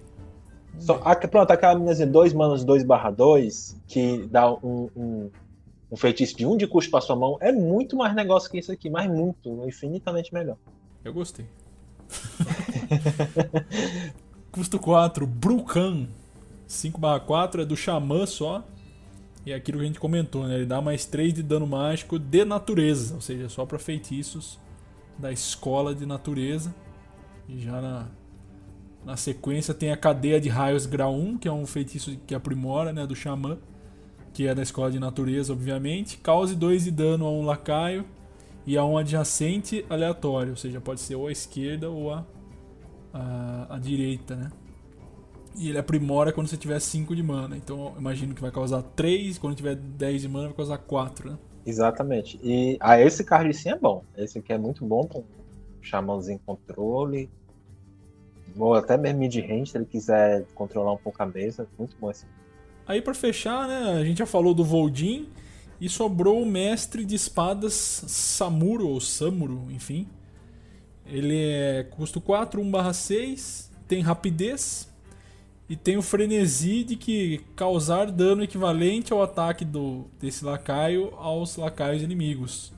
[0.78, 5.30] Só, a, pronto, aquela meninazinha 2 manos 2 barra 2, que dá um, um
[5.90, 8.70] um feitiço de um de custo para sua mão é muito mais negócio que isso
[8.70, 10.56] aqui, mas muito, infinitamente melhor.
[11.04, 11.46] Eu gostei.
[14.52, 16.08] Custo 4, Brucan.
[16.68, 18.64] 5/4 é do Xamã só.
[19.44, 20.56] E é aquilo que a gente comentou, né?
[20.56, 24.58] Ele dá mais 3 de dano mágico de natureza, ou seja, só para feitiços
[25.18, 26.74] da escola de natureza.
[27.48, 28.08] E já na,
[29.04, 32.92] na sequência tem a cadeia de raios grau 1, que é um feitiço que aprimora,
[32.92, 33.58] né, do Xamã
[34.32, 38.04] que é da escola de natureza, obviamente, cause 2 de dano a um lacaio
[38.66, 42.24] e a um adjacente aleatório, ou seja, pode ser ou a esquerda ou a,
[43.12, 44.50] a, a direita, né?
[45.56, 47.56] E ele aprimora quando você tiver 5 de mana.
[47.56, 51.38] Então imagino que vai causar 3, quando tiver 10 de mana vai causar 4, né?
[51.66, 52.38] Exatamente.
[52.42, 54.04] E ah, esse card sim é bom.
[54.16, 55.24] Esse aqui é muito bom com
[55.82, 57.28] xamãozinho controle.
[58.56, 61.68] Ou até mesmo mid-range, se ele quiser controlar um pouco a mesa.
[61.78, 62.26] Muito bom esse
[62.86, 65.28] Aí para fechar, né, a gente já falou do Voldin
[65.80, 70.06] e sobrou o mestre de espadas Samuro ou Samuro, enfim.
[71.06, 74.88] Ele é custo 4, 1/6, tem rapidez
[75.68, 81.56] E tem o frenesi de que causar dano equivalente ao ataque do, desse lacaio aos
[81.56, 82.72] lacaios inimigos.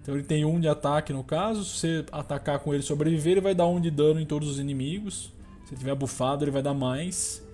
[0.00, 3.32] Então ele tem um de ataque no caso, se você atacar com ele e sobreviver,
[3.32, 5.30] ele vai dar um de dano em todos os inimigos.
[5.66, 7.46] Se tiver bufado, ele vai dar mais.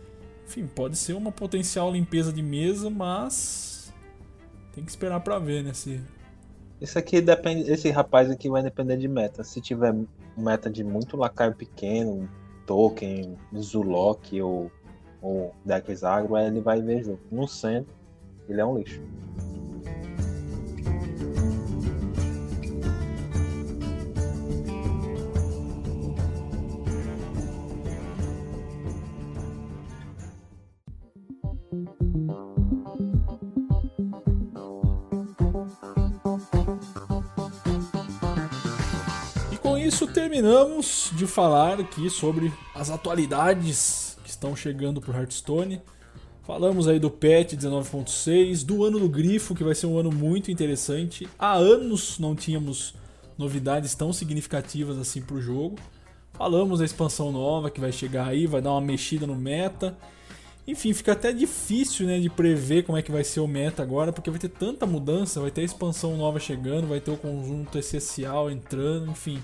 [0.47, 3.93] Enfim, pode ser uma potencial limpeza de mesa, mas
[4.73, 5.73] tem que esperar para ver, né?
[5.73, 6.01] Se...
[6.81, 9.43] Esse aqui depende, esse rapaz aqui vai depender de meta.
[9.43, 9.95] Se tiver
[10.37, 12.29] meta de muito lacaio pequeno,
[12.67, 14.71] token, Zulok ou,
[15.21, 15.55] ou
[16.05, 17.21] agro, ele vai ver jogo.
[17.31, 17.95] No centro,
[18.49, 19.01] ele é um lixo.
[40.37, 45.81] Terminamos de falar aqui sobre as atualidades que estão chegando pro Hearthstone.
[46.43, 50.51] Falamos aí do patch 19.6, do ano do grifo, que vai ser um ano muito
[50.51, 51.27] interessante.
[51.39, 52.95] Há anos não tínhamos
[53.39, 55.77] novidades tão significativas assim pro jogo.
[56.35, 59.97] Falamos da expansão nova que vai chegar aí, vai dar uma mexida no meta.
[60.69, 64.13] Enfim, fica até difícil né, de prever como é que vai ser o meta agora,
[64.13, 67.79] porque vai ter tanta mudança, vai ter a expansão nova chegando, vai ter o conjunto
[67.79, 69.43] essencial entrando, enfim.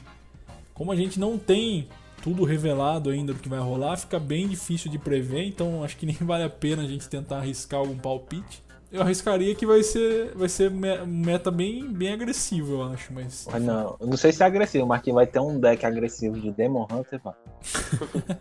[0.83, 1.87] Como a gente não tem
[2.25, 6.05] tudo revelado ainda do que vai rolar, fica bem difícil de prever, então acho que
[6.05, 8.65] nem vale a pena a gente tentar arriscar algum palpite.
[8.91, 13.47] Eu arriscaria que vai ser, vai ser meta bem, bem agressivo, eu acho, mas.
[13.61, 16.89] Não, não sei se é agressivo, mas que vai ter um deck agressivo de Demon
[16.91, 17.35] Hunter, vai.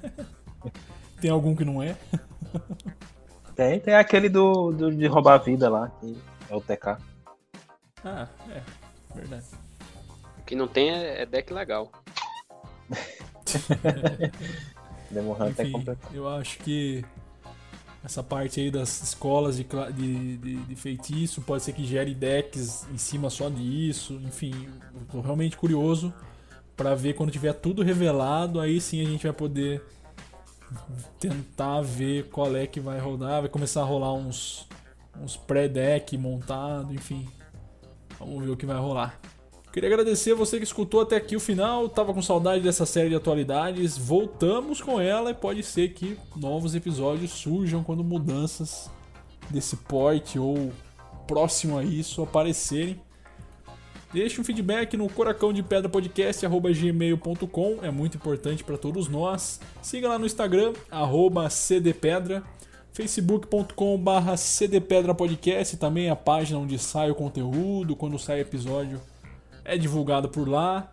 [1.22, 1.96] tem algum que não é?
[3.56, 6.18] tem, tem aquele do, do de roubar a vida lá, que
[6.50, 6.98] é o TK.
[8.04, 8.64] Ah, é,
[9.14, 9.46] verdade.
[10.40, 11.92] O que não tem é, é deck legal.
[15.10, 16.08] Demon Hunter é completo.
[16.14, 17.04] Eu acho que
[18.04, 22.88] essa parte aí das escolas de, de, de, de, feitiço pode ser que gere decks
[22.92, 24.20] em cima só disso.
[24.24, 26.14] Enfim, eu tô realmente curioso
[26.76, 28.60] para ver quando tiver tudo revelado.
[28.60, 29.84] Aí sim a gente vai poder
[31.20, 33.42] tentar ver qual é que vai rodar.
[33.42, 34.68] Vai começar a rolar uns,
[35.22, 37.28] uns pré-deck montado, enfim.
[38.18, 39.20] Vamos ver o que vai rolar.
[39.72, 41.88] Queria agradecer a você que escutou até aqui o final.
[41.88, 43.98] Tava com saudade dessa série de atualidades.
[43.98, 48.90] Voltamos com ela e pode ser que novos episódios surjam quando mudanças
[49.50, 50.74] desse porte ou
[51.26, 53.00] próximo a isso aparecerem.
[54.14, 59.62] Deixe um feedback no coracão de pedra podcast@gmail.com, é muito importante para todos nós.
[59.82, 60.74] Siga lá no Instagram
[61.50, 62.44] @cdpedra,
[62.92, 69.00] facebook.com/cdpedrapodcast, também a página onde sai o conteúdo, quando sai episódio
[69.64, 70.90] é divulgado por lá.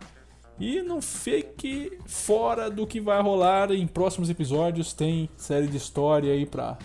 [0.59, 4.91] E não fique fora do que vai rolar em próximos episódios.
[4.91, 6.77] Tem série de história aí pra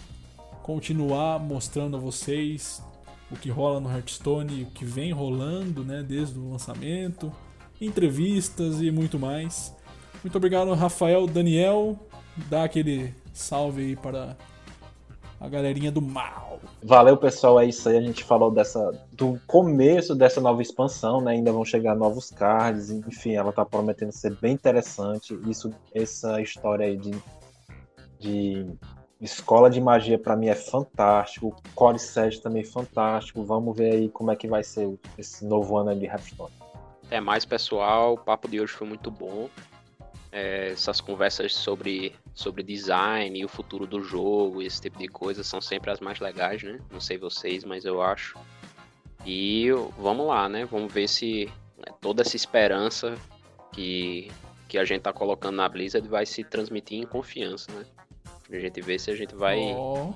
[0.62, 2.82] continuar mostrando a vocês
[3.30, 7.32] o que rola no Hearthstone, o que vem rolando, né, desde o lançamento,
[7.80, 9.74] entrevistas e muito mais.
[10.22, 11.98] Muito obrigado, Rafael, Daniel.
[12.48, 14.36] Dá aquele salve aí para
[15.44, 16.58] a galerinha do mal.
[16.82, 17.60] Valeu, pessoal.
[17.60, 17.98] É isso aí.
[17.98, 21.32] A gente falou dessa do começo dessa nova expansão, né?
[21.32, 22.90] Ainda vão chegar novos cards.
[22.90, 25.38] Enfim, ela tá prometendo ser bem interessante.
[25.46, 27.12] Isso, essa história aí de,
[28.18, 28.66] de
[29.20, 31.54] escola de magia para mim é fantástico.
[31.74, 33.44] Core 7 também é fantástico.
[33.44, 36.52] Vamos ver aí como é que vai ser esse novo ano de Hearthstone.
[37.10, 38.14] É mais pessoal.
[38.14, 39.50] O papo de hoje foi muito bom
[40.34, 45.44] é, essas conversas sobre, sobre design e o futuro do jogo, esse tipo de coisa,
[45.44, 46.80] são sempre as mais legais, né?
[46.90, 48.36] Não sei vocês, mas eu acho.
[49.24, 50.64] E vamos lá, né?
[50.64, 51.46] Vamos ver se
[51.78, 53.14] né, toda essa esperança
[53.72, 54.30] que,
[54.68, 57.86] que a gente tá colocando na Blizzard vai se transmitir em confiança, né?
[58.50, 60.12] A gente ver se a gente vai oh.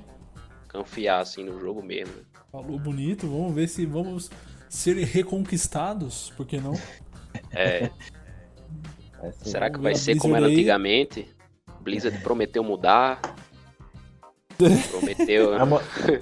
[0.70, 2.14] confiar assim no jogo mesmo.
[2.14, 2.22] Né?
[2.50, 4.30] Falou bonito, vamos ver se vamos
[4.68, 6.74] ser reconquistados, por que não?
[7.52, 7.90] É.
[9.42, 11.28] Será que vai ser como era antigamente?
[11.80, 13.20] Blizzard prometeu mudar.
[14.90, 15.50] prometeu.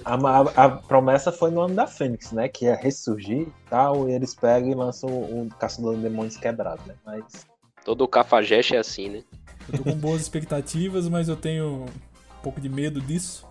[0.05, 2.49] A, a, a, promessa foi no ano da Fênix, né?
[2.49, 4.09] Que ia ressurgir e tal.
[4.09, 6.95] E eles pegam e lançam o, o Caçador de Demônios quebrado, né?
[7.05, 7.47] Mas.
[7.85, 9.23] Todo o cafajeste é assim, né?
[9.69, 13.47] Eu tô com boas expectativas, mas eu tenho um pouco de medo disso.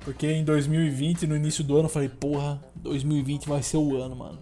[0.00, 4.14] Porque em 2020, no início do ano, eu falei, porra, 2020 vai ser o ano,
[4.14, 4.38] mano.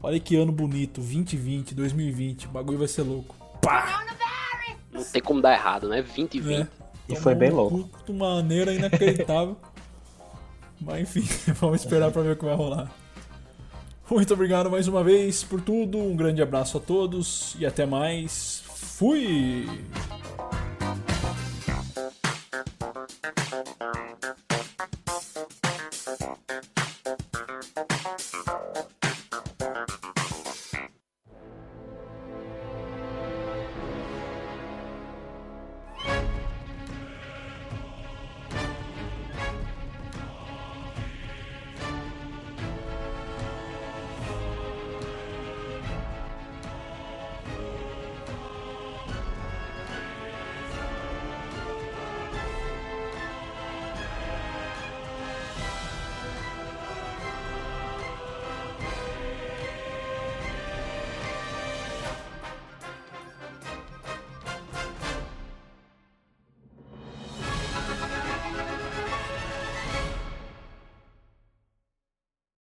[0.00, 4.04] Olha que ano bonito, 2020, 2020, o bagulho vai ser louco pá!
[4.92, 6.02] Não tem como dar errado, né?
[6.02, 6.60] 20 e 20.
[6.60, 6.68] É.
[7.08, 7.88] E foi bem louco.
[8.06, 9.56] De maneira inacreditável.
[10.80, 12.92] Mas enfim, vamos esperar para ver o que vai rolar.
[14.10, 15.96] Muito obrigado mais uma vez por tudo.
[15.96, 18.62] Um grande abraço a todos e até mais.
[18.66, 19.66] Fui!